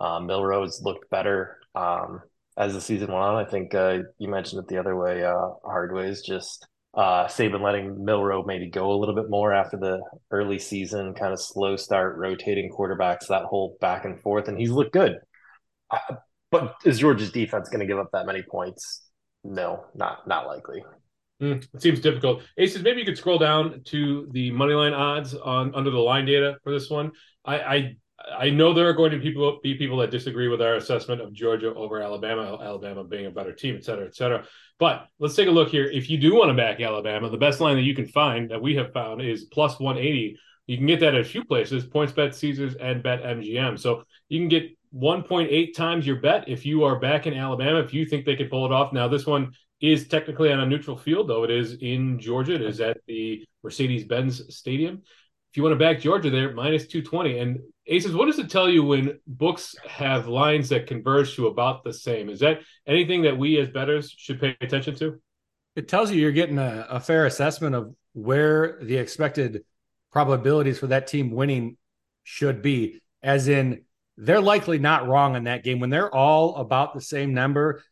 Um, 0.00 0.26
Milroe's 0.26 0.80
looked 0.82 1.08
better 1.10 1.58
um, 1.74 2.22
as 2.56 2.74
the 2.74 2.80
season 2.80 3.08
went 3.12 3.20
on. 3.20 3.46
I 3.46 3.48
think 3.48 3.74
uh, 3.74 3.98
you 4.18 4.28
mentioned 4.28 4.60
it 4.60 4.68
the 4.68 4.78
other 4.78 4.96
way. 4.96 5.24
Uh, 5.24 5.50
Hardways 5.64 6.22
just 6.22 6.66
uh, 6.94 7.26
Saban 7.26 7.62
letting 7.62 8.04
Milroe 8.04 8.42
maybe 8.44 8.68
go 8.68 8.90
a 8.92 8.98
little 8.98 9.14
bit 9.14 9.30
more 9.30 9.52
after 9.52 9.76
the 9.76 10.00
early 10.32 10.58
season, 10.58 11.14
kind 11.14 11.32
of 11.32 11.40
slow 11.40 11.76
start, 11.76 12.16
rotating 12.16 12.72
quarterbacks, 12.76 13.28
that 13.28 13.44
whole 13.44 13.76
back 13.80 14.04
and 14.04 14.20
forth, 14.20 14.48
and 14.48 14.58
he's 14.58 14.70
looked 14.70 14.92
good. 14.92 15.16
I, 15.92 16.00
but 16.50 16.74
is 16.84 16.98
Georgia's 16.98 17.30
defense 17.30 17.68
going 17.68 17.80
to 17.80 17.86
give 17.86 17.98
up 17.98 18.10
that 18.12 18.26
many 18.26 18.42
points? 18.42 19.07
No, 19.44 19.86
not 19.94 20.26
not 20.26 20.46
likely. 20.46 20.84
Mm, 21.40 21.64
it 21.72 21.82
seems 21.82 22.00
difficult. 22.00 22.42
Aces, 22.56 22.82
maybe 22.82 23.00
you 23.00 23.06
could 23.06 23.18
scroll 23.18 23.38
down 23.38 23.82
to 23.84 24.28
the 24.32 24.50
money 24.50 24.74
line 24.74 24.92
odds 24.92 25.34
on 25.34 25.74
under 25.74 25.90
the 25.90 25.98
line 25.98 26.26
data 26.26 26.56
for 26.64 26.72
this 26.72 26.90
one. 26.90 27.12
I 27.44 27.58
I, 27.58 27.96
I 28.36 28.50
know 28.50 28.74
there 28.74 28.88
are 28.88 28.94
going 28.94 29.12
to 29.12 29.18
people 29.20 29.60
be 29.62 29.74
people 29.74 29.98
that 29.98 30.10
disagree 30.10 30.48
with 30.48 30.60
our 30.60 30.74
assessment 30.74 31.20
of 31.20 31.32
Georgia 31.32 31.72
over 31.74 32.02
Alabama, 32.02 32.58
Alabama 32.60 33.04
being 33.04 33.26
a 33.26 33.30
better 33.30 33.52
team, 33.52 33.76
et 33.76 33.84
cetera, 33.84 34.06
et 34.06 34.16
cetera. 34.16 34.44
But 34.80 35.06
let's 35.20 35.36
take 35.36 35.48
a 35.48 35.52
look 35.52 35.68
here. 35.68 35.84
If 35.84 36.10
you 36.10 36.18
do 36.18 36.34
want 36.34 36.50
to 36.50 36.54
back 36.54 36.80
Alabama, 36.80 37.30
the 37.30 37.36
best 37.36 37.60
line 37.60 37.76
that 37.76 37.82
you 37.82 37.94
can 37.94 38.08
find 38.08 38.50
that 38.50 38.60
we 38.60 38.74
have 38.74 38.92
found 38.92 39.22
is 39.22 39.44
plus 39.44 39.78
180. 39.78 40.36
You 40.66 40.76
can 40.76 40.86
get 40.86 41.00
that 41.00 41.14
at 41.14 41.20
a 41.20 41.24
few 41.24 41.44
places, 41.44 41.86
PointsBet, 41.86 42.34
Caesars, 42.34 42.74
and 42.74 43.02
Bet 43.02 43.22
MGM. 43.22 43.78
So 43.78 44.02
you 44.28 44.40
can 44.40 44.48
get 44.48 44.76
1.8 44.94 45.74
times 45.74 46.06
your 46.06 46.16
bet 46.16 46.48
if 46.48 46.64
you 46.64 46.84
are 46.84 46.98
back 46.98 47.26
in 47.26 47.34
Alabama, 47.34 47.80
if 47.80 47.92
you 47.92 48.06
think 48.06 48.24
they 48.24 48.36
could 48.36 48.50
pull 48.50 48.66
it 48.66 48.72
off. 48.72 48.92
Now, 48.92 49.08
this 49.08 49.26
one 49.26 49.52
is 49.80 50.08
technically 50.08 50.52
on 50.52 50.60
a 50.60 50.66
neutral 50.66 50.96
field, 50.96 51.28
though 51.28 51.44
it 51.44 51.50
is 51.50 51.74
in 51.74 52.18
Georgia. 52.18 52.54
It 52.54 52.62
is 52.62 52.80
at 52.80 52.98
the 53.06 53.44
Mercedes 53.62 54.04
Benz 54.04 54.54
Stadium. 54.54 55.02
If 55.50 55.56
you 55.56 55.62
want 55.62 55.72
to 55.72 55.78
back 55.78 56.00
Georgia 56.00 56.30
there, 56.30 56.52
minus 56.52 56.86
220. 56.86 57.38
And 57.38 57.58
Aces, 57.86 58.14
what 58.14 58.26
does 58.26 58.38
it 58.38 58.50
tell 58.50 58.68
you 58.68 58.82
when 58.82 59.18
books 59.26 59.74
have 59.88 60.28
lines 60.28 60.68
that 60.68 60.86
converge 60.86 61.34
to 61.36 61.46
about 61.46 61.84
the 61.84 61.92
same? 61.92 62.28
Is 62.28 62.40
that 62.40 62.60
anything 62.86 63.22
that 63.22 63.38
we 63.38 63.58
as 63.58 63.68
bettors 63.68 64.10
should 64.16 64.40
pay 64.40 64.56
attention 64.60 64.94
to? 64.96 65.20
It 65.74 65.88
tells 65.88 66.10
you 66.10 66.20
you're 66.20 66.32
getting 66.32 66.58
a, 66.58 66.86
a 66.90 67.00
fair 67.00 67.24
assessment 67.24 67.74
of 67.74 67.94
where 68.12 68.78
the 68.82 68.96
expected 68.96 69.64
probabilities 70.12 70.78
for 70.78 70.88
that 70.88 71.06
team 71.06 71.30
winning 71.30 71.76
should 72.24 72.60
be, 72.60 73.00
as 73.22 73.48
in 73.48 73.84
they're 74.20 74.40
likely 74.40 74.78
not 74.78 75.06
wrong 75.06 75.36
in 75.36 75.44
that 75.44 75.62
game. 75.62 75.78
When 75.78 75.90
they're 75.90 76.14
all 76.14 76.56
about 76.56 76.92
the 76.92 77.00
same 77.00 77.32
number, 77.32 77.82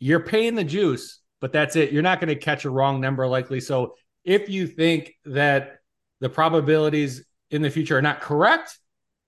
you're 0.00 0.20
paying 0.20 0.56
the 0.56 0.64
juice, 0.64 1.20
but 1.40 1.52
that's 1.52 1.76
it. 1.76 1.92
You're 1.92 2.02
not 2.02 2.20
going 2.20 2.28
to 2.28 2.34
catch 2.34 2.64
a 2.64 2.70
wrong 2.70 3.00
number 3.00 3.26
likely. 3.26 3.60
So 3.60 3.94
if 4.24 4.48
you 4.48 4.66
think 4.66 5.14
that 5.24 5.76
the 6.20 6.28
probabilities 6.28 7.24
in 7.50 7.62
the 7.62 7.70
future 7.70 7.96
are 7.96 8.02
not 8.02 8.20
correct, 8.20 8.78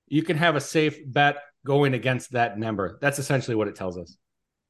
you 0.09 0.23
can 0.23 0.37
have 0.37 0.57
a 0.57 0.61
safe 0.61 0.99
bet 1.07 1.37
going 1.65 1.95
against 1.95 2.33
that 2.33 2.59
number. 2.59 2.99
That's 3.01 3.21
essentially 3.21 3.55
what 3.55 3.69
it 3.69 3.77
tells 3.77 3.97
us. 3.97 4.17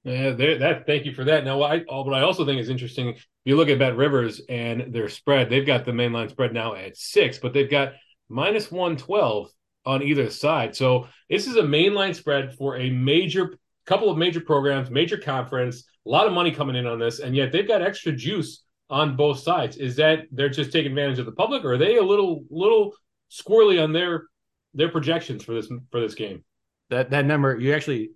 Yeah, 0.05 0.33
that. 0.33 0.85
Thank 0.87 1.07
you 1.07 1.12
for 1.14 1.24
that. 1.24 1.44
Now, 1.44 1.62
I, 1.62 1.81
what 1.81 2.14
I 2.14 2.20
also 2.20 2.44
think 2.44 2.61
is 2.61 2.68
interesting, 2.68 3.09
if 3.09 3.27
you 3.44 3.57
look 3.57 3.68
at 3.68 3.79
Bet 3.79 3.96
Rivers 3.96 4.40
and 4.48 4.92
their 4.92 5.09
spread, 5.09 5.48
they've 5.48 5.66
got 5.66 5.85
the 5.85 5.92
main 5.92 6.12
line 6.12 6.29
spread 6.29 6.53
now 6.53 6.74
at 6.74 6.96
six, 6.96 7.38
but 7.38 7.53
they've 7.53 7.70
got 7.70 7.94
minus 8.29 8.70
one 8.70 8.96
twelve 8.96 9.51
on 9.88 10.03
either 10.03 10.29
side. 10.29 10.77
So 10.77 11.09
this 11.31 11.46
is 11.46 11.57
a 11.57 11.62
mainline 11.62 12.14
spread 12.14 12.55
for 12.55 12.77
a 12.77 12.90
major 12.90 13.57
couple 13.87 14.11
of 14.11 14.18
major 14.18 14.40
programs, 14.40 14.90
major 14.90 15.16
conference, 15.16 15.85
a 16.07 16.11
lot 16.11 16.27
of 16.27 16.35
money 16.35 16.51
coming 16.51 16.77
in 16.77 16.87
on 16.87 16.98
this, 16.98 17.20
and 17.20 17.35
yet 17.35 17.53
they've 17.53 17.66
got 17.66 17.81
extra 17.81 18.12
juice 18.12 18.64
on 18.90 19.16
both 19.16 19.38
sides. 19.38 19.79
Is 19.79 19.96
that 19.96 20.27
they're 20.31 20.51
just 20.51 20.72
taking 20.72 20.92
advantage 20.92 21.18
of 21.18 21.24
the 21.24 21.33
public, 21.33 21.64
or 21.64 21.72
are 21.72 21.79
they 21.79 21.96
a 21.96 22.03
little 22.03 22.44
little 22.51 22.92
squirrely 23.31 23.83
on 23.83 23.94
their 23.94 24.24
their 24.74 24.90
projections 24.90 25.42
for 25.42 25.55
this 25.55 25.72
for 25.90 26.01
this 26.01 26.14
game? 26.14 26.44
That 26.90 27.11
that 27.11 27.24
number 27.24 27.59
you 27.59 27.72
actually 27.74 28.11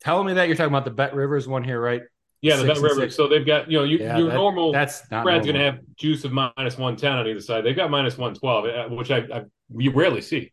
telling 0.00 0.26
me 0.26 0.32
that 0.34 0.48
you're 0.48 0.56
talking 0.56 0.72
about 0.72 0.86
the 0.86 0.90
Bet 0.90 1.14
Rivers 1.14 1.46
one 1.46 1.64
here, 1.64 1.80
right? 1.80 2.00
Yeah, 2.40 2.56
the 2.56 2.64
Bet 2.64 2.78
Rivers. 2.78 3.14
So 3.14 3.28
they've 3.28 3.46
got 3.46 3.70
you 3.70 3.76
know 3.76 3.84
you, 3.84 3.98
yeah, 3.98 4.16
your 4.16 4.28
that, 4.28 4.34
normal 4.34 4.72
that's 4.72 5.02
spread's 5.04 5.44
going 5.44 5.58
to 5.58 5.64
have 5.64 5.80
juice 5.96 6.24
of 6.24 6.32
minus 6.32 6.78
one 6.78 6.96
ten 6.96 7.12
on 7.12 7.28
either 7.28 7.40
side. 7.40 7.62
They've 7.62 7.76
got 7.76 7.90
minus 7.90 8.16
one 8.16 8.32
twelve, 8.32 8.64
uh, 8.64 8.88
which 8.88 9.10
I, 9.10 9.18
I 9.18 9.42
you 9.76 9.90
rarely 9.92 10.22
see. 10.22 10.52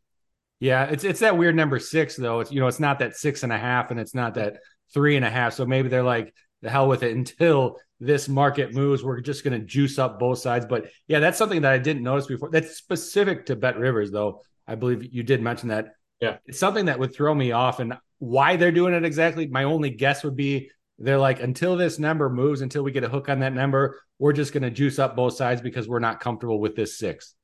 Yeah, 0.59 0.85
it's 0.85 1.03
it's 1.03 1.19
that 1.19 1.37
weird 1.37 1.55
number 1.55 1.79
six 1.79 2.15
though. 2.15 2.39
It's 2.39 2.51
you 2.51 2.59
know 2.59 2.67
it's 2.67 2.79
not 2.79 2.99
that 2.99 3.15
six 3.15 3.43
and 3.43 3.53
a 3.53 3.57
half 3.57 3.91
and 3.91 3.99
it's 3.99 4.15
not 4.15 4.35
that 4.35 4.57
three 4.93 5.15
and 5.15 5.25
a 5.25 5.29
half. 5.29 5.53
So 5.53 5.65
maybe 5.65 5.89
they're 5.89 6.03
like 6.03 6.33
the 6.61 6.69
hell 6.69 6.87
with 6.87 7.03
it 7.03 7.15
until 7.15 7.77
this 7.99 8.27
market 8.27 8.73
moves. 8.73 9.03
We're 9.03 9.21
just 9.21 9.43
going 9.43 9.59
to 9.59 9.65
juice 9.65 9.99
up 9.99 10.19
both 10.19 10.39
sides. 10.39 10.65
But 10.67 10.87
yeah, 11.07 11.19
that's 11.19 11.37
something 11.37 11.61
that 11.61 11.73
I 11.73 11.77
didn't 11.77 12.03
notice 12.03 12.27
before. 12.27 12.49
That's 12.49 12.77
specific 12.77 13.45
to 13.47 13.55
Bet 13.55 13.77
Rivers 13.77 14.11
though. 14.11 14.41
I 14.67 14.75
believe 14.75 15.13
you 15.13 15.23
did 15.23 15.41
mention 15.41 15.69
that. 15.69 15.93
Yeah, 16.19 16.37
it's 16.45 16.59
something 16.59 16.85
that 16.85 16.97
would 16.97 17.13
throw 17.13 17.33
me 17.33 17.51
off 17.51 17.79
and 17.79 17.95
why 18.17 18.55
they're 18.55 18.71
doing 18.71 18.95
it 18.95 19.05
exactly. 19.05 19.47
My 19.47 19.65
only 19.65 19.91
guess 19.91 20.23
would 20.23 20.35
be 20.35 20.71
they're 20.97 21.19
like 21.19 21.41
until 21.41 21.77
this 21.77 21.99
number 21.99 22.29
moves, 22.29 22.61
until 22.61 22.83
we 22.83 22.91
get 22.91 23.03
a 23.03 23.09
hook 23.09 23.29
on 23.29 23.39
that 23.41 23.53
number, 23.53 24.01
we're 24.17 24.33
just 24.33 24.51
going 24.51 24.63
to 24.63 24.71
juice 24.71 24.97
up 24.97 25.15
both 25.15 25.35
sides 25.35 25.61
because 25.61 25.87
we're 25.87 25.99
not 25.99 26.19
comfortable 26.19 26.59
with 26.59 26.75
this 26.75 26.97
six. 26.97 27.35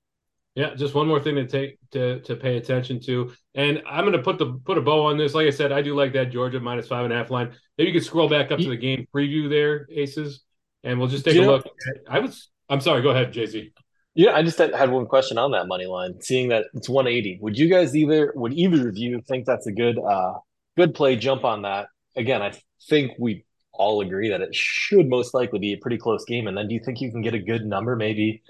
Yeah, 0.56 0.76
just 0.76 0.94
one 0.94 1.08
more 1.08 1.20
thing 1.20 1.36
to 1.36 1.48
take 1.48 1.78
to 1.92 2.20
to 2.22 2.36
pay 2.36 2.58
attention 2.58 3.00
to, 3.06 3.34
and 3.56 3.82
I'm 3.90 4.06
going 4.06 4.16
to 4.16 4.22
put 4.22 4.38
the 4.38 4.60
put 4.66 4.78
a 4.78 4.82
bow 4.82 5.06
on 5.08 5.18
this. 5.18 5.34
Like 5.34 5.48
I 5.48 5.50
said, 5.50 5.72
I 5.72 5.82
do 5.82 5.96
like 5.96 6.14
that 6.14 6.26
Georgia 6.32 6.60
minus 6.60 6.88
five 6.88 7.06
and 7.06 7.14
a 7.14 7.18
half 7.18 7.32
line. 7.32 7.54
Maybe 7.78 7.90
you 7.90 8.00
could 8.00 8.06
scroll 8.06 8.30
back 8.30 8.52
up 8.52 8.60
to 8.60 8.70
the 8.70 8.78
game 8.78 9.08
preview 9.14 9.50
there, 9.50 9.88
Aces, 9.92 10.42
and 10.84 11.00
we'll 11.00 11.08
just 11.08 11.26
take 11.26 11.38
a 11.38 11.42
look. 11.42 11.66
I 12.08 12.20
was. 12.20 12.50
I'm 12.70 12.82
sorry. 12.82 13.02
Go 13.02 13.10
ahead, 13.10 13.34
JZ. 13.34 13.72
Yeah, 14.16 14.34
I 14.34 14.44
just 14.44 14.60
had 14.60 14.92
one 14.92 15.08
question 15.08 15.40
on 15.40 15.52
that 15.52 15.68
money 15.68 15.88
line. 15.88 16.22
Seeing 16.22 16.50
that 16.50 16.66
it's 16.76 16.88
180, 16.88 17.40
would 17.42 17.58
you 17.58 17.68
guys 17.68 17.96
either 17.96 18.32
would 18.36 18.54
either 18.54 18.90
of 18.90 18.96
you 18.96 19.22
think 19.28 19.46
that's 19.48 19.66
a 19.66 19.72
good 19.72 19.98
uh 19.98 20.34
good 20.78 20.94
play? 20.94 21.16
Jump 21.16 21.44
on 21.46 21.64
that 21.64 21.88
again. 22.16 22.44
I 22.44 22.54
think 22.88 23.14
we 23.18 23.44
all 23.74 24.02
agree 24.02 24.30
that 24.30 24.42
it 24.42 24.54
should 24.54 25.10
most 25.10 25.34
likely 25.34 25.58
be 25.58 25.74
a 25.74 25.78
pretty 25.78 25.98
close 25.98 26.24
game. 26.26 26.46
And 26.46 26.56
then, 26.56 26.68
do 26.68 26.76
you 26.76 26.82
think 26.86 27.02
you 27.02 27.12
can 27.12 27.24
get 27.24 27.34
a 27.34 27.40
good 27.40 27.66
number, 27.66 27.96
maybe? 27.96 28.44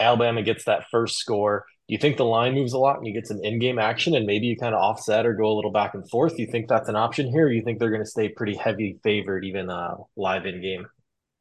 Alabama 0.00 0.42
gets 0.42 0.64
that 0.64 0.86
first 0.90 1.18
score. 1.18 1.64
Do 1.88 1.94
you 1.94 1.98
think 1.98 2.16
the 2.16 2.24
line 2.24 2.54
moves 2.54 2.74
a 2.74 2.78
lot 2.78 2.98
and 2.98 3.06
you 3.06 3.14
get 3.14 3.26
some 3.26 3.40
in-game 3.42 3.78
action 3.78 4.14
and 4.14 4.26
maybe 4.26 4.46
you 4.46 4.56
kind 4.56 4.74
of 4.74 4.80
offset 4.80 5.24
or 5.24 5.34
go 5.34 5.46
a 5.46 5.56
little 5.56 5.72
back 5.72 5.94
and 5.94 6.08
forth? 6.10 6.36
Do 6.36 6.42
you 6.42 6.50
think 6.50 6.68
that's 6.68 6.88
an 6.88 6.96
option 6.96 7.30
here? 7.30 7.46
Or 7.46 7.52
you 7.52 7.62
think 7.62 7.78
they're 7.78 7.90
going 7.90 8.04
to 8.04 8.10
stay 8.10 8.28
pretty 8.28 8.54
heavy 8.54 8.98
favored 9.02 9.44
even 9.44 9.70
uh, 9.70 9.94
live 10.16 10.44
in 10.44 10.60
game? 10.60 10.86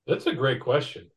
That's 0.08 0.26
a 0.26 0.34
great 0.34 0.62
question. 0.62 1.10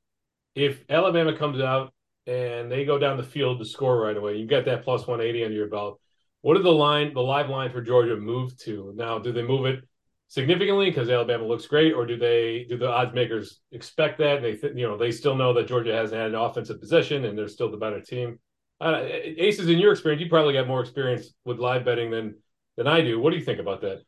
If 0.56 0.84
Alabama 0.90 1.38
comes 1.38 1.60
out 1.60 1.92
and 2.26 2.70
they 2.70 2.84
go 2.84 2.98
down 2.98 3.16
the 3.16 3.22
field 3.22 3.60
to 3.60 3.64
score 3.64 4.00
right 4.00 4.16
away, 4.16 4.36
you've 4.36 4.50
got 4.50 4.64
that 4.64 4.82
plus 4.82 5.06
180 5.06 5.44
under 5.44 5.56
your 5.56 5.68
belt. 5.68 6.00
What 6.42 6.54
did 6.54 6.64
the 6.64 6.70
line, 6.70 7.14
the 7.14 7.20
live 7.20 7.48
line 7.48 7.70
for 7.70 7.82
Georgia 7.82 8.16
move 8.16 8.56
to? 8.62 8.92
Now, 8.96 9.18
do 9.18 9.30
they 9.30 9.42
move 9.42 9.66
it 9.66 9.84
significantly 10.30 10.90
because 10.90 11.10
Alabama 11.10 11.44
looks 11.44 11.66
great, 11.66 11.92
or 11.92 12.06
do 12.06 12.16
they 12.16 12.64
do 12.68 12.78
the 12.78 12.88
odds 12.88 13.12
makers 13.14 13.60
expect 13.72 14.18
that 14.18 14.36
And 14.36 14.44
they 14.46 14.56
th- 14.56 14.74
you 14.76 14.86
know 14.88 14.96
they 14.96 15.10
still 15.12 15.34
know 15.34 15.52
that 15.54 15.68
Georgia 15.68 15.94
hasn't 15.94 16.20
had 16.20 16.30
an 16.30 16.36
offensive 16.36 16.80
possession 16.80 17.26
and 17.26 17.36
they're 17.36 17.48
still 17.48 17.70
the 17.70 17.76
better 17.76 18.00
team? 18.00 18.38
uh, 18.80 19.02
Aces, 19.04 19.68
in 19.68 19.78
your 19.78 19.92
experience, 19.92 20.22
you 20.22 20.30
probably 20.30 20.54
got 20.54 20.66
more 20.66 20.80
experience 20.80 21.34
with 21.44 21.58
live 21.58 21.84
betting 21.84 22.10
than 22.10 22.36
than 22.76 22.86
I 22.86 23.02
do. 23.02 23.20
What 23.20 23.30
do 23.32 23.36
you 23.38 23.44
think 23.44 23.60
about 23.60 23.82
that? 23.82 24.02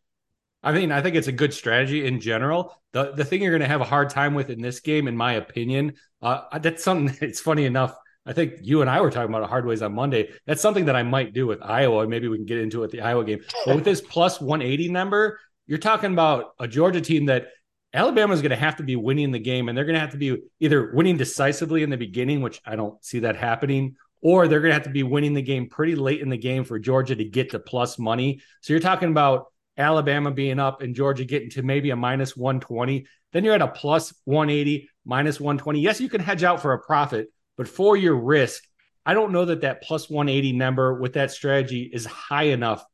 I 0.63 0.73
mean, 0.73 0.93
I 0.93 1.03
think 1.03 1.17
it's 1.17 1.27
a 1.27 1.33
good 1.33 1.53
strategy 1.53 2.07
in 2.07 2.21
general. 2.21 2.75
The 2.93 3.13
the 3.13 3.25
thing 3.25 3.43
you're 3.43 3.51
going 3.51 3.63
to 3.63 3.69
have 3.69 3.81
a 3.81 3.85
hard 3.85 4.11
time 4.11 4.35
with 4.35 4.51
in 4.51 4.61
this 4.61 4.81
game, 4.81 5.09
in 5.09 5.17
my 5.17 5.35
opinion, 5.35 5.95
uh, 6.23 6.59
that's 6.61 6.85
something. 6.85 7.17
It's 7.29 7.41
funny 7.41 7.65
enough. 7.65 7.95
I 8.25 8.33
think 8.33 8.55
you 8.63 8.81
and 8.83 8.89
I 8.89 9.01
were 9.01 9.11
talking 9.11 9.35
about 9.35 9.49
hard 9.49 9.67
ways 9.67 9.83
on 9.83 9.95
Monday. 9.95 10.31
That's 10.47 10.63
something 10.63 10.85
that 10.85 10.95
I 10.95 11.03
might 11.03 11.33
do 11.35 11.49
with 11.49 11.61
Iowa. 11.61 12.07
Maybe 12.07 12.29
we 12.29 12.37
can 12.37 12.47
get 12.47 12.59
into 12.59 12.85
it 12.85 12.93
the 12.93 13.01
Iowa 13.01 13.25
game. 13.25 13.41
But 13.65 13.75
with 13.75 13.85
this 13.85 14.01
plus 14.01 14.41
180 14.41 14.89
number, 14.91 15.41
you're 15.67 15.79
talking 15.79 16.13
about 16.13 16.53
a 16.59 16.67
Georgia 16.69 17.01
team 17.01 17.27
that 17.27 17.49
Alabama 17.95 18.33
is 18.33 18.41
going 18.41 18.51
to 18.51 18.57
have 18.57 18.77
to 18.77 18.83
be 18.83 18.97
winning 18.97 19.31
the 19.31 19.39
game, 19.39 19.69
and 19.69 19.77
they're 19.77 19.85
going 19.85 19.95
to 19.95 20.01
have 20.01 20.13
to 20.13 20.17
be 20.17 20.39
either 20.61 20.93
winning 20.95 21.17
decisively 21.17 21.83
in 21.83 21.91
the 21.91 21.97
beginning, 21.97 22.41
which 22.41 22.61
I 22.65 22.75
don't 22.75 23.03
see 23.05 23.21
that 23.21 23.37
happening, 23.37 23.97
or 24.23 24.49
they're 24.49 24.61
going 24.61 24.71
to 24.71 24.75
have 24.75 24.85
to 24.85 24.91
be 24.91 25.03
winning 25.03 25.35
the 25.35 25.43
game 25.43 25.69
pretty 25.69 25.95
late 25.95 26.21
in 26.21 26.31
the 26.31 26.39
game 26.39 26.65
for 26.65 26.79
Georgia 26.79 27.15
to 27.15 27.25
get 27.25 27.51
to 27.51 27.59
plus 27.59 27.99
money. 27.99 28.41
So 28.63 28.73
you're 28.73 28.81
talking 28.81 29.11
about 29.11 29.47
Alabama 29.77 30.31
being 30.31 30.59
up 30.59 30.81
and 30.81 30.95
Georgia 30.95 31.25
getting 31.25 31.51
to 31.51 31.63
maybe 31.63 31.91
a 31.91 31.97
minus 31.97 32.37
120. 32.37 33.07
Then 33.33 33.45
you're 33.45 33.55
at 33.55 33.63
a 33.63 33.69
plus 33.69 34.15
180, 34.25 34.89
minus 35.05 35.41
120. 35.41 35.81
Yes, 35.81 36.01
you 36.01 36.09
can 36.09 36.21
hedge 36.21 36.45
out 36.45 36.63
for 36.63 36.73
a 36.73 36.79
profit, 36.79 37.29
but 37.57 37.69
for 37.69 37.97
your 37.97 38.17
risk, 38.17 38.63
I 39.05 39.15
don't 39.15 39.33
know 39.33 39.47
that 39.47 39.63
that 39.63 39.83
plus 39.83 40.09
180 40.09 40.53
number 40.53 40.95
with 40.95 41.15
that 41.15 41.31
strategy 41.31 41.91
is 41.93 42.07
high 42.07 42.45
enough 42.45 42.85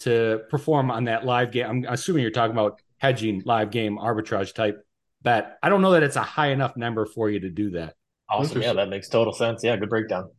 to 0.00 0.42
perform 0.50 0.90
on 0.90 1.04
that 1.04 1.24
live 1.24 1.52
game. 1.52 1.66
I'm 1.66 1.84
assuming 1.92 2.22
you're 2.22 2.30
talking 2.30 2.52
about 2.52 2.80
hedging 2.98 3.42
live 3.44 3.70
game 3.70 3.98
arbitrage 3.98 4.54
type 4.54 4.84
bet. 5.22 5.58
I 5.62 5.68
don't 5.68 5.82
know 5.82 5.92
that 5.92 6.02
it's 6.02 6.16
a 6.16 6.22
high 6.22 6.48
enough 6.48 6.76
number 6.76 7.06
for 7.06 7.30
you 7.30 7.40
to 7.40 7.50
do 7.50 7.70
that. 7.70 7.94
Awesome. 8.28 8.62
Yeah, 8.62 8.74
that 8.74 8.88
makes 8.88 9.08
total 9.08 9.32
sense. 9.32 9.62
Yeah, 9.64 9.76
good 9.76 9.88
breakdown. 9.88 10.30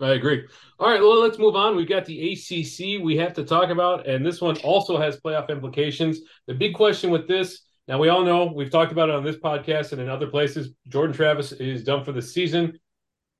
I 0.00 0.10
agree. 0.10 0.44
All 0.78 0.88
right, 0.88 1.00
well, 1.00 1.20
let's 1.20 1.38
move 1.38 1.56
on. 1.56 1.74
We've 1.74 1.88
got 1.88 2.04
the 2.04 2.32
ACC 2.32 3.02
we 3.02 3.16
have 3.16 3.34
to 3.34 3.44
talk 3.44 3.70
about, 3.70 4.06
and 4.06 4.24
this 4.24 4.40
one 4.40 4.56
also 4.58 4.96
has 4.96 5.18
playoff 5.20 5.48
implications. 5.48 6.20
The 6.46 6.54
big 6.54 6.74
question 6.74 7.10
with 7.10 7.26
this 7.26 7.62
now, 7.88 7.98
we 7.98 8.10
all 8.10 8.22
know 8.22 8.52
we've 8.54 8.70
talked 8.70 8.92
about 8.92 9.08
it 9.08 9.14
on 9.14 9.24
this 9.24 9.38
podcast 9.38 9.92
and 9.92 10.00
in 10.00 10.10
other 10.10 10.26
places. 10.26 10.74
Jordan 10.88 11.16
Travis 11.16 11.52
is 11.52 11.82
done 11.82 12.04
for 12.04 12.12
the 12.12 12.20
season. 12.20 12.78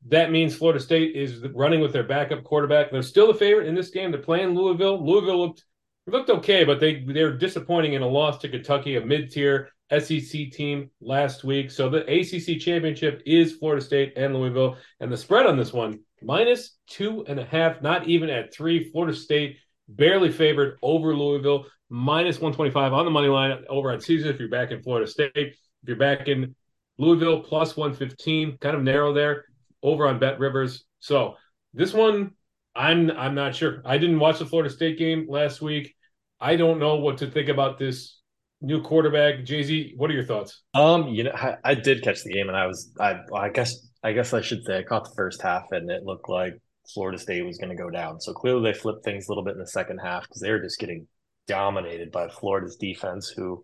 That 0.07 0.31
means 0.31 0.57
Florida 0.57 0.81
State 0.81 1.15
is 1.15 1.45
running 1.55 1.81
with 1.81 1.93
their 1.93 2.03
backup 2.03 2.45
quarterback. 2.45 2.91
They're 2.91 3.03
still 3.03 3.27
the 3.27 3.39
favorite 3.39 3.67
in 3.67 3.75
this 3.75 3.91
game. 3.91 4.11
They're 4.11 4.23
playing 4.23 4.55
Louisville. 4.55 5.05
Louisville 5.05 5.39
looked 5.39 5.65
looked 6.11 6.31
okay, 6.31 6.65
but 6.65 6.81
they 6.81 7.05
they're 7.07 7.37
disappointing 7.37 7.95
in 7.95 8.03
a 8.03 8.09
loss 8.09 8.39
to 8.39 8.49
Kentucky, 8.49 8.97
a 8.97 9.05
mid 9.05 9.31
tier 9.31 9.71
SEC 9.91 10.51
team 10.51 10.91
last 11.01 11.45
week. 11.45 11.71
So 11.71 11.89
the 11.89 12.05
ACC 12.05 12.61
championship 12.61 13.23
is 13.25 13.57
Florida 13.57 13.83
State 13.83 14.15
and 14.17 14.35
Louisville, 14.35 14.77
and 15.01 15.11
the 15.11 15.17
spread 15.17 15.47
on 15.47 15.57
this 15.57 15.73
one 15.73 16.01
minus 16.23 16.77
two 16.87 17.25
and 17.27 17.39
a 17.39 17.45
half, 17.45 17.83
not 17.83 18.09
even 18.09 18.31
at 18.31 18.53
three. 18.53 18.91
Florida 18.91 19.17
State 19.17 19.57
barely 19.89 20.31
favored 20.31 20.79
over 20.83 21.15
Louisville, 21.15 21.67
minus 21.89 22.37
125 22.37 22.93
on 22.93 23.05
the 23.05 23.11
money 23.11 23.29
line 23.29 23.65
over 23.69 23.93
on 23.93 24.01
Caesars 24.01 24.35
if 24.35 24.41
you're 24.41 24.49
back 24.49 24.71
in 24.71 24.83
Florida 24.83 25.07
State. 25.07 25.33
If 25.35 25.57
you're 25.87 25.97
back 25.97 26.29
in 26.29 26.55
Louisville, 26.99 27.41
plus 27.41 27.77
115, 27.77 28.59
kind 28.59 28.77
of 28.77 28.83
narrow 28.83 29.13
there 29.13 29.45
over 29.83 30.07
on 30.07 30.19
Bet 30.19 30.39
Rivers. 30.39 30.85
So 31.01 31.37
this 31.73 31.95
one, 31.95 32.33
I'm 32.75 33.11
I'm 33.11 33.35
not 33.35 33.55
sure. 33.55 33.83
I 33.85 33.99
didn't 33.99 34.19
watch 34.19 34.39
the 34.39 34.47
Florida 34.47 34.71
State 34.71 34.99
game 34.99 35.27
last 35.29 35.63
week. 35.63 35.95
I 36.41 36.57
don't 36.57 36.79
know 36.79 36.97
what 36.97 37.19
to 37.19 37.31
think 37.31 37.49
about 37.49 37.79
this 37.79 38.19
new 38.61 38.83
quarterback. 38.83 39.41
JZ, 39.41 39.97
what 39.97 40.11
are 40.11 40.15
your 40.15 40.25
thoughts? 40.25 40.63
Um, 40.75 41.09
you 41.09 41.25
know, 41.25 41.33
I, 41.35 41.57
I 41.65 41.75
did 41.75 42.03
catch 42.03 42.23
the 42.23 42.33
game, 42.33 42.49
and 42.49 42.57
I 42.57 42.67
was 42.67 42.93
I 43.01 43.21
I 43.35 43.49
guess 43.49 43.87
I 44.03 44.13
guess 44.13 44.33
I 44.33 44.41
should 44.41 44.65
say 44.65 44.79
I 44.79 44.83
caught 44.83 45.05
the 45.05 45.15
first 45.17 45.43
half, 45.43 45.67
and 45.73 45.91
it 45.91 46.05
looked 46.05 46.29
like 46.29 46.55
Florida 46.95 47.19
State 47.19 47.45
was 47.45 47.59
going 47.59 47.77
to 47.77 47.83
go 47.83 47.91
down. 47.91 48.21
So 48.21 48.33
clearly 48.33 48.71
they 48.71 48.79
flipped 48.79 49.05
things 49.05 49.27
a 49.27 49.31
little 49.31 49.45
bit 49.45 49.55
in 49.55 49.61
the 49.61 49.67
second 49.67 49.99
half 49.99 50.23
because 50.23 50.41
they 50.41 50.51
were 50.51 50.63
just 50.63 50.79
getting 50.79 51.07
dominated 51.47 52.11
by 52.13 52.29
Florida's 52.29 52.77
defense, 52.77 53.29
who, 53.29 53.63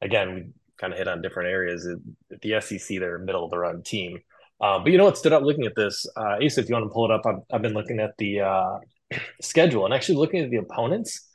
again, 0.00 0.34
we 0.34 0.42
kind 0.78 0.92
of 0.92 0.98
hit 0.98 1.08
on 1.08 1.22
different 1.22 1.50
areas. 1.50 1.88
At 2.32 2.40
the 2.40 2.60
SEC, 2.60 2.98
they're 2.98 3.18
middle 3.18 3.44
of 3.44 3.50
the 3.50 3.58
run 3.58 3.82
team. 3.82 4.18
Um, 4.60 4.82
but 4.82 4.92
you 4.92 4.98
know 4.98 5.04
what 5.04 5.18
stood 5.18 5.32
out 5.32 5.42
looking 5.42 5.66
at 5.66 5.74
this? 5.76 6.06
Uh, 6.16 6.36
Aces, 6.40 6.58
if 6.58 6.68
you 6.68 6.74
want 6.74 6.86
to 6.86 6.92
pull 6.92 7.04
it 7.06 7.10
up, 7.10 7.22
I've, 7.26 7.42
I've 7.52 7.62
been 7.62 7.74
looking 7.74 8.00
at 8.00 8.16
the 8.18 8.40
uh, 8.40 8.78
schedule 9.40 9.84
and 9.84 9.94
actually 9.94 10.16
looking 10.16 10.40
at 10.40 10.50
the 10.50 10.56
opponents 10.56 11.28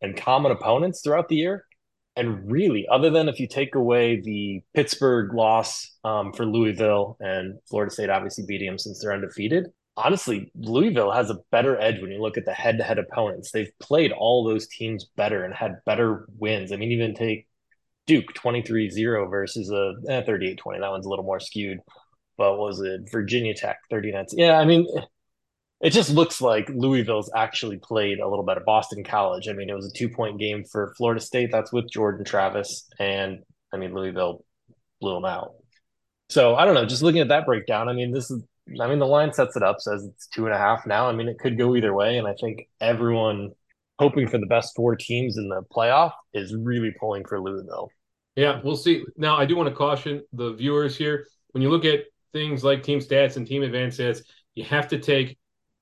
and 0.00 0.16
common 0.16 0.52
opponents 0.52 1.02
throughout 1.02 1.28
the 1.28 1.36
year. 1.36 1.66
And 2.16 2.50
really, 2.50 2.86
other 2.90 3.08
than 3.08 3.28
if 3.28 3.38
you 3.38 3.46
take 3.46 3.74
away 3.74 4.20
the 4.20 4.62
Pittsburgh 4.74 5.32
loss 5.32 5.96
um, 6.04 6.32
for 6.32 6.44
Louisville 6.44 7.16
and 7.20 7.58
Florida 7.68 7.92
State 7.92 8.10
obviously 8.10 8.44
beating 8.46 8.68
them 8.68 8.78
since 8.78 9.00
they're 9.00 9.12
undefeated, 9.12 9.68
honestly, 9.96 10.50
Louisville 10.54 11.12
has 11.12 11.30
a 11.30 11.38
better 11.52 11.78
edge 11.80 12.00
when 12.00 12.10
you 12.10 12.20
look 12.20 12.36
at 12.36 12.44
the 12.44 12.52
head 12.52 12.78
to 12.78 12.84
head 12.84 12.98
opponents. 12.98 13.52
They've 13.52 13.70
played 13.78 14.12
all 14.12 14.44
those 14.44 14.66
teams 14.68 15.06
better 15.16 15.44
and 15.44 15.54
had 15.54 15.76
better 15.86 16.26
wins. 16.36 16.72
I 16.72 16.76
mean, 16.76 16.90
even 16.92 17.14
take 17.14 17.46
Duke 18.06 18.34
23 18.34 18.90
0 18.90 19.28
versus 19.28 19.70
a 19.70 19.94
eh, 20.08 20.22
38 20.22 20.58
20. 20.58 20.80
That 20.80 20.90
one's 20.90 21.06
a 21.06 21.08
little 21.08 21.24
more 21.24 21.40
skewed. 21.40 21.78
But 22.36 22.58
was 22.58 22.80
it 22.80 23.02
Virginia 23.10 23.54
Tech 23.54 23.78
39? 23.90 24.26
Yeah, 24.32 24.58
I 24.58 24.64
mean, 24.64 24.86
it 25.80 25.90
just 25.90 26.10
looks 26.10 26.40
like 26.40 26.68
Louisville's 26.68 27.30
actually 27.34 27.78
played 27.78 28.20
a 28.20 28.28
little 28.28 28.44
better. 28.44 28.60
Boston 28.60 29.02
College. 29.02 29.48
I 29.48 29.52
mean, 29.52 29.70
it 29.70 29.74
was 29.74 29.86
a 29.86 29.92
two 29.92 30.08
point 30.08 30.38
game 30.38 30.64
for 30.64 30.94
Florida 30.96 31.20
State. 31.20 31.50
That's 31.50 31.72
with 31.72 31.90
Jordan 31.90 32.24
Travis, 32.24 32.88
and 32.98 33.40
I 33.72 33.76
mean 33.76 33.94
Louisville 33.94 34.44
blew 35.00 35.14
them 35.14 35.24
out. 35.24 35.54
So 36.28 36.54
I 36.54 36.64
don't 36.64 36.74
know. 36.74 36.84
Just 36.84 37.02
looking 37.02 37.20
at 37.20 37.28
that 37.28 37.46
breakdown, 37.46 37.88
I 37.88 37.92
mean, 37.92 38.12
this 38.12 38.30
is. 38.30 38.42
I 38.80 38.86
mean, 38.86 39.00
the 39.00 39.06
line 39.06 39.32
sets 39.32 39.56
it 39.56 39.64
up, 39.64 39.80
says 39.80 40.04
it's 40.04 40.28
two 40.28 40.46
and 40.46 40.54
a 40.54 40.58
half 40.58 40.86
now. 40.86 41.08
I 41.08 41.12
mean, 41.12 41.28
it 41.28 41.40
could 41.40 41.58
go 41.58 41.74
either 41.74 41.92
way, 41.92 42.18
and 42.18 42.28
I 42.28 42.34
think 42.40 42.68
everyone 42.80 43.50
hoping 43.98 44.28
for 44.28 44.38
the 44.38 44.46
best 44.46 44.76
four 44.76 44.94
teams 44.94 45.36
in 45.36 45.48
the 45.48 45.62
playoff 45.74 46.12
is 46.32 46.54
really 46.54 46.94
pulling 47.00 47.24
for 47.24 47.40
Louisville. 47.40 47.90
Yeah, 48.36 48.60
we'll 48.62 48.76
see. 48.76 49.04
Now, 49.16 49.36
I 49.36 49.44
do 49.44 49.56
want 49.56 49.68
to 49.68 49.74
caution 49.74 50.22
the 50.32 50.52
viewers 50.54 50.96
here. 50.96 51.26
When 51.50 51.62
you 51.62 51.68
look 51.68 51.84
at 51.84 52.04
things 52.32 52.62
like 52.62 52.84
team 52.84 53.00
stats 53.00 53.36
and 53.36 53.46
team 53.46 53.62
advanced 53.62 53.98
stats, 53.98 54.22
you 54.54 54.64
have 54.64 54.86
to 54.88 54.98
take 54.98 55.36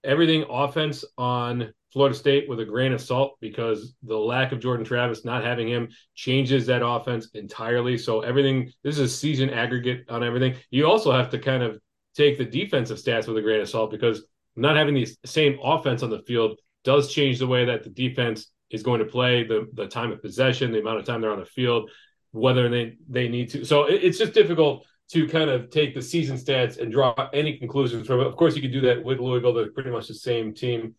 everything 0.04 0.44
offense 0.48 1.04
on 1.16 1.72
Florida 1.92 2.14
State 2.14 2.48
with 2.48 2.60
a 2.60 2.64
grain 2.64 2.92
of 2.92 3.00
salt 3.00 3.36
because 3.40 3.94
the 4.02 4.16
lack 4.16 4.52
of 4.52 4.60
Jordan 4.60 4.84
Travis, 4.84 5.24
not 5.24 5.42
having 5.42 5.68
him, 5.68 5.88
changes 6.14 6.66
that 6.66 6.86
offense 6.86 7.28
entirely. 7.34 7.96
So 7.96 8.20
everything 8.20 8.70
this 8.82 8.98
is 8.98 9.12
a 9.12 9.16
season 9.16 9.50
aggregate 9.50 10.04
on 10.08 10.22
everything. 10.22 10.56
You 10.70 10.86
also 10.86 11.12
have 11.12 11.30
to 11.30 11.38
kind 11.38 11.62
of 11.62 11.78
take 12.14 12.36
the 12.36 12.44
defensive 12.44 12.98
stats 12.98 13.26
with 13.26 13.38
a 13.38 13.42
grain 13.42 13.60
of 13.60 13.68
salt 13.68 13.90
because 13.90 14.24
not 14.56 14.76
having 14.76 14.94
the 14.94 15.06
same 15.24 15.58
offense 15.62 16.02
on 16.02 16.10
the 16.10 16.20
field 16.20 16.58
does 16.84 17.12
change 17.12 17.38
the 17.38 17.46
way 17.46 17.64
that 17.64 17.84
the 17.84 17.90
defense 17.90 18.50
is 18.70 18.82
going 18.82 18.98
to 18.98 19.06
play, 19.06 19.44
the 19.44 19.68
the 19.72 19.86
time 19.86 20.12
of 20.12 20.20
possession, 20.20 20.72
the 20.72 20.80
amount 20.80 20.98
of 20.98 21.06
time 21.06 21.20
they're 21.20 21.32
on 21.32 21.38
the 21.38 21.46
field, 21.46 21.90
whether 22.32 22.68
they 22.68 22.96
they 23.08 23.28
need 23.28 23.50
to. 23.50 23.64
So 23.64 23.84
it, 23.84 24.04
it's 24.04 24.18
just 24.18 24.34
difficult 24.34 24.86
to 25.10 25.26
kind 25.26 25.48
of 25.48 25.70
take 25.70 25.94
the 25.94 26.02
season 26.02 26.36
stats 26.36 26.78
and 26.78 26.92
draw 26.92 27.14
any 27.32 27.58
conclusions 27.58 28.06
from 28.06 28.20
it. 28.20 28.26
Of 28.26 28.36
course, 28.36 28.54
you 28.54 28.62
could 28.62 28.72
do 28.72 28.82
that 28.82 29.02
with 29.02 29.20
Louisville. 29.20 29.54
They're 29.54 29.72
pretty 29.72 29.90
much 29.90 30.08
the 30.08 30.14
same 30.14 30.54
team. 30.54 30.94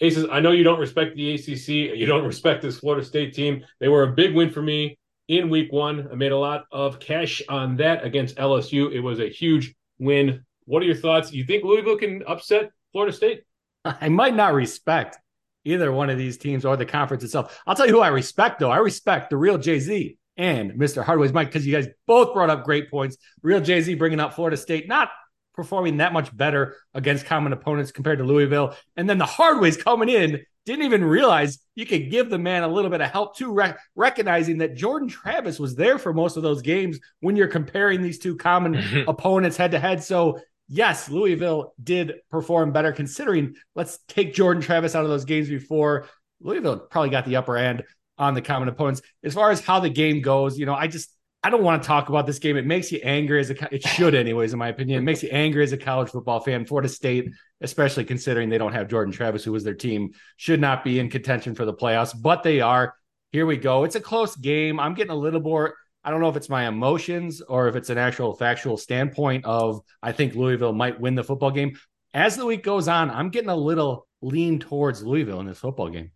Aces, 0.00 0.26
I 0.30 0.40
know 0.40 0.50
you 0.50 0.64
don't 0.64 0.80
respect 0.80 1.14
the 1.14 1.34
ACC. 1.34 1.96
You 1.96 2.06
don't 2.06 2.24
respect 2.26 2.62
this 2.62 2.80
Florida 2.80 3.04
State 3.04 3.32
team. 3.34 3.64
They 3.78 3.88
were 3.88 4.02
a 4.02 4.12
big 4.12 4.34
win 4.34 4.50
for 4.50 4.62
me 4.62 4.98
in 5.28 5.50
week 5.50 5.72
one. 5.72 6.08
I 6.10 6.16
made 6.16 6.32
a 6.32 6.38
lot 6.38 6.64
of 6.72 6.98
cash 6.98 7.42
on 7.48 7.76
that 7.76 8.04
against 8.04 8.36
LSU. 8.36 8.92
It 8.92 9.00
was 9.00 9.20
a 9.20 9.28
huge 9.28 9.74
win. 9.98 10.44
What 10.64 10.82
are 10.82 10.86
your 10.86 10.96
thoughts? 10.96 11.32
You 11.32 11.44
think 11.44 11.64
Louisville 11.64 11.98
can 11.98 12.22
upset 12.26 12.70
Florida 12.92 13.12
State? 13.12 13.44
I 13.84 14.08
might 14.08 14.34
not 14.34 14.54
respect 14.54 15.18
either 15.64 15.92
one 15.92 16.10
of 16.10 16.18
these 16.18 16.38
teams 16.38 16.64
or 16.64 16.76
the 16.76 16.86
conference 16.86 17.22
itself. 17.22 17.62
I'll 17.66 17.74
tell 17.74 17.86
you 17.86 17.92
who 17.92 18.00
I 18.00 18.08
respect, 18.08 18.58
though. 18.58 18.70
I 18.70 18.78
respect 18.78 19.30
the 19.30 19.36
real 19.36 19.58
JZ 19.58 20.16
and 20.36 20.72
Mr. 20.72 21.04
Hardways 21.04 21.32
Mike 21.32 21.48
because 21.48 21.66
you 21.66 21.74
guys 21.74 21.88
both 22.06 22.34
brought 22.34 22.50
up 22.50 22.64
great 22.64 22.90
points. 22.90 23.16
Real 23.42 23.60
JZ 23.60 23.98
bringing 23.98 24.20
up 24.20 24.34
Florida 24.34 24.56
State, 24.56 24.88
not 24.88 25.10
performing 25.54 25.98
that 25.98 26.12
much 26.12 26.36
better 26.36 26.76
against 26.94 27.26
common 27.26 27.52
opponents 27.52 27.92
compared 27.92 28.18
to 28.18 28.24
Louisville. 28.24 28.74
And 28.96 29.08
then 29.08 29.18
the 29.18 29.26
Hardways 29.26 29.76
coming 29.76 30.08
in 30.08 30.44
didn't 30.66 30.84
even 30.84 31.04
realize 31.04 31.58
you 31.74 31.86
could 31.86 32.10
give 32.10 32.30
the 32.30 32.38
man 32.38 32.62
a 32.62 32.68
little 32.68 32.90
bit 32.90 33.00
of 33.00 33.10
help 33.10 33.36
too, 33.36 33.52
rec- 33.52 33.78
recognizing 33.94 34.58
that 34.58 34.74
Jordan 34.74 35.08
Travis 35.08 35.58
was 35.58 35.74
there 35.76 35.98
for 35.98 36.12
most 36.12 36.36
of 36.36 36.42
those 36.42 36.62
games 36.62 36.98
when 37.20 37.36
you're 37.36 37.48
comparing 37.48 38.02
these 38.02 38.18
two 38.18 38.36
common 38.36 39.04
opponents 39.08 39.56
head 39.56 39.72
to 39.72 39.78
head. 39.78 40.02
So, 40.02 40.40
yes, 40.68 41.08
Louisville 41.08 41.74
did 41.82 42.14
perform 42.30 42.72
better 42.72 42.92
considering 42.92 43.54
let's 43.74 43.98
take 44.08 44.34
Jordan 44.34 44.62
Travis 44.62 44.94
out 44.94 45.04
of 45.04 45.10
those 45.10 45.26
games 45.26 45.48
before. 45.48 46.08
Louisville 46.40 46.78
probably 46.78 47.10
got 47.10 47.26
the 47.26 47.36
upper 47.36 47.56
end 47.56 47.84
on 48.18 48.34
the 48.34 48.42
common 48.42 48.68
opponents. 48.68 49.02
As 49.22 49.34
far 49.34 49.50
as 49.50 49.60
how 49.60 49.80
the 49.80 49.90
game 49.90 50.20
goes, 50.20 50.58
you 50.58 50.66
know, 50.66 50.74
I 50.74 50.86
just 50.86 51.10
I 51.42 51.50
don't 51.50 51.62
want 51.62 51.82
to 51.82 51.86
talk 51.86 52.08
about 52.08 52.26
this 52.26 52.38
game. 52.38 52.56
It 52.56 52.64
makes 52.64 52.90
you 52.90 53.00
angry 53.02 53.38
as 53.38 53.50
a 53.50 53.74
it 53.74 53.86
should 53.86 54.14
anyways, 54.14 54.54
in 54.54 54.58
my 54.58 54.68
opinion. 54.68 54.98
It 54.98 55.02
makes 55.02 55.22
you 55.22 55.28
angry 55.30 55.62
as 55.62 55.72
a 55.72 55.76
college 55.76 56.08
football 56.08 56.40
fan. 56.40 56.64
Florida 56.64 56.88
State, 56.88 57.30
especially 57.60 58.04
considering 58.04 58.48
they 58.48 58.56
don't 58.56 58.72
have 58.72 58.88
Jordan 58.88 59.12
Travis, 59.12 59.44
who 59.44 59.52
was 59.52 59.62
their 59.62 59.74
team, 59.74 60.12
should 60.36 60.58
not 60.58 60.84
be 60.84 60.98
in 60.98 61.10
contention 61.10 61.54
for 61.54 61.66
the 61.66 61.74
playoffs, 61.74 62.14
but 62.18 62.42
they 62.42 62.62
are. 62.62 62.94
Here 63.30 63.44
we 63.44 63.58
go. 63.58 63.84
It's 63.84 63.96
a 63.96 64.00
close 64.00 64.34
game. 64.36 64.80
I'm 64.80 64.94
getting 64.94 65.10
a 65.10 65.16
little 65.16 65.40
more. 65.40 65.74
I 66.02 66.10
don't 66.10 66.20
know 66.20 66.30
if 66.30 66.36
it's 66.36 66.48
my 66.48 66.66
emotions 66.66 67.42
or 67.42 67.68
if 67.68 67.76
it's 67.76 67.90
an 67.90 67.98
actual 67.98 68.34
factual 68.34 68.78
standpoint 68.78 69.44
of 69.44 69.80
I 70.02 70.12
think 70.12 70.34
Louisville 70.34 70.72
might 70.72 71.00
win 71.00 71.14
the 71.14 71.24
football 71.24 71.50
game. 71.50 71.76
as 72.14 72.36
the 72.36 72.46
week 72.46 72.62
goes 72.62 72.88
on, 72.88 73.10
I'm 73.10 73.28
getting 73.28 73.50
a 73.50 73.56
little 73.56 74.06
lean 74.22 74.60
towards 74.60 75.02
Louisville 75.02 75.40
in 75.40 75.46
this 75.46 75.58
football 75.58 75.90
game. 75.90 76.12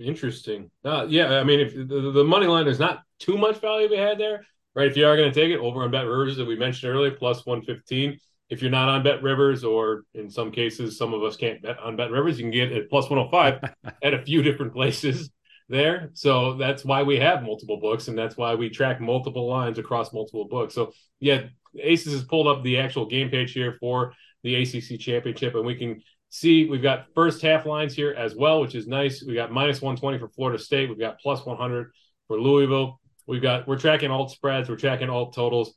Interesting. 0.00 0.70
Uh, 0.82 1.06
yeah, 1.08 1.38
I 1.38 1.44
mean, 1.44 1.60
if 1.60 1.74
the, 1.74 2.10
the 2.12 2.24
money 2.24 2.46
line, 2.46 2.66
is 2.66 2.78
not 2.78 3.02
too 3.18 3.36
much 3.36 3.60
value 3.60 3.86
to 3.86 3.94
be 3.94 4.00
had 4.00 4.18
there, 4.18 4.46
right? 4.74 4.88
If 4.88 4.96
you 4.96 5.06
are 5.06 5.16
going 5.16 5.30
to 5.30 5.38
take 5.38 5.52
it 5.52 5.58
over 5.58 5.82
on 5.82 5.90
Bet 5.90 6.06
Rivers 6.06 6.38
that 6.38 6.46
we 6.46 6.56
mentioned 6.56 6.92
earlier, 6.92 7.10
plus 7.10 7.44
115. 7.44 8.18
If 8.48 8.62
you're 8.62 8.70
not 8.70 8.88
on 8.88 9.04
Bet 9.04 9.22
Rivers, 9.22 9.62
or 9.62 10.04
in 10.14 10.30
some 10.30 10.50
cases, 10.50 10.96
some 10.98 11.14
of 11.14 11.22
us 11.22 11.36
can't 11.36 11.62
bet 11.62 11.78
on 11.78 11.96
Bet 11.96 12.10
Rivers, 12.10 12.38
you 12.38 12.44
can 12.44 12.50
get 12.50 12.72
it 12.72 12.90
plus 12.90 13.08
105 13.08 13.94
at 14.02 14.14
a 14.14 14.22
few 14.22 14.42
different 14.42 14.72
places 14.72 15.30
there. 15.68 16.10
So 16.14 16.54
that's 16.54 16.84
why 16.84 17.02
we 17.02 17.18
have 17.18 17.42
multiple 17.42 17.78
books, 17.78 18.08
and 18.08 18.18
that's 18.18 18.36
why 18.36 18.54
we 18.54 18.70
track 18.70 19.00
multiple 19.00 19.48
lines 19.48 19.78
across 19.78 20.12
multiple 20.12 20.48
books. 20.48 20.74
So 20.74 20.92
yeah, 21.20 21.44
Aces 21.78 22.14
has 22.14 22.24
pulled 22.24 22.48
up 22.48 22.64
the 22.64 22.78
actual 22.78 23.06
game 23.06 23.30
page 23.30 23.52
here 23.52 23.76
for 23.78 24.14
the 24.42 24.56
ACC 24.56 24.98
championship, 24.98 25.54
and 25.54 25.64
we 25.64 25.76
can 25.76 26.02
see 26.30 26.66
we've 26.66 26.82
got 26.82 27.06
first 27.14 27.42
half 27.42 27.66
lines 27.66 27.94
here 27.94 28.14
as 28.16 28.34
well, 28.34 28.60
which 28.60 28.74
is 28.74 28.86
nice. 28.86 29.22
We 29.22 29.34
got 29.34 29.52
minus 29.52 29.82
120 29.82 30.18
for 30.18 30.28
Florida 30.28 30.58
State. 30.58 30.88
We've 30.88 30.98
got 30.98 31.20
plus 31.20 31.44
100 31.44 31.92
for 32.26 32.40
Louisville. 32.40 33.00
We've 33.26 33.42
got 33.42 33.68
we're 33.68 33.78
tracking 33.78 34.10
alt 34.10 34.30
spreads, 34.30 34.68
we're 34.68 34.76
tracking 34.76 35.10
alt 35.10 35.34
totals, 35.34 35.74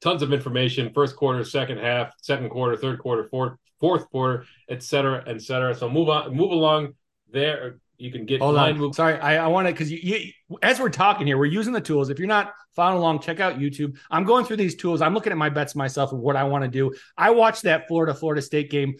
tons 0.00 0.22
of 0.22 0.32
information. 0.32 0.92
First 0.92 1.16
quarter, 1.16 1.44
second 1.44 1.78
half, 1.78 2.12
second 2.20 2.50
quarter, 2.50 2.76
third 2.76 2.98
quarter, 2.98 3.28
fourth 3.30 3.56
fourth 3.80 4.10
quarter, 4.10 4.46
et 4.68 4.82
cetera, 4.82 5.22
et 5.26 5.40
cetera. 5.40 5.74
So 5.74 5.88
move 5.88 6.08
on, 6.08 6.34
move 6.34 6.50
along 6.50 6.94
there 7.30 7.78
you 7.98 8.10
can 8.10 8.24
get 8.24 8.40
Hold 8.40 8.56
on. 8.56 8.76
Move. 8.76 8.94
Sorry, 8.94 9.18
I, 9.18 9.44
I 9.44 9.46
want 9.46 9.68
to 9.68 9.72
because 9.72 9.90
you, 9.90 9.98
you, 10.02 10.56
as 10.62 10.80
we're 10.80 10.88
talking 10.88 11.26
here, 11.26 11.38
we're 11.38 11.44
using 11.46 11.72
the 11.72 11.80
tools. 11.80 12.10
If 12.10 12.18
you're 12.18 12.28
not 12.28 12.52
following 12.74 12.98
along, 12.98 13.20
check 13.20 13.40
out 13.40 13.58
YouTube. 13.58 13.96
I'm 14.10 14.24
going 14.24 14.44
through 14.44 14.56
these 14.56 14.74
tools. 14.74 15.00
I'm 15.00 15.14
looking 15.14 15.32
at 15.32 15.38
my 15.38 15.48
bets 15.48 15.74
myself 15.74 16.12
and 16.12 16.20
what 16.20 16.36
I 16.36 16.44
want 16.44 16.64
to 16.64 16.68
do. 16.68 16.92
I 17.16 17.30
watched 17.30 17.62
that 17.62 17.86
Florida 17.86 18.14
Florida 18.14 18.42
State 18.42 18.70
game. 18.70 18.94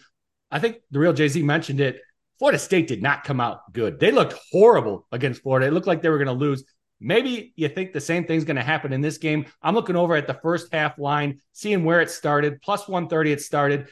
I 0.51 0.59
think 0.59 0.77
the 0.91 0.99
real 0.99 1.13
JZ 1.13 1.43
mentioned 1.43 1.79
it. 1.79 2.01
Florida 2.39 2.59
State 2.59 2.87
did 2.87 3.01
not 3.01 3.23
come 3.23 3.39
out 3.39 3.71
good. 3.71 3.99
They 3.99 4.11
looked 4.11 4.35
horrible 4.51 5.07
against 5.11 5.41
Florida. 5.41 5.67
It 5.67 5.73
looked 5.73 5.87
like 5.87 6.01
they 6.01 6.09
were 6.09 6.17
going 6.17 6.27
to 6.27 6.33
lose. 6.33 6.63
Maybe 6.99 7.53
you 7.55 7.67
think 7.69 7.93
the 7.93 8.01
same 8.01 8.25
thing's 8.25 8.45
going 8.45 8.55
to 8.55 8.63
happen 8.63 8.93
in 8.93 9.01
this 9.01 9.17
game. 9.17 9.45
I'm 9.61 9.75
looking 9.75 9.95
over 9.95 10.15
at 10.15 10.27
the 10.27 10.39
first 10.41 10.73
half 10.73 10.97
line, 10.97 11.41
seeing 11.53 11.83
where 11.83 12.01
it 12.01 12.09
started. 12.09 12.61
Plus 12.61 12.87
130 12.87 13.31
it 13.31 13.41
started. 13.41 13.87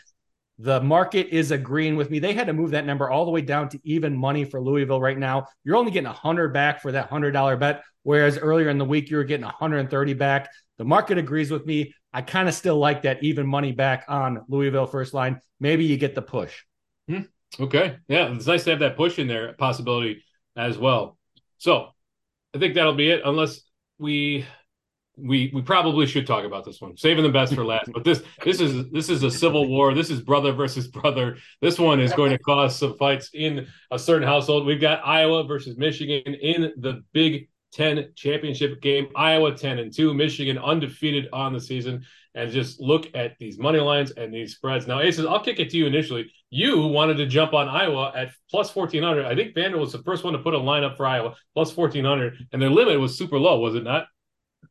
The 0.60 0.82
market 0.82 1.28
is 1.30 1.52
agreeing 1.52 1.96
with 1.96 2.10
me. 2.10 2.20
They 2.20 2.34
had 2.34 2.48
to 2.48 2.54
move 2.54 2.72
that 2.72 2.86
number 2.86 3.10
all 3.10 3.26
the 3.26 3.32
way 3.32 3.42
down 3.42 3.70
to 3.70 3.80
even 3.84 4.16
money 4.16 4.46
for 4.46 4.62
Louisville 4.62 5.02
right 5.02 5.18
now. 5.18 5.48
You're 5.64 5.76
only 5.76 5.92
getting 5.92 6.08
100 6.08 6.54
back 6.54 6.82
for 6.82 6.92
that 6.92 7.10
$100 7.10 7.60
bet, 7.60 7.84
whereas 8.04 8.38
earlier 8.38 8.70
in 8.70 8.78
the 8.78 8.86
week 8.86 9.10
you 9.10 9.18
were 9.18 9.24
getting 9.24 9.46
130 9.46 10.14
back. 10.14 10.50
The 10.78 10.86
market 10.86 11.18
agrees 11.18 11.52
with 11.52 11.66
me. 11.66 11.94
I 12.14 12.22
kind 12.22 12.48
of 12.48 12.54
still 12.54 12.78
like 12.78 13.04
that 13.04 13.24
even 13.24 13.48
money 13.48 13.72
back 13.72 14.06
on 14.08 14.44
Louisville 14.48 14.86
first 14.86 15.14
line. 15.14 15.40
Maybe 15.60 15.86
you 15.86 15.98
get 15.98 16.16
the 16.16 16.22
push. 16.22 16.64
Hmm. 17.08 17.22
Okay. 17.60 17.98
Yeah, 18.08 18.34
it's 18.34 18.48
nice 18.48 18.64
to 18.66 18.72
have 18.72 18.80
that 18.80 18.98
push 18.98 19.20
in 19.20 19.28
there 19.28 19.54
possibility 19.54 20.24
as 20.56 20.78
well. 20.78 21.18
So 21.58 21.90
I 22.54 22.60
think 22.60 22.76
that'll 22.76 22.96
be 22.96 23.10
it, 23.10 23.22
unless 23.26 23.62
we 23.98 24.46
we 25.16 25.52
we 25.54 25.62
probably 25.62 26.08
should 26.08 26.26
talk 26.26 26.44
about 26.44 26.66
this 26.66 26.82
one 26.82 26.98
saving 26.98 27.24
the 27.24 27.30
best 27.30 27.54
for 27.54 27.64
last 27.64 27.92
but 27.94 28.04
this 28.04 28.24
this 28.44 28.60
is 28.60 28.90
this 28.90 29.10
is 29.10 29.22
a 29.22 29.30
civil 29.30 29.68
war 29.68 29.94
this 29.94 30.10
is 30.10 30.22
brother 30.22 30.52
versus 30.52 30.88
brother 30.88 31.38
this 31.62 31.78
one 31.78 32.00
is 32.00 32.12
going 32.14 32.32
to 32.32 32.40
cause 32.40 32.78
some 32.78 32.98
fights 32.98 33.30
in 33.34 33.68
a 33.92 34.00
certain 34.00 34.28
household 34.28 34.66
we've 34.66 34.82
got 34.82 35.06
iowa 35.06 35.44
versus 35.44 35.78
michigan 35.78 36.34
in 36.34 36.74
the 36.78 37.04
big 37.14 37.48
10 37.74 38.14
championship 38.16 38.82
game. 38.82 39.08
Iowa 39.16 39.56
10 39.56 39.80
and 39.80 39.94
2 39.94 40.14
michigan 40.14 40.58
undefeated 40.58 41.30
on 41.34 41.54
the 41.54 41.60
season. 41.60 42.06
And 42.36 42.52
just 42.52 42.82
look 42.82 43.08
at 43.14 43.38
these 43.38 43.60
money 43.60 43.80
lines 43.80 44.10
and 44.12 44.34
these 44.34 44.56
spreads. 44.56 44.88
Now 44.88 45.02
aces 45.02 45.26
i'll 45.26 45.44
kick 45.44 45.60
it 45.60 45.70
to 45.72 45.78
you 45.78 45.86
initially. 45.86 46.32
You 46.50 46.88
wanted 46.88 47.18
to 47.18 47.26
jump 47.26 47.54
on 47.54 47.68
iowa 47.68 48.12
at 48.16 48.32
plus 48.50 48.76
1400 48.76 49.26
i 49.26 49.36
think 49.36 49.56
Vander 49.56 49.78
was 49.78 49.92
the 49.92 50.04
first 50.04 50.24
one 50.24 50.34
to 50.34 50.40
put 50.40 50.54
a 50.54 50.58
line 50.58 50.84
up 50.84 50.98
for 50.98 51.06
iowa 51.06 51.36
plus 51.54 51.76
1400 51.76 52.48
and 52.52 52.62
their 52.62 52.70
limit 52.70 53.00
was 53.00 53.18
super 53.18 53.40
low 53.40 53.60
was 53.60 53.76
it 53.76 53.84
not? 53.84 54.08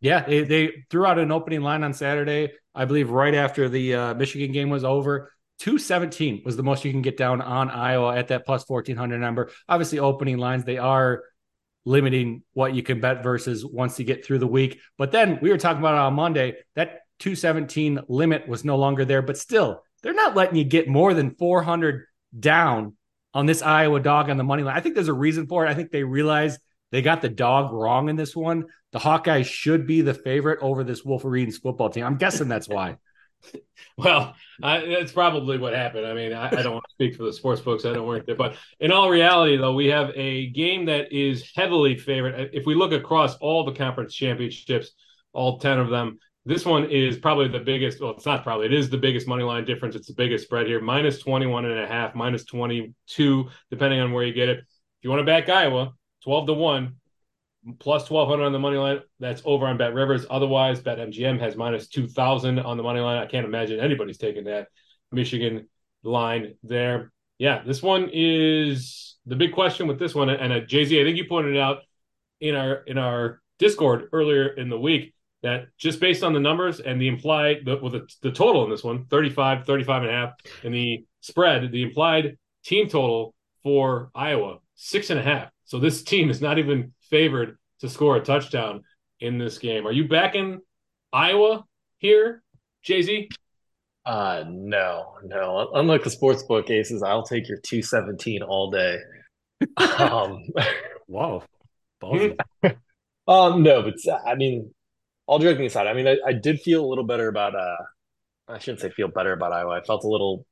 Yeah, 0.00 0.24
they, 0.24 0.42
they, 0.42 0.84
threw 0.90 1.06
out 1.06 1.18
an 1.18 1.30
opening 1.30 1.60
line 1.60 1.84
on 1.84 1.92
Saturday, 1.92 2.52
I 2.74 2.86
believe, 2.86 3.10
right 3.10 3.34
after 3.34 3.68
the 3.68 3.94
uh, 3.94 4.14
Michigan 4.14 4.50
game 4.50 4.68
was 4.68 4.82
over. 4.82 5.30
217 5.60 6.42
was 6.44 6.56
the 6.56 6.62
most 6.64 6.84
you 6.84 6.90
can 6.90 7.02
get 7.02 7.16
down 7.16 7.40
on 7.40 7.70
Iowa 7.70 8.16
at 8.16 8.28
that 8.28 8.44
plus 8.44 8.68
1400 8.68 9.20
number. 9.20 9.50
Obviously, 9.68 10.00
opening 10.00 10.38
lines, 10.38 10.64
they 10.64 10.76
are 10.76 11.22
limiting 11.85 12.42
what 12.53 12.75
you 12.75 12.83
can 12.83 13.01
bet 13.01 13.23
versus 13.23 13.64
once 13.64 13.99
you 13.99 14.05
get 14.05 14.25
through 14.25 14.38
the 14.38 14.47
week. 14.47 14.81
But 14.99 15.12
then 15.12 15.38
we 15.42 15.51
were 15.51 15.59
talking 15.59 15.81
about 15.81 15.95
on 15.95 16.14
Monday, 16.14 16.57
that 16.75 17.01
217 17.18 18.01
limit 18.09 18.49
was 18.49 18.64
no 18.64 18.77
longer 18.77 19.05
there, 19.05 19.23
but 19.23 19.38
still, 19.38 19.83
they're 20.03 20.14
not 20.14 20.37
letting 20.37 20.57
you 20.57 20.64
get 20.64 20.88
more 20.88 21.14
than 21.14 21.35
400 21.35 22.05
down 22.38 22.97
on 23.35 23.47
this 23.47 23.62
Iowa 23.62 24.01
dog 24.01 24.31
on 24.31 24.37
the 24.37 24.45
money 24.45 24.62
line. 24.62 24.77
I 24.77 24.81
think 24.81 24.95
there's 24.95 25.09
a 25.09 25.12
reason 25.12 25.47
for 25.47 25.64
it. 25.64 25.71
I 25.71 25.75
think 25.75 25.90
they 25.90 26.05
realize 26.05 26.59
they 26.90 27.03
got 27.03 27.23
the 27.23 27.29
dog 27.29 27.73
wrong 27.73 28.09
in 28.09 28.16
this 28.16 28.37
one. 28.37 28.66
The 28.92 28.99
Hawkeyes 28.99 29.47
should 29.47 29.87
be 29.87 30.03
the 30.03 30.14
favorite 30.14 30.59
over 30.61 30.85
this 30.85 31.05
Wolverines 31.05 31.59
football 31.59 31.88
team. 31.88 32.05
I'm 32.05 32.18
guessing 32.18 32.49
that's 32.49 32.68
why. 32.68 32.97
well, 33.96 34.35
I, 34.62 34.81
that's 34.81 35.12
probably 35.12 35.59
what 35.59 35.74
happened. 35.74 36.07
I 36.07 36.14
mean, 36.14 36.33
I, 36.33 36.46
I 36.46 36.62
don't 36.62 36.72
want 36.72 36.85
to 36.88 36.94
speak 36.94 37.16
for 37.16 37.24
the 37.24 37.33
sports 37.33 37.61
books. 37.61 37.85
I 37.85 37.92
don't 37.92 38.07
work 38.07 38.26
there. 38.26 38.37
But 38.37 38.57
in 38.81 38.92
all 38.92 39.11
reality, 39.11 39.57
though, 39.57 39.74
we 39.74 39.87
have 39.87 40.11
a 40.14 40.48
game 40.50 40.87
that 40.87 41.12
is 41.12 41.50
heavily 41.55 41.96
favored. 41.96 42.35
Uh, 42.35 42.46
if 42.52 42.66
we 42.66 42.74
look 42.74 42.92
across 42.92 43.37
all 43.37 43.64
the 43.64 43.72
conference 43.72 44.14
championships, 44.14 44.92
all 45.33 45.59
10 45.59 45.78
of 45.78 45.90
them, 45.90 46.18
this 46.44 46.64
one 46.64 46.90
is 46.90 47.18
probably 47.18 47.48
the 47.48 47.61
biggest. 47.61 48.00
Well, 48.00 48.12
it's 48.12 48.26
not 48.26 48.42
probably, 48.42 48.66
it 48.66 48.72
is 48.72 48.90
the 48.90 48.98
biggest 48.98 49.28
money 49.28 49.44
line 49.44 49.64
difference. 49.64 49.94
It's 49.94 50.09
the 50.09 50.14
biggest 50.14 50.44
spread 50.44 50.66
here 50.66 50.81
minus 50.81 51.18
21 51.20 51.66
and 51.66 51.78
a 51.78 51.87
half, 51.87 52.14
minus 52.14 52.44
22, 52.44 53.48
depending 53.70 54.00
on 54.00 54.12
where 54.12 54.24
you 54.24 54.33
get 54.33 54.48
it. 54.48 54.59
If 54.59 55.05
you 55.05 55.11
want 55.11 55.20
to 55.20 55.26
back 55.26 55.48
Iowa, 55.48 55.92
12 56.24 56.46
to 56.46 56.52
1 56.55 56.96
plus 57.79 58.11
1200 58.11 58.44
on 58.44 58.53
the 58.53 58.59
money 58.59 58.77
line. 58.77 59.01
That's 59.20 59.42
over 59.44 59.66
on 59.66 59.77
bet 59.77 59.94
rivers. 59.94 60.27
Otherwise 60.29 60.81
bet 60.81 60.98
mgm 60.98 61.38
has 61.40 61.57
minus 61.57 61.88
2000 61.88 62.59
on 62.59 62.77
the 62.77 62.83
money 62.83 63.01
line. 63.01 63.18
I 63.18 63.27
can't 63.27 63.46
imagine 63.46 63.81
anybody's 63.81 64.18
taking 64.18 64.44
that 64.44 64.68
michigan 65.11 65.68
line 66.03 66.55
there. 66.62 67.12
Yeah 67.38 67.62
this 67.64 67.83
one 67.83 68.11
is 68.12 69.16
the 69.27 69.37
big 69.37 69.53
question 69.53 69.87
with 69.87 69.98
this 69.98 70.14
one. 70.14 70.29
And 70.29 70.53
uh, 70.53 70.61
JZ 70.61 71.01
i 71.01 71.05
think 71.05 71.16
you 71.16 71.27
pointed 71.29 71.57
out 71.57 71.79
in 72.40 72.55
our 72.55 72.75
in 72.87 72.98
our 72.98 73.40
discord 73.59 74.09
earlier 74.12 74.48
in 74.48 74.68
the 74.68 74.79
week 74.79 75.14
that 75.42 75.66
just 75.79 76.01
based 76.01 76.22
on 76.22 76.33
the 76.33 76.40
numbers 76.40 76.81
and 76.81 77.01
the 77.01 77.09
implied 77.09 77.59
the, 77.64 77.77
well, 77.77 77.90
the, 77.90 78.09
the 78.22 78.33
total 78.33 78.64
in 78.64 78.70
this 78.70 78.83
one 78.83 79.05
35 79.07 79.64
35 79.64 80.03
and 80.03 80.11
a 80.11 80.14
half 80.14 80.33
and 80.64 80.75
the 80.75 81.05
spread 81.20 81.70
the 81.70 81.83
implied 81.83 82.37
team 82.64 82.88
total 82.88 83.35
for 83.62 84.11
iowa 84.14 84.59
six 84.83 85.11
and 85.11 85.20
a 85.20 85.22
half. 85.22 85.48
So 85.64 85.79
this 85.79 86.03
team 86.03 86.29
is 86.29 86.40
not 86.40 86.59
even 86.59 86.92
favored 87.12 87.59
to 87.81 87.88
score 87.88 88.16
a 88.16 88.20
touchdown 88.20 88.83
in 89.20 89.38
this 89.38 89.59
game. 89.59 89.87
Are 89.87 89.92
you 89.92 90.09
backing 90.09 90.61
Iowa 91.12 91.64
here, 91.98 92.42
JZ? 92.88 93.29
Uh, 94.05 94.44
no, 94.48 95.14
no. 95.22 95.70
Unlike 95.75 96.05
the 96.05 96.11
sports 96.11 96.42
book 96.42 96.70
aces, 96.70 97.03
I'll 97.03 97.22
take 97.22 97.48
your 97.48 97.59
217 97.59 98.42
all 98.42 98.70
day. 98.70 98.98
um, 99.98 100.42
wow. 101.07 101.44
um, 102.03 103.62
no, 103.62 103.83
but 103.83 103.94
I 104.27 104.35
mean, 104.35 104.75
all 105.27 105.38
joking 105.38 105.66
aside, 105.66 105.87
I 105.87 105.92
mean, 105.92 106.09
I, 106.09 106.16
I 106.27 106.33
did 106.33 106.61
feel 106.61 106.85
a 106.85 106.88
little 106.88 107.05
better 107.05 107.29
about, 107.29 107.55
uh, 107.55 107.77
I 108.48 108.59
shouldn't 108.59 108.81
say 108.81 108.90
feel 108.90 109.09
better 109.09 109.33
about 109.33 109.53
Iowa. 109.53 109.79
I 109.79 109.85
felt 109.85 110.03
a 110.05 110.09
little, 110.09 110.46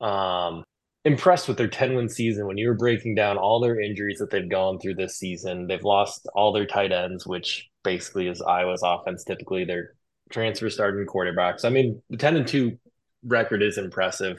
um, 0.00 0.63
impressed 1.04 1.48
with 1.48 1.58
their 1.58 1.68
10 1.68 1.94
win 1.94 2.08
season 2.08 2.46
when 2.46 2.56
you 2.56 2.68
were 2.68 2.74
breaking 2.74 3.14
down 3.14 3.36
all 3.36 3.60
their 3.60 3.78
injuries 3.78 4.18
that 4.18 4.30
they've 4.30 4.48
gone 4.48 4.78
through 4.78 4.94
this 4.94 5.18
season. 5.18 5.66
They've 5.66 5.84
lost 5.84 6.26
all 6.34 6.52
their 6.52 6.66
tight 6.66 6.92
ends, 6.92 7.26
which 7.26 7.68
basically 7.82 8.28
is 8.28 8.40
Iowa's 8.40 8.82
offense. 8.82 9.24
Typically, 9.24 9.64
their 9.64 9.94
transfer 10.30 10.70
starting 10.70 11.06
quarterbacks. 11.06 11.64
I 11.64 11.68
mean, 11.68 12.02
the 12.08 12.16
10 12.16 12.36
and 12.36 12.46
2 12.46 12.78
record 13.24 13.62
is 13.62 13.76
impressive, 13.76 14.38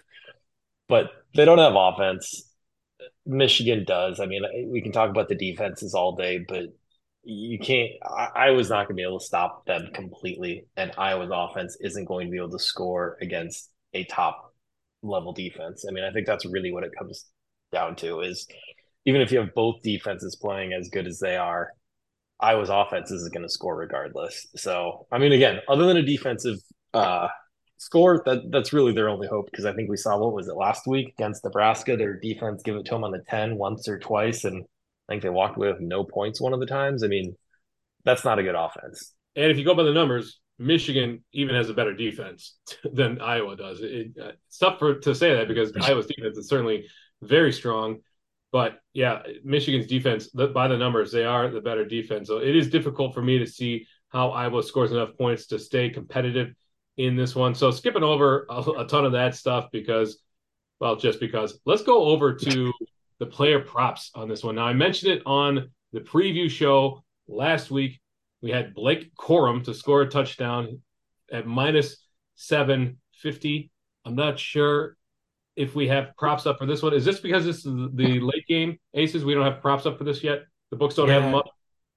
but 0.88 1.12
they 1.36 1.45
don't 1.45 1.60
have 1.60 1.75
offense. 1.75 2.51
Michigan 3.25 3.86
does. 3.86 4.19
I 4.19 4.25
mean, 4.25 4.43
we 4.71 4.82
can 4.82 4.91
talk 4.91 5.10
about 5.10 5.30
the 5.30 5.36
defenses 5.36 5.93
all 5.93 6.15
day, 6.15 6.43
but 6.47 6.65
you 7.23 7.60
can't. 7.60 7.91
I, 8.04 8.30
I 8.36 8.49
was 8.51 8.69
not 8.69 8.88
going 8.88 8.95
to 8.97 9.01
be 9.01 9.04
able 9.04 9.19
to 9.19 9.25
stop 9.25 9.65
them 9.65 9.89
completely, 9.93 10.65
and 10.78 10.91
Iowa's 10.97 11.32
offense 11.32 11.78
isn't 11.80 12.06
going 12.06 12.28
to 12.28 12.32
be 12.32 12.38
able 12.38 12.51
to 12.51 12.60
score 12.60 13.17
against 13.21 13.71
a 13.93 14.04
top 14.06 14.44
level 15.01 15.34
defense. 15.34 15.86
I 15.88 15.91
mean, 15.91 16.03
I 16.03 16.12
think 16.12 16.27
that's 16.27 16.45
really 16.45 16.71
what 16.71 16.84
it 16.84 16.91
comes 16.97 17.25
down 17.71 17.95
to 17.97 18.21
is 18.21 18.47
even 19.05 19.21
if 19.21 19.31
you 19.31 19.39
have 19.39 19.53
both 19.53 19.81
defenses 19.84 20.36
playing 20.36 20.73
as 20.73 20.89
good 20.89 21.08
as 21.08 21.19
they 21.19 21.36
are, 21.36 21.71
Iowa's 22.39 22.69
offense 22.69 23.12
is 23.12 23.29
going 23.29 23.43
to 23.43 23.49
score 23.49 23.75
regardless. 23.75 24.47
So, 24.55 25.08
I 25.12 25.19
mean, 25.19 25.31
again, 25.31 25.60
other 25.69 25.86
than 25.86 25.97
a 25.97 26.03
defensive 26.03 26.58
uh, 26.93 27.27
score, 27.77 28.21
that 28.25 28.51
that's 28.51 28.73
really 28.73 28.93
their 28.93 29.10
only 29.10 29.27
hope 29.27 29.49
because 29.49 29.65
I 29.65 29.73
think 29.73 29.89
we 29.89 29.97
saw 29.97 30.17
what 30.17 30.34
was 30.34 30.47
it 30.47 30.55
last 30.55 30.88
week 30.88 31.13
against 31.17 31.43
Nebraska? 31.43 31.95
Their 31.95 32.19
defense 32.19 32.62
give 32.63 32.75
it 32.75 32.86
to 32.86 32.91
them 32.91 33.03
on 33.03 33.12
the 33.12 33.23
10 33.29 33.58
once 33.58 33.88
or 33.88 33.99
twice, 33.99 34.43
and 34.43 34.63
I 35.08 35.13
think 35.13 35.23
they 35.23 35.29
walked 35.29 35.58
away 35.58 35.71
with 35.71 35.81
no 35.81 36.03
points 36.03 36.41
one 36.41 36.53
of 36.53 36.60
the 36.60 36.65
times. 36.65 37.03
I 37.03 37.08
mean, 37.08 37.36
that's 38.03 38.25
not 38.25 38.39
a 38.39 38.43
good 38.43 38.55
offense. 38.55 39.13
And 39.36 39.51
if 39.51 39.58
you 39.58 39.65
go 39.65 39.75
by 39.75 39.84
the 39.84 39.93
numbers, 39.93 40.39
Michigan 40.57 41.23
even 41.33 41.55
has 41.55 41.69
a 41.69 41.73
better 41.73 41.93
defense 41.93 42.55
than 42.93 43.21
Iowa 43.21 43.55
does. 43.55 43.81
It, 43.81 44.11
uh, 44.19 44.31
it's 44.47 44.57
tough 44.57 44.79
for 44.79 44.99
to 44.99 45.15
say 45.15 45.35
that 45.35 45.47
because 45.47 45.71
Iowa's 45.81 46.07
defense 46.07 46.37
is 46.37 46.47
certainly 46.47 46.87
very 47.21 47.51
strong. 47.51 47.99
But 48.51 48.79
yeah, 48.93 49.21
Michigan's 49.43 49.87
defense, 49.87 50.27
by 50.27 50.67
the 50.67 50.77
numbers, 50.77 51.11
they 51.11 51.25
are 51.25 51.49
the 51.49 51.59
better 51.59 51.83
defense. 51.85 52.27
So 52.27 52.37
it 52.37 52.55
is 52.55 52.69
difficult 52.69 53.13
for 53.13 53.21
me 53.21 53.37
to 53.39 53.45
see 53.45 53.87
how 54.09 54.29
Iowa 54.29 54.63
scores 54.63 54.93
enough 54.93 55.17
points 55.17 55.47
to 55.47 55.59
stay 55.59 55.89
competitive 55.89 56.53
in 56.95 57.17
this 57.17 57.35
one. 57.35 57.53
So 57.53 57.71
skipping 57.71 58.03
over 58.03 58.45
a, 58.49 58.61
a 58.61 58.87
ton 58.87 59.05
of 59.05 59.11
that 59.11 59.35
stuff 59.35 59.67
because, 59.71 60.19
well, 60.79 60.95
just 60.95 61.19
because. 61.19 61.59
Let's 61.65 61.83
go 61.83 62.05
over 62.05 62.33
to 62.33 62.73
the 63.19 63.25
player 63.25 63.59
props 63.59 64.11
on 64.15 64.29
this 64.29 64.43
one. 64.43 64.55
Now 64.55 64.67
I 64.67 64.73
mentioned 64.73 65.11
it 65.11 65.23
on 65.25 65.69
the 65.91 65.99
preview 65.99 66.49
show 66.49 67.03
last 67.27 67.71
week. 67.71 67.99
We 68.45 68.51
had 68.51 68.75
Blake 68.75 69.12
Corum 69.15 69.63
to 69.63 69.73
score 69.73 70.03
a 70.03 70.08
touchdown 70.08 70.79
at 71.31 71.47
minus 71.47 71.97
750. 72.36 73.71
I'm 74.05 74.13
not 74.13 74.38
sure 74.38 74.97
if 75.55 75.73
we 75.73 75.88
have 75.88 76.15
props 76.15 76.45
up 76.45 76.60
for 76.60 76.67
this 76.67 76.84
one. 76.84 76.93
Is 76.93 77.03
this 77.03 77.19
because 77.19 77.43
this 77.43 77.65
is 77.65 77.73
the 77.95 78.19
late 78.21 78.45
game 78.47 78.77
aces? 78.93 79.25
We 79.25 79.34
don't 79.34 79.51
have 79.51 79.63
props 79.63 79.88
up 79.88 79.97
for 79.97 80.03
this 80.03 80.23
yet. 80.23 80.43
The 80.69 80.77
books 80.77 80.93
don't 80.93 81.08
yeah, 81.08 81.15
have 81.15 81.23
them 81.23 81.34
up. 81.34 81.47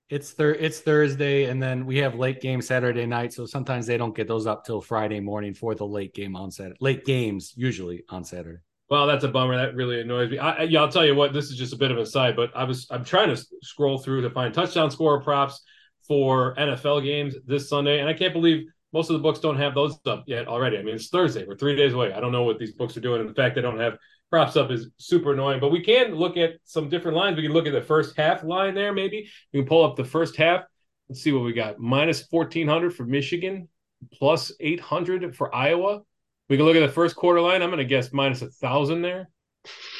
It's 0.08 0.30
thir- 0.30 0.54
it's 0.54 0.80
Thursday, 0.80 1.50
and 1.50 1.62
then 1.62 1.84
we 1.84 1.98
have 1.98 2.14
late 2.14 2.40
game 2.40 2.62
Saturday 2.62 3.04
night. 3.04 3.34
So 3.34 3.44
sometimes 3.44 3.86
they 3.86 3.98
don't 3.98 4.16
get 4.16 4.26
those 4.26 4.46
up 4.46 4.64
till 4.64 4.80
Friday 4.80 5.20
morning 5.20 5.52
for 5.52 5.74
the 5.74 5.86
late 5.86 6.14
game 6.14 6.34
on 6.34 6.50
Saturday. 6.50 6.78
Late 6.80 7.04
games 7.04 7.52
usually 7.56 8.04
on 8.08 8.24
Saturday. 8.24 8.60
Well, 8.88 9.06
that's 9.06 9.24
a 9.24 9.28
bummer. 9.28 9.54
That 9.58 9.74
really 9.74 10.00
annoys 10.00 10.30
me. 10.30 10.38
I, 10.38 10.62
yeah, 10.62 10.80
I'll 10.80 10.88
tell 10.88 11.04
you 11.04 11.14
what. 11.14 11.34
This 11.34 11.50
is 11.50 11.58
just 11.58 11.74
a 11.74 11.76
bit 11.76 11.90
of 11.90 11.98
a 11.98 12.06
side, 12.06 12.36
but 12.36 12.56
I 12.56 12.64
was 12.64 12.86
I'm 12.88 13.04
trying 13.04 13.36
to 13.36 13.46
scroll 13.60 13.98
through 13.98 14.22
to 14.22 14.30
find 14.30 14.54
touchdown 14.54 14.90
score 14.90 15.20
props 15.20 15.62
for 16.08 16.54
NFL 16.56 17.04
games 17.04 17.36
this 17.46 17.68
Sunday, 17.68 18.00
and 18.00 18.08
I 18.08 18.14
can't 18.14 18.32
believe 18.32 18.66
most 18.92 19.10
of 19.10 19.14
the 19.14 19.22
books 19.22 19.38
don't 19.38 19.58
have 19.58 19.74
those 19.74 19.98
up 20.06 20.24
yet 20.26 20.48
already. 20.48 20.78
I 20.78 20.82
mean, 20.82 20.94
it's 20.94 21.08
Thursday. 21.08 21.44
We're 21.46 21.56
three 21.56 21.76
days 21.76 21.92
away. 21.92 22.12
I 22.12 22.20
don't 22.20 22.32
know 22.32 22.44
what 22.44 22.58
these 22.58 22.72
books 22.72 22.96
are 22.96 23.00
doing. 23.00 23.20
And 23.20 23.28
the 23.28 23.34
fact 23.34 23.54
they 23.54 23.60
don't 23.60 23.78
have 23.78 23.98
props 24.30 24.56
up 24.56 24.70
is 24.70 24.88
super 24.98 25.34
annoying. 25.34 25.60
But 25.60 25.70
we 25.70 25.82
can 25.82 26.14
look 26.14 26.36
at 26.36 26.54
some 26.64 26.88
different 26.88 27.16
lines. 27.16 27.36
We 27.36 27.42
can 27.42 27.52
look 27.52 27.66
at 27.66 27.74
the 27.74 27.82
first 27.82 28.16
half 28.16 28.42
line 28.42 28.74
there, 28.74 28.94
maybe. 28.94 29.28
We 29.52 29.60
can 29.60 29.68
pull 29.68 29.84
up 29.84 29.96
the 29.96 30.04
first 30.04 30.36
half. 30.36 30.62
Let's 31.08 31.22
see 31.22 31.32
what 31.32 31.44
we 31.44 31.52
got. 31.52 31.78
Minus 31.78 32.26
1,400 32.30 32.94
for 32.94 33.04
Michigan, 33.04 33.68
plus 34.12 34.52
800 34.58 35.36
for 35.36 35.54
Iowa. 35.54 36.00
We 36.48 36.56
can 36.56 36.64
look 36.64 36.76
at 36.76 36.80
the 36.80 36.92
first 36.92 37.14
quarter 37.14 37.42
line. 37.42 37.62
I'm 37.62 37.68
going 37.68 37.78
to 37.78 37.84
guess 37.84 38.12
minus 38.12 38.40
1,000 38.40 39.02
there. 39.02 39.28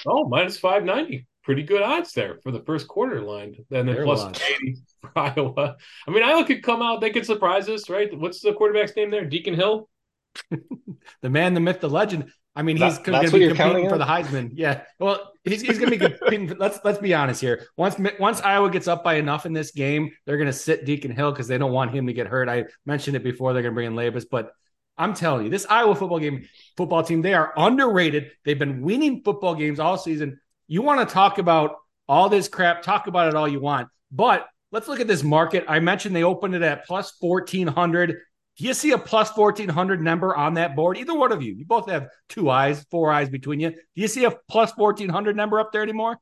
Oh, 0.06 0.26
minus 0.28 0.58
590 0.58 1.26
pretty 1.48 1.62
good 1.62 1.80
odds 1.80 2.12
there 2.12 2.37
for 2.42 2.52
the 2.52 2.61
first 2.61 2.87
quarter 2.87 3.22
line, 3.22 3.56
and 3.70 3.88
then 3.88 4.04
plus 4.04 4.22
80 4.22 4.76
for 5.00 5.11
Iowa. 5.16 5.76
I 6.06 6.11
mean, 6.11 6.22
Iowa 6.22 6.44
could 6.44 6.62
come 6.62 6.82
out; 6.82 7.00
they 7.00 7.08
could 7.08 7.24
surprise 7.24 7.70
us, 7.70 7.88
right? 7.88 8.11
What's 8.18 8.42
the 8.42 8.52
quarterback's 8.52 8.94
name 8.94 9.11
there? 9.11 9.24
Deacon 9.24 9.54
Hill, 9.54 9.88
the 11.22 11.30
man, 11.30 11.54
the 11.54 11.61
myth, 11.61 11.80
the 11.80 11.88
legend. 11.88 12.30
I 12.54 12.61
mean, 12.61 12.76
he's 12.76 12.98
going 12.98 13.24
to 13.24 13.32
be 13.32 13.48
competing 13.48 13.88
for 13.88 13.96
the 13.96 14.04
Heisman. 14.04 14.50
Yeah, 14.52 14.82
well, 14.98 15.32
he's, 15.42 15.62
he's 15.62 15.78
going 15.78 15.90
to 15.90 15.98
be 15.98 16.16
competing. 16.18 16.54
let's 16.58 16.80
let's 16.84 16.98
be 16.98 17.14
honest 17.14 17.40
here. 17.40 17.66
Once 17.78 17.96
once 18.20 18.42
Iowa 18.42 18.68
gets 18.68 18.87
up 18.87 19.02
by 19.02 19.14
enough 19.14 19.46
in 19.46 19.54
this 19.54 19.70
game, 19.70 20.11
they're 20.26 20.37
going 20.37 20.48
to 20.48 20.52
sit 20.52 20.84
Deacon 20.84 21.12
Hill 21.12 21.32
because 21.32 21.48
they 21.48 21.56
don't 21.56 21.72
want 21.72 21.94
him 21.94 22.08
to 22.08 22.12
get 22.12 22.26
hurt. 22.26 22.50
I 22.50 22.66
mentioned 22.84 23.16
it 23.16 23.24
before. 23.24 23.54
They're 23.54 23.62
going 23.62 23.72
to 23.72 23.74
bring 23.74 23.87
in 23.87 23.94
Labas, 23.94 24.26
but 24.30 24.52
I'm 24.98 25.14
telling 25.14 25.44
you, 25.44 25.50
this 25.50 25.64
Iowa 25.70 25.94
football 25.94 26.18
game 26.18 26.46
football 26.76 27.02
team, 27.02 27.22
they 27.22 27.32
are 27.32 27.54
underrated. 27.56 28.32
They've 28.44 28.58
been 28.58 28.82
winning 28.82 29.22
football 29.22 29.54
games 29.54 29.80
all 29.80 29.96
season. 29.96 30.40
You 30.68 30.83
want 30.83 31.07
to 31.07 31.12
talk 31.12 31.38
about 31.38 31.76
all 32.09 32.28
this 32.28 32.46
crap, 32.46 32.83
talk 32.83 33.07
about 33.07 33.28
it 33.28 33.35
all 33.35 33.48
you 33.48 33.59
want. 33.59 33.88
But 34.12 34.46
let's 34.70 34.87
look 34.87 35.00
at 35.00 35.09
this 35.09 35.22
market. 35.22 35.64
I 35.66 35.81
mentioned 35.81 36.14
they 36.14 36.24
opened 36.24 36.54
it 36.54 36.62
at 36.62 36.87
plus 36.87 37.14
1400. 37.20 38.16
Do 38.59 38.64
you 38.64 38.74
see 38.74 38.90
a 38.90 38.98
plus 38.98 39.35
1400 39.35 40.02
number 40.02 40.37
on 40.37 40.54
that 40.54 40.76
board? 40.76 40.98
Either 40.98 41.14
one 41.14 41.33
of 41.33 41.42
you. 41.42 41.54
You 41.54 41.64
both 41.64 41.88
have 41.88 42.09
two 42.28 42.50
eyes, 42.50 42.85
four 42.90 43.11
eyes 43.11 43.31
between 43.31 43.61
you. 43.61 43.70
Do 43.70 43.78
you 43.94 44.09
see 44.09 44.24
a 44.24 44.33
plus 44.50 44.72
1400 44.76 45.37
number 45.37 45.59
up 45.59 45.72
there 45.72 45.83
anymore? 45.83 46.18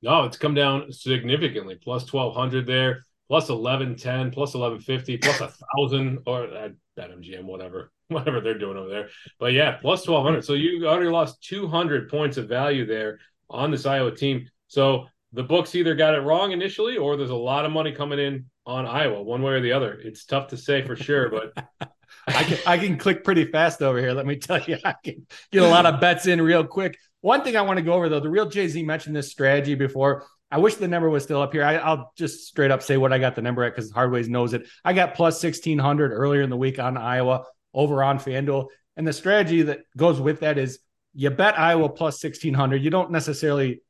No, 0.00 0.24
it's 0.24 0.38
come 0.38 0.54
down 0.54 0.90
significantly. 0.90 1.74
Plus 1.74 2.10
1200 2.10 2.66
there, 2.66 3.04
plus 3.28 3.50
1110, 3.50 4.30
plus 4.30 4.54
1150, 4.54 5.18
plus 5.18 5.40
a 5.40 5.52
thousand 5.76 6.20
or 6.26 6.44
uh, 6.44 6.68
MGM, 6.98 7.44
whatever, 7.44 7.92
whatever 8.08 8.40
they're 8.40 8.58
doing 8.58 8.78
over 8.78 8.88
there. 8.88 9.08
But 9.38 9.52
yeah, 9.52 9.72
plus 9.72 10.06
1200. 10.06 10.44
So 10.44 10.54
you 10.54 10.86
already 10.86 11.10
lost 11.10 11.42
200 11.44 12.08
points 12.08 12.36
of 12.36 12.48
value 12.48 12.86
there 12.86 13.18
on 13.50 13.70
this 13.70 13.86
Iowa 13.86 14.14
team. 14.14 14.48
So 14.68 15.06
the 15.32 15.42
books 15.42 15.74
either 15.74 15.94
got 15.94 16.14
it 16.14 16.20
wrong 16.20 16.52
initially 16.52 16.96
or 16.96 17.16
there's 17.16 17.30
a 17.30 17.34
lot 17.34 17.64
of 17.64 17.72
money 17.72 17.92
coming 17.92 18.18
in 18.18 18.46
on 18.66 18.86
Iowa, 18.86 19.22
one 19.22 19.42
way 19.42 19.52
or 19.52 19.60
the 19.60 19.72
other. 19.72 19.94
It's 19.94 20.24
tough 20.24 20.48
to 20.48 20.56
say 20.56 20.86
for 20.86 20.96
sure, 20.96 21.30
but 21.30 21.66
I 22.26 22.44
can 22.44 22.58
I 22.66 22.78
can 22.78 22.98
click 22.98 23.24
pretty 23.24 23.46
fast 23.46 23.82
over 23.82 23.98
here. 23.98 24.12
Let 24.12 24.26
me 24.26 24.36
tell 24.36 24.60
you, 24.62 24.78
I 24.84 24.94
can 25.02 25.26
get 25.50 25.62
a 25.62 25.68
lot 25.68 25.86
of 25.86 26.00
bets 26.00 26.26
in 26.26 26.40
real 26.40 26.64
quick. 26.64 26.98
One 27.20 27.42
thing 27.42 27.56
I 27.56 27.62
want 27.62 27.78
to 27.78 27.82
go 27.82 27.94
over 27.94 28.08
though, 28.08 28.20
the 28.20 28.30
real 28.30 28.48
JZ 28.48 28.84
mentioned 28.84 29.16
this 29.16 29.30
strategy 29.30 29.74
before. 29.74 30.26
I 30.50 30.58
wish 30.58 30.74
the 30.74 30.86
number 30.86 31.08
was 31.08 31.22
still 31.22 31.40
up 31.40 31.52
here. 31.52 31.64
I, 31.64 31.94
will 31.94 32.12
just 32.14 32.46
straight 32.46 32.70
up 32.70 32.82
say 32.82 32.98
what 32.98 33.12
I 33.12 33.18
got 33.18 33.34
the 33.34 33.42
number 33.42 33.64
at 33.64 33.74
because 33.74 33.90
Hardways 33.90 34.28
knows 34.28 34.52
it. 34.52 34.68
I 34.84 34.92
got 34.92 35.14
plus 35.14 35.42
1600 35.42 36.12
earlier 36.12 36.42
in 36.42 36.50
the 36.50 36.58
week 36.58 36.78
on 36.78 36.98
Iowa 36.98 37.44
over 37.72 38.02
on 38.02 38.18
FanDuel. 38.18 38.66
And 38.98 39.06
the 39.06 39.14
strategy 39.14 39.62
that 39.62 39.80
goes 39.96 40.20
with 40.20 40.40
that 40.40 40.58
is 40.58 40.80
you 41.14 41.30
bet 41.30 41.58
Iowa 41.58 41.88
plus 41.88 42.22
1600. 42.22 42.82
You 42.82 42.90
don't 42.90 43.10
necessarily 43.10 43.82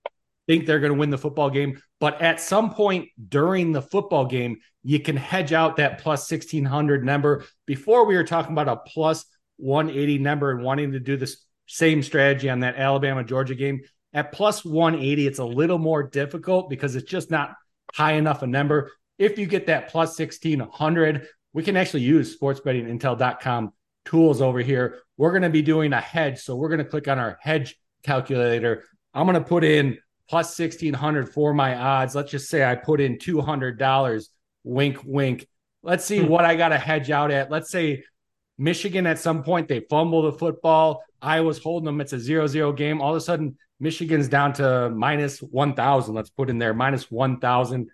think 0.47 0.67
they're 0.67 0.81
going 0.81 0.93
to 0.93 0.99
win 0.99 1.11
the 1.11 1.19
football 1.19 1.51
game, 1.51 1.81
but 2.01 2.21
at 2.21 2.41
some 2.41 2.75
point 2.75 3.09
during 3.29 3.73
the 3.73 3.83
football 3.83 4.27
game, 4.27 4.59
you 4.83 4.99
can 4.99 5.17
hedge 5.17 5.53
out 5.53 5.77
that 5.77 5.99
plus 5.99 6.29
1600 6.31 7.05
number. 7.05 7.45
Before 7.67 8.05
we 8.07 8.17
were 8.17 8.25
talking 8.25 8.53
about 8.53 8.69
a 8.69 8.77
plus 8.77 9.25
180 9.59 10.19
number 10.19 10.51
and 10.51 10.63
wanting 10.63 10.93
to 10.93 11.01
do 11.01 11.17
the 11.17 11.33
same 11.67 12.03
strategy 12.03 12.51
on 12.51 12.61
that 12.61 12.77
Alabama 12.77 13.25
Georgia 13.25 13.55
game. 13.55 13.81
At 14.13 14.33
plus 14.33 14.65
180, 14.65 15.27
it's 15.27 15.39
a 15.39 15.45
little 15.45 15.79
more 15.79 16.03
difficult 16.03 16.69
because 16.69 16.97
it's 16.97 17.11
just 17.11 17.31
not 17.31 17.55
high 17.95 18.13
enough 18.13 18.43
a 18.43 18.47
number. 18.47 18.91
If 19.19 19.39
you 19.39 19.47
get 19.47 19.67
that 19.67 19.89
plus 19.89 20.19
1600, 20.19 21.27
we 21.55 21.63
can 21.63 21.77
actually 21.77 22.03
use 22.03 22.37
sportsbettingintel.com 22.37 23.73
tools 24.05 24.41
over 24.41 24.61
here. 24.61 24.99
We're 25.17 25.31
going 25.31 25.43
to 25.43 25.51
be 25.51 25.62
doing 25.62 25.93
a 25.93 26.01
hedge. 26.01 26.41
So 26.41 26.57
we're 26.57 26.69
going 26.69 26.79
to 26.79 26.85
click 26.85 27.09
on 27.09 27.19
our 27.19 27.38
hedge 27.41 27.77
calculator. 28.03 28.85
I'm 29.15 29.27
going 29.27 29.43
to 29.43 29.49
put 29.49 29.65
in 29.65 29.99
plus 30.29 30.59
1600 30.59 31.33
for 31.33 31.53
my 31.53 31.77
odds. 31.77 32.15
Let's 32.15 32.31
just 32.31 32.49
say 32.49 32.65
I 32.65 32.75
put 32.75 33.01
in 33.01 33.19
$200. 33.19 34.29
Wink, 34.65 34.99
wink. 35.05 35.47
Let's 35.83 36.05
see 36.05 36.21
hmm. 36.21 36.29
what 36.29 36.45
I 36.45 36.57
got 36.57 36.69
to 36.69 36.79
hedge 36.79 37.11
out 37.11 37.31
at. 37.31 37.51
Let's 37.51 37.71
say 37.71 38.05
Michigan 38.59 39.07
at 39.07 39.19
some 39.19 39.43
point 39.43 39.69
they 39.69 39.81
fumble 39.91 40.23
the 40.23 40.33
football. 40.33 41.03
Iowa's 41.21 41.59
holding 41.59 41.87
them. 41.87 42.01
It's 42.01 42.12
a 42.12 42.21
zero 42.21 42.47
zero 42.47 42.73
game. 42.73 43.01
All 43.01 43.11
of 43.11 43.17
a 43.17 43.21
sudden, 43.21 43.57
Michigan's 43.81 44.29
down 44.29 44.53
to 44.55 44.91
minus 44.91 45.41
1,000. 45.41 46.15
Let's 46.15 46.31
put 46.31 46.51
in 46.51 46.59
there 46.59 46.75
minus 46.75 47.11
1,000. 47.11 47.88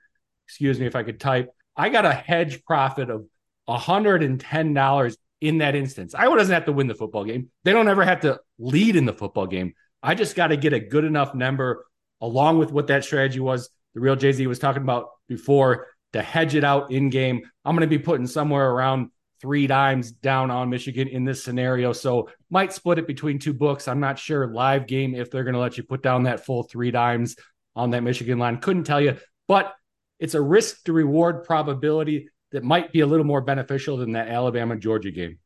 Excuse 0.47 0.79
me 0.79 0.87
if 0.87 0.95
I 0.95 1.03
could 1.03 1.19
type. 1.19 1.51
I 1.77 1.89
got 1.89 2.05
a 2.05 2.13
hedge 2.13 2.63
profit 2.65 3.11
of 3.11 3.27
$110 3.69 5.17
in 5.41 5.59
that 5.59 5.75
instance. 5.75 6.15
Iowa 6.15 6.37
doesn't 6.37 6.53
have 6.53 6.67
to 6.67 6.73
win 6.73 6.87
the 6.87 6.95
football 6.95 7.25
game. 7.25 7.51
They 7.65 7.73
don't 7.73 7.89
ever 7.89 8.05
have 8.05 8.21
to 8.21 8.41
lead 8.59 8.97
in 8.97 9.05
the 9.05 9.13
football 9.13 9.47
game. 9.47 9.75
I 10.03 10.15
just 10.15 10.37
got 10.37 10.49
to 10.49 10.57
get 10.57 10.73
a 10.73 10.81
good 10.81 11.05
enough 11.05 11.35
number 11.35 11.87
along 12.21 12.59
with 12.59 12.73
what 12.73 12.89
that 12.89 13.05
strategy 13.05 13.41
was. 13.41 13.71
The 13.95 14.01
real 14.01 14.17
JZ 14.17 14.47
was 14.47 14.59
talking 14.59 14.83
about 14.83 15.09
before 15.29 15.89
to 16.13 16.23
hedge 16.23 16.55
it 16.55 16.65
out 16.65 16.91
in 16.91 17.11
game. 17.11 17.43
I'm 17.65 17.77
going 17.77 17.89
to 17.89 17.99
be 17.99 18.03
putting 18.03 18.27
somewhere 18.27 18.71
around 18.71 19.11
three 19.41 19.67
dimes 19.67 20.11
down 20.11 20.51
on 20.51 20.71
Michigan 20.71 21.09
in 21.09 21.25
this 21.25 21.45
scenario. 21.45 21.93
So 21.93 22.29
might 22.51 22.73
split 22.73 22.99
it 22.99 23.07
between 23.07 23.39
two 23.39 23.53
books. 23.53 23.87
I'm 23.87 24.01
not 24.01 24.19
sure 24.19 24.53
live 24.53 24.87
game 24.87 25.15
if 25.15 25.31
they're 25.31 25.45
going 25.45 25.55
to 25.55 25.61
let 25.61 25.77
you 25.77 25.85
put 25.85 26.03
down 26.03 26.25
that 26.25 26.45
full 26.45 26.65
three 26.65 26.91
dimes 26.91 27.37
on 27.77 27.91
that 27.91 28.03
Michigan 28.03 28.39
line. 28.39 28.59
Couldn't 28.59 28.85
tell 28.85 29.01
you, 29.01 29.17
but 29.47 29.73
it's 30.19 30.35
a 30.35 30.41
risk 30.41 30.85
to 30.85 30.93
reward 30.93 31.45
probability 31.45 32.29
that 32.53 32.65
might 32.65 32.93
be 32.93 33.01
a 33.01 33.07
little 33.07 33.27
more 33.27 33.41
beneficial 33.41 33.97
than 33.97 34.13
that 34.13 34.29
Alabama 34.29 34.77
Georgia 34.77 35.11
game. 35.11 35.39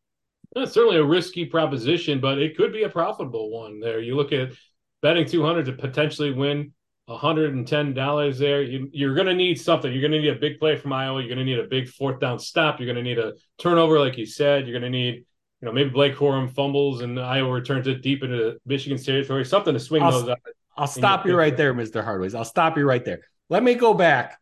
That's 0.55 0.73
certainly 0.73 0.99
a 0.99 1.05
risky 1.05 1.47
proposition, 1.47 2.21
but 2.21 2.39
it 2.39 2.57
could 2.57 2.73
be 2.73 2.83
a 2.83 2.89
profitable 2.89 3.51
one. 3.51 3.81
There, 3.81 4.01
you 4.01 4.17
look 4.17 4.33
at 4.33 4.53
betting 5.01 5.27
200 5.27 5.67
to 5.67 5.73
potentially 5.73 6.33
win 6.33 6.73
$110 7.09 8.39
there. 8.39 8.63
You, 8.63 9.11
are 9.11 9.15
going 9.15 9.27
to 9.27 9.35
need 9.35 9.61
something. 9.61 9.91
You're 9.91 10.03
going 10.03 10.13
to 10.13 10.21
need 10.21 10.37
a 10.37 10.39
big 10.39 10.59
play 10.59 10.77
from 10.77 10.93
Iowa. 10.93 11.21
You're 11.21 11.29
going 11.29 11.39
to 11.39 11.45
need 11.45 11.59
a 11.59 11.69
big 11.69 11.89
fourth 11.89 12.21
down 12.21 12.39
stop. 12.39 12.79
You're 12.79 12.87
going 12.93 13.03
to 13.03 13.03
need 13.03 13.19
a 13.19 13.33
turnover, 13.59 13.99
like 13.99 14.19
you 14.19 14.27
said. 14.27 14.67
You're 14.67 14.79
going 14.79 14.91
to 14.93 14.97
need, 14.97 15.15
you 15.15 15.67
know, 15.67 15.73
maybe 15.73 15.91
Blake 15.91 16.17
Corum 16.17 16.53
fumbles 16.53 17.01
and 17.01 17.19
Iowa 17.19 17.51
returns 17.51 17.87
it 17.89 18.03
deep 18.03 18.23
into 18.23 18.59
Michigan's 18.67 19.05
territory. 19.05 19.45
Something 19.45 19.75
to 19.75 19.81
swing 19.81 20.03
I'll, 20.03 20.13
those 20.13 20.29
up. 20.29 20.39
I'll 20.77 20.87
stop 20.87 21.27
you 21.27 21.37
right 21.37 21.57
there, 21.57 21.75
Mr. 21.75 22.05
Hardways. 22.05 22.35
I'll 22.35 22.45
stop 22.45 22.77
you 22.79 22.85
right 22.85 23.05
there. 23.05 23.21
Let 23.51 23.63
me 23.63 23.75
go 23.75 23.95
back 23.95 24.39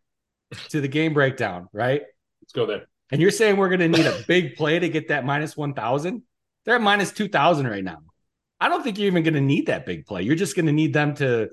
to 0.68 0.80
the 0.80 0.88
game 0.88 1.14
breakdown, 1.14 1.68
right? 1.72 2.02
Let's 2.50 2.66
go 2.66 2.66
there. 2.66 2.88
And 3.12 3.20
you're 3.20 3.30
saying 3.30 3.56
we're 3.56 3.68
going 3.68 3.78
to 3.78 3.88
need 3.88 4.06
a 4.06 4.24
big 4.26 4.56
play 4.56 4.80
to 4.80 4.88
get 4.88 5.08
that 5.08 5.24
minus 5.24 5.56
1,000? 5.56 6.22
They're 6.64 6.74
at 6.74 6.80
minus 6.80 7.12
2,000 7.12 7.68
right 7.68 7.84
now. 7.84 7.98
I 8.58 8.68
don't 8.68 8.82
think 8.82 8.98
you're 8.98 9.06
even 9.06 9.22
going 9.22 9.34
to 9.34 9.40
need 9.40 9.66
that 9.66 9.86
big 9.86 10.04
play. 10.04 10.22
You're 10.22 10.34
just 10.34 10.56
going 10.56 10.66
to 10.66 10.72
need 10.72 10.92
them 10.92 11.14
to 11.16 11.50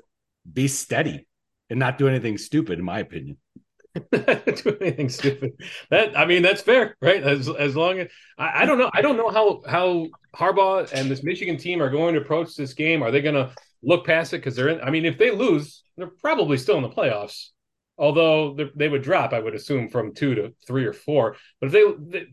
be 0.52 0.68
steady 0.68 1.28
and 1.70 1.78
not 1.78 2.00
do 2.00 2.08
anything 2.08 2.40
stupid, 2.40 2.80
in 2.80 2.86
my 2.86 2.98
opinion. 2.98 3.38
do 4.12 4.78
anything 4.82 5.10
stupid. 5.10 5.54
That 5.92 6.18
I 6.18 6.26
mean, 6.26 6.42
that's 6.42 6.62
fair, 6.62 6.96
right? 7.00 7.22
As 7.24 7.48
as 7.48 7.76
long 7.76 8.00
as 8.00 8.08
I, 8.38 8.64
I 8.64 8.66
don't 8.66 8.78
know, 8.78 8.92
I 8.94 9.02
don't 9.02 9.18
know 9.18 9.30
how 9.30 9.62
how 9.68 10.08
Harbaugh 10.36 10.92
and 10.94 11.10
this 11.10 11.24
Michigan 11.24 11.58
team 11.58 11.82
are 11.82 11.90
going 11.90 12.16
to 12.16 12.22
approach 12.22 12.56
this 12.56 12.74
game. 12.74 13.02
Are 13.02 13.12
they 13.12 13.22
going 13.22 13.36
to 13.36 13.52
look 13.82 14.06
past 14.06 14.34
it 14.34 14.38
because 14.38 14.56
they're 14.56 14.70
in? 14.70 14.82
I 14.82 14.92
mean, 14.92 15.06
if 15.06 15.18
they 15.18 15.32
lose, 15.32 15.84
they're 15.96 16.08
probably 16.08 16.58
still 16.58 16.78
in 16.78 16.84
the 16.84 16.90
playoffs. 16.90 17.50
Although 17.98 18.56
they 18.76 18.90
would 18.90 19.02
drop, 19.02 19.34
I 19.34 19.40
would 19.40 19.56
assume 19.56 19.90
from 19.90 20.14
two 20.14 20.36
to 20.36 20.54
three 20.68 20.86
or 20.86 20.94
four. 20.94 21.36
But 21.60 21.68
if 21.68 21.72
they, 21.74 22.20
they 22.20 22.28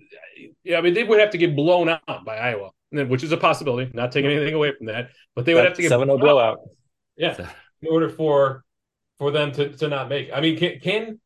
yeah, 0.62 0.78
I 0.78 0.80
mean, 0.82 0.92
they 0.94 1.04
would 1.04 1.20
have 1.20 1.30
to 1.30 1.38
get 1.38 1.56
blown 1.56 1.88
out 1.88 2.24
by 2.24 2.36
Iowa, 2.36 2.70
which 2.90 3.22
is 3.22 3.32
a 3.32 3.36
possibility. 3.36 3.90
Not 3.94 4.12
taking 4.12 4.30
anything 4.30 4.54
away 4.54 4.72
from 4.76 4.86
that, 4.86 5.10
but 5.34 5.46
they 5.46 5.54
would 5.54 5.64
have 5.64 5.74
to 5.74 5.82
get 5.82 5.88
seven 5.88 6.08
zero 6.08 6.18
blowout. 6.18 6.58
Yeah, 7.16 7.50
in 7.80 7.88
order 7.88 8.10
for 8.10 8.64
for 9.18 9.30
them 9.30 9.52
to 9.52 9.70
to 9.70 9.88
not 9.88 10.08
make. 10.08 10.30
I 10.34 10.40
mean, 10.40 10.58
can 10.58 10.80
can 10.80 11.20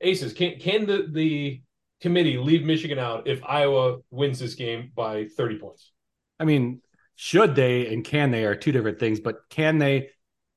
Aces, 0.00 0.32
can 0.32 0.58
can 0.58 0.86
the 0.86 1.06
the 1.10 1.62
committee 2.00 2.36
leave 2.36 2.64
Michigan 2.64 2.98
out 2.98 3.26
if 3.26 3.42
Iowa 3.44 3.98
wins 4.10 4.38
this 4.38 4.54
game 4.54 4.92
by 4.94 5.26
30 5.36 5.58
points? 5.58 5.92
I 6.38 6.44
mean, 6.44 6.82
should 7.16 7.54
they 7.54 7.92
and 7.92 8.04
can 8.04 8.30
they 8.30 8.44
are 8.44 8.54
two 8.54 8.72
different 8.72 8.98
things, 8.98 9.20
but 9.20 9.36
can 9.48 9.78
they? 9.78 10.10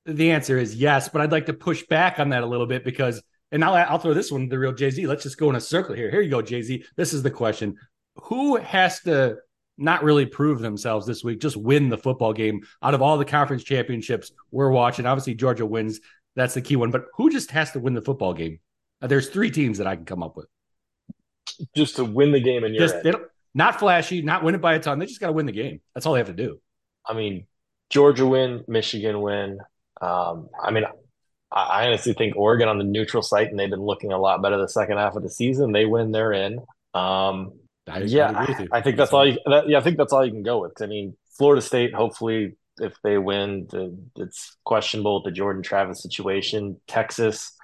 The 0.07 0.31
answer 0.31 0.57
is 0.57 0.73
yes, 0.73 1.09
but 1.09 1.21
I'd 1.21 1.33
like 1.33 1.47
to 1.47 1.53
push 1.53 1.85
back 1.85 2.17
on 2.19 2.29
that 2.29 2.41
a 2.41 2.45
little 2.45 2.65
bit 2.65 2.85
because, 2.85 3.21
and 3.51 3.63
I'll, 3.63 3.75
I'll 3.75 3.99
throw 3.99 4.13
this 4.13 4.31
one 4.31 4.43
to 4.43 4.47
the 4.49 4.57
real 4.57 4.73
JZ. 4.73 5.05
Let's 5.05 5.23
just 5.23 5.37
go 5.37 5.49
in 5.49 5.57
a 5.57 5.61
circle 5.61 5.95
here. 5.95 6.09
Here 6.09 6.21
you 6.21 6.29
go, 6.29 6.41
JZ. 6.41 6.85
This 6.95 7.11
is 7.11 7.23
the 7.23 7.31
question: 7.31 7.75
Who 8.23 8.55
has 8.55 9.01
to 9.01 9.37
not 9.77 10.03
really 10.03 10.25
prove 10.25 10.59
themselves 10.59 11.05
this 11.05 11.23
week, 11.23 11.41
just 11.41 11.57
win 11.57 11.89
the 11.89 11.97
football 11.97 12.31
game 12.31 12.61
out 12.81 12.93
of 12.93 13.01
all 13.01 13.17
the 13.17 13.25
conference 13.25 13.63
championships 13.63 14.31
we're 14.49 14.71
watching? 14.71 15.05
Obviously, 15.05 15.35
Georgia 15.35 15.65
wins. 15.65 15.99
That's 16.37 16.53
the 16.53 16.61
key 16.61 16.77
one. 16.77 16.91
But 16.91 17.05
who 17.15 17.29
just 17.29 17.51
has 17.51 17.71
to 17.71 17.79
win 17.79 17.93
the 17.93 18.01
football 18.01 18.33
game? 18.33 18.59
Uh, 19.01 19.07
there's 19.07 19.27
three 19.27 19.51
teams 19.51 19.79
that 19.79 19.87
I 19.87 19.95
can 19.95 20.05
come 20.05 20.23
up 20.23 20.37
with. 20.37 20.47
Just 21.75 21.97
to 21.97 22.05
win 22.05 22.31
the 22.31 22.39
game 22.39 22.63
in 22.63 22.73
your 22.73 22.87
just, 22.87 23.05
not 23.53 23.79
flashy, 23.79 24.21
not 24.21 24.43
win 24.43 24.55
it 24.55 24.61
by 24.61 24.75
a 24.75 24.79
ton. 24.79 24.99
They 24.99 25.05
just 25.05 25.19
got 25.19 25.27
to 25.27 25.33
win 25.33 25.47
the 25.47 25.51
game. 25.51 25.81
That's 25.93 26.05
all 26.05 26.13
they 26.13 26.19
have 26.19 26.27
to 26.27 26.33
do. 26.33 26.59
I 27.05 27.13
mean, 27.13 27.47
Georgia 27.89 28.25
win, 28.25 28.63
Michigan 28.67 29.19
win. 29.19 29.59
Um, 30.01 30.49
I 30.61 30.71
mean, 30.71 30.83
I, 31.51 31.61
I 31.61 31.87
honestly 31.87 32.13
think 32.13 32.35
Oregon 32.35 32.67
on 32.67 32.77
the 32.77 32.83
neutral 32.83 33.23
site, 33.23 33.49
and 33.49 33.59
they've 33.59 33.69
been 33.69 33.81
looking 33.81 34.11
a 34.11 34.17
lot 34.17 34.41
better 34.41 34.57
the 34.57 34.69
second 34.69 34.97
half 34.97 35.15
of 35.15 35.23
the 35.23 35.29
season. 35.29 35.71
They 35.71 35.85
win, 35.85 36.11
they're 36.11 36.33
in. 36.33 36.59
Um, 36.93 37.53
I 37.89 37.99
yeah, 37.99 38.31
I, 38.35 38.67
I, 38.71 38.81
think 38.81 38.97
that's 38.97 39.13
all. 39.13 39.25
You, 39.25 39.37
that, 39.45 39.69
yeah, 39.69 39.77
I 39.77 39.81
think 39.81 39.97
that's 39.97 40.11
all 40.11 40.25
you 40.25 40.31
can 40.31 40.43
go 40.43 40.61
with. 40.61 40.81
I 40.81 40.87
mean, 40.87 41.15
Florida 41.37 41.61
State. 41.61 41.93
Hopefully, 41.93 42.57
if 42.79 42.93
they 43.03 43.17
win, 43.17 43.67
the, 43.69 43.97
it's 44.17 44.57
questionable 44.65 45.23
the 45.23 45.31
Jordan 45.31 45.63
Travis 45.63 46.01
situation. 46.03 46.81
Texas 46.87 47.57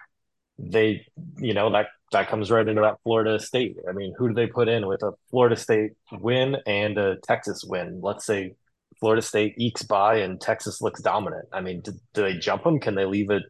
they, 0.59 1.05
you 1.37 1.53
know, 1.53 1.71
that 1.71 1.87
that 2.11 2.29
comes 2.29 2.51
right 2.51 2.67
into 2.67 2.81
that 2.81 2.97
Florida 3.03 3.39
State. 3.39 3.77
I 3.89 3.91
mean, 3.91 4.13
who 4.17 4.29
do 4.29 4.33
they 4.35 4.47
put 4.47 4.67
in 4.67 4.85
with 4.87 5.01
a 5.03 5.13
Florida 5.29 5.55
State 5.55 5.93
win 6.11 6.57
and 6.67 6.97
a 6.97 7.17
Texas 7.17 7.63
win? 7.63 8.01
Let's 8.01 8.25
say 8.25 8.55
Florida 8.99 9.21
State 9.21 9.55
ekes 9.57 9.83
by 9.83 10.17
and 10.17 10.39
Texas 10.39 10.81
looks 10.81 11.01
dominant. 11.01 11.45
I 11.51 11.61
mean, 11.61 11.81
do, 11.81 11.93
do 12.13 12.21
they 12.21 12.37
jump 12.37 12.63
them? 12.63 12.79
Can 12.79 12.95
they 12.95 13.05
leave 13.05 13.29
an 13.29 13.43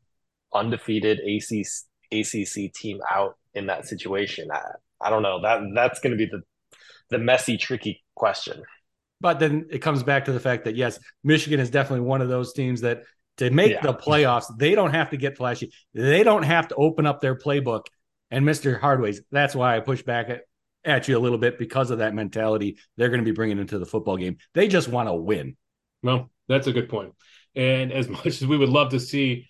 undefeated 0.54 1.20
ACC, 1.20 1.66
ACC 2.12 2.74
team 2.74 3.00
out 3.12 3.38
in 3.54 3.68
that 3.68 3.88
situation? 3.88 4.50
I, 4.52 4.62
I 5.02 5.10
don't 5.10 5.24
know. 5.24 5.42
That 5.42 5.62
that's 5.74 6.00
going 6.00 6.12
to 6.12 6.18
be 6.18 6.26
the 6.26 6.42
the 7.10 7.18
messy, 7.20 7.58
tricky 7.58 8.04
question. 8.16 8.64
But 9.22 9.40
then 9.40 9.68
it 9.70 9.80
comes 9.80 10.04
back 10.04 10.26
to 10.26 10.32
the 10.32 10.40
fact 10.40 10.66
that 10.66 10.76
yes, 10.76 11.00
Michigan 11.24 11.60
is 11.60 11.70
definitely 11.70 12.06
one 12.06 12.22
of 12.22 12.30
those 12.30 12.54
teams 12.54 12.82
that 12.82 13.04
to 13.38 13.50
make 13.50 13.72
yeah. 13.72 13.82
the 13.82 13.94
playoffs, 13.94 14.46
they 14.58 14.76
don't 14.76 14.92
have 14.92 15.10
to 15.10 15.18
get 15.18 15.38
flashy. 15.38 15.72
They 15.94 16.24
don't 16.24 16.44
have 16.44 16.68
to 16.70 16.76
open 16.76 17.06
up 17.06 17.22
their 17.22 17.36
playbook. 17.36 17.86
And 18.30 18.46
Mr. 18.46 18.80
Hardways, 18.80 19.22
that's 19.32 19.56
why 19.56 19.76
I 19.76 19.80
push 19.80 20.04
back 20.04 20.30
at, 20.86 21.08
you 21.08 21.18
a 21.18 21.20
little 21.20 21.38
bit 21.38 21.58
because 21.58 21.92
of 21.92 22.00
that 22.00 22.14
mentality 22.14 22.78
they're 22.98 23.10
going 23.10 23.22
to 23.22 23.26
be 23.26 23.32
bringing 23.32 23.60
into 23.60 23.80
the 23.80 23.86
football 23.86 24.18
game. 24.18 24.38
They 24.54 24.68
just 24.68 24.88
want 24.88 25.10
to 25.10 25.14
win. 25.14 25.56
Well, 26.02 26.30
that's 26.48 26.68
a 26.68 26.74
good 26.74 26.90
point. 26.90 27.14
And 27.56 27.92
as 27.92 28.10
much 28.10 28.28
as 28.28 28.46
we 28.46 28.58
would 28.58 28.70
love 28.70 28.92
to 28.92 29.00
see 29.00 29.48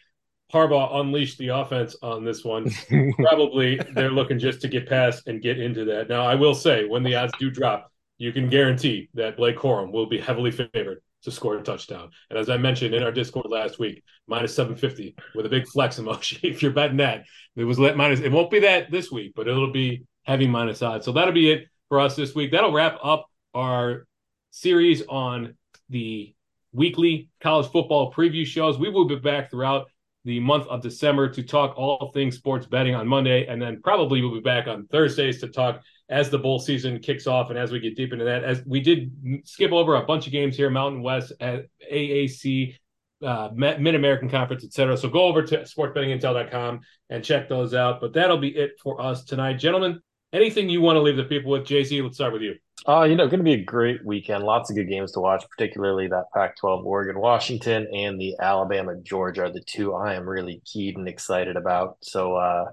Harbaugh 0.52 0.96
unleash 0.96 1.38
the 1.38 1.50
offense 1.50 1.96
on 2.02 2.24
this 2.24 2.44
one, 2.44 2.70
probably 3.18 3.80
they're 3.94 4.12
looking 4.12 4.40
just 4.40 4.62
to 4.62 4.68
get 4.68 4.88
past 4.88 5.28
and 5.28 5.42
get 5.42 5.60
into 5.60 5.86
that. 5.86 6.10
Now, 6.10 6.26
I 6.26 6.36
will 6.36 6.54
say, 6.54 6.86
when 6.86 7.04
the 7.04 7.16
odds 7.16 7.34
do 7.40 7.50
drop, 7.50 7.92
you 8.18 8.32
can 8.32 8.50
guarantee 8.50 9.10
that 9.16 9.38
Blake 9.38 9.58
Corum 9.58 9.92
will 9.92 10.06
be 10.06 10.20
heavily 10.20 10.52
favored 10.52 11.02
to 11.24 11.32
score 11.32 11.58
a 11.58 11.64
touchdown. 11.64 12.12
And 12.30 12.38
as 12.38 12.50
I 12.50 12.58
mentioned 12.58 12.94
in 12.94 13.04
our 13.04 13.12
Discord 13.12 13.48
last 13.50 13.80
week, 13.80 14.04
minus 14.28 14.56
750 14.56 15.16
with 15.36 15.46
a 15.46 15.50
big 15.50 15.68
flex 15.68 16.00
emoji. 16.00 16.40
if 16.44 16.62
you're 16.62 16.72
betting 16.72 16.98
that, 16.98 17.24
it 17.56 17.64
was 17.64 17.80
let 17.80 17.98
minus, 17.98 18.20
it 18.20 18.32
won't 18.32 18.52
be 18.52 18.60
that 18.60 18.92
this 18.92 19.12
week, 19.12 19.34
but 19.36 19.48
it'll 19.48 19.72
be 19.72 20.04
heavy 20.24 20.48
minus 20.48 20.82
odds. 20.82 21.06
So 21.06 21.12
that'll 21.12 21.34
be 21.34 21.52
it 21.52 21.68
for 21.90 22.00
us 22.00 22.16
this 22.16 22.34
week. 22.34 22.52
That'll 22.52 22.72
wrap 22.72 22.98
up 23.04 23.30
our 23.54 24.08
series 24.52 25.04
on 25.08 25.56
the 25.90 26.34
weekly 26.72 27.30
college 27.40 27.72
football 27.72 28.12
preview 28.12 28.46
shows. 28.46 28.78
We 28.78 28.90
will 28.90 29.06
be 29.06 29.16
back 29.16 29.52
throughout 29.52 29.88
the 30.26 30.40
month 30.40 30.68
of 30.68 30.82
December 30.82 31.30
to 31.30 31.44
talk 31.44 31.78
all 31.78 32.12
things 32.14 32.36
sports 32.38 32.66
betting 32.66 32.96
on 32.96 33.08
Monday. 33.08 33.46
And 33.48 33.62
then 33.62 33.82
probably 33.82 34.22
we'll 34.22 34.34
be 34.34 34.40
back 34.40 34.68
on 34.68 34.88
Thursdays 34.88 35.40
to 35.42 35.50
talk 35.50 35.82
as 36.10 36.30
the 36.30 36.38
bowl 36.38 36.60
season 36.60 37.00
kicks 37.00 37.28
off 37.28 37.50
and 37.50 37.60
as 37.60 37.72
we 37.72 37.80
get 37.80 37.96
deep 37.96 38.14
into 38.14 38.26
that. 38.26 38.44
As 38.44 38.64
we 38.66 38.80
did 38.80 39.12
skip 39.46 39.72
over 39.72 39.96
a 39.96 40.06
bunch 40.06 40.26
of 40.26 40.32
games 40.32 40.56
here, 40.56 40.70
Mountain 40.70 41.02
West 41.02 41.34
at 41.40 41.66
AAC, 41.92 42.76
uh, 43.24 43.50
Mid 43.54 43.96
American 43.96 44.30
Conference, 44.30 44.64
etc. 44.64 44.98
So 44.98 45.10
go 45.10 45.24
over 45.24 45.44
to 45.44 45.60
sportsbettingintel.com 45.60 46.82
and 47.10 47.24
check 47.24 47.50
those 47.50 47.74
out. 47.74 48.00
But 48.00 48.14
that'll 48.14 48.38
be 48.38 48.56
it 48.56 48.72
for 48.82 49.02
us 49.02 49.24
tonight. 49.24 49.54
Gentlemen, 49.54 50.00
anything 50.34 50.70
you 50.70 50.82
want 50.82 50.98
to 50.98 51.02
leave 51.02 51.16
the 51.16 51.24
people 51.24 51.52
with? 51.52 51.64
JZ, 51.64 52.04
let's 52.04 52.16
start 52.16 52.34
with 52.34 52.42
you. 52.42 52.56
Uh, 52.88 53.04
you 53.04 53.16
know, 53.16 53.28
going 53.28 53.40
to 53.40 53.44
be 53.44 53.54
a 53.54 53.64
great 53.64 54.04
weekend. 54.06 54.44
Lots 54.44 54.70
of 54.70 54.76
good 54.76 54.90
games 54.90 55.14
to 55.14 55.22
watch, 55.22 55.46
particularly 55.50 56.08
that 56.08 56.26
Pac 56.34 56.58
12 56.58 56.86
Oregon, 56.86 57.20
Washington, 57.20 57.88
and 57.94 58.20
the 58.20 58.36
Alabama, 58.42 58.96
Georgia 59.02 59.44
are 59.44 59.54
the 59.54 59.64
two 59.66 59.94
I 59.94 60.16
am 60.16 60.28
really 60.28 60.62
keyed 60.66 60.98
and 60.98 61.08
excited 61.08 61.56
about. 61.56 61.98
So, 62.02 62.36
uh, 62.36 62.66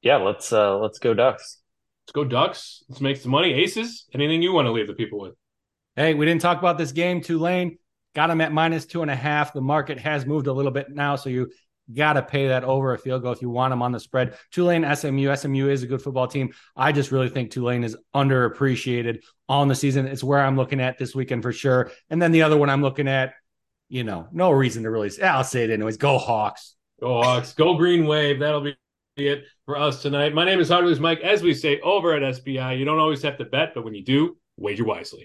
yeah, 0.00 0.16
let's 0.16 0.52
uh, 0.52 0.78
let's 0.78 0.98
go 0.98 1.12
Ducks. 1.12 1.58
Let's 2.04 2.12
go 2.12 2.24
Ducks. 2.24 2.82
Let's 2.88 3.00
make 3.00 3.16
some 3.18 3.32
money. 3.32 3.52
Aces, 3.52 4.06
anything 4.14 4.40
you 4.40 4.52
want 4.52 4.66
to 4.66 4.72
leave 4.72 4.86
the 4.86 4.94
people 4.94 5.20
with? 5.20 5.34
Hey, 5.96 6.14
we 6.14 6.24
didn't 6.24 6.40
talk 6.40 6.58
about 6.58 6.78
this 6.78 6.92
game. 6.92 7.20
Tulane 7.20 7.76
got 8.14 8.28
them 8.28 8.40
at 8.40 8.52
minus 8.52 8.86
two 8.86 9.02
and 9.02 9.10
a 9.10 9.16
half. 9.16 9.52
The 9.52 9.60
market 9.60 9.98
has 9.98 10.24
moved 10.24 10.46
a 10.46 10.52
little 10.52 10.72
bit 10.72 10.90
now, 10.90 11.16
so 11.16 11.28
you 11.28 11.50
got 11.92 12.14
to 12.14 12.22
pay 12.22 12.48
that 12.48 12.64
over 12.64 12.92
a 12.92 12.98
field 12.98 13.22
goal 13.22 13.32
if 13.32 13.42
you 13.42 13.50
want 13.50 13.72
them 13.72 13.82
on 13.82 13.92
the 13.92 14.00
spread. 14.00 14.36
Tulane, 14.50 14.84
SMU. 14.94 15.34
SMU 15.34 15.68
is 15.68 15.82
a 15.82 15.86
good 15.86 16.02
football 16.02 16.26
team. 16.26 16.52
I 16.76 16.92
just 16.92 17.12
really 17.12 17.28
think 17.28 17.50
Tulane 17.50 17.84
is 17.84 17.96
underappreciated 18.14 19.22
on 19.48 19.68
the 19.68 19.74
season. 19.74 20.06
It's 20.06 20.24
where 20.24 20.40
I'm 20.40 20.56
looking 20.56 20.80
at 20.80 20.98
this 20.98 21.14
weekend 21.14 21.42
for 21.42 21.52
sure. 21.52 21.90
And 22.10 22.20
then 22.20 22.32
the 22.32 22.42
other 22.42 22.56
one 22.56 22.70
I'm 22.70 22.82
looking 22.82 23.08
at, 23.08 23.34
you 23.88 24.04
know, 24.04 24.28
no 24.32 24.50
reason 24.50 24.84
to 24.84 24.90
really 24.90 25.10
say, 25.10 25.22
I'll 25.22 25.44
say 25.44 25.64
it 25.64 25.70
anyways. 25.70 25.96
Go 25.96 26.18
Hawks. 26.18 26.74
Go 27.00 27.22
Hawks. 27.22 27.52
Go 27.52 27.74
Green 27.74 28.06
Wave. 28.06 28.40
That'll 28.40 28.60
be 28.60 28.76
it 29.16 29.44
for 29.66 29.76
us 29.76 30.00
tonight. 30.00 30.34
My 30.34 30.44
name 30.44 30.60
is 30.60 30.68
Hardways 30.68 31.00
Mike. 31.00 31.20
As 31.20 31.42
we 31.42 31.52
say 31.52 31.80
over 31.80 32.14
at 32.14 32.22
SBI, 32.22 32.78
you 32.78 32.84
don't 32.84 32.98
always 32.98 33.22
have 33.22 33.36
to 33.38 33.44
bet, 33.44 33.72
but 33.74 33.84
when 33.84 33.94
you 33.94 34.02
do, 34.02 34.36
wager 34.56 34.84
wisely. 34.84 35.24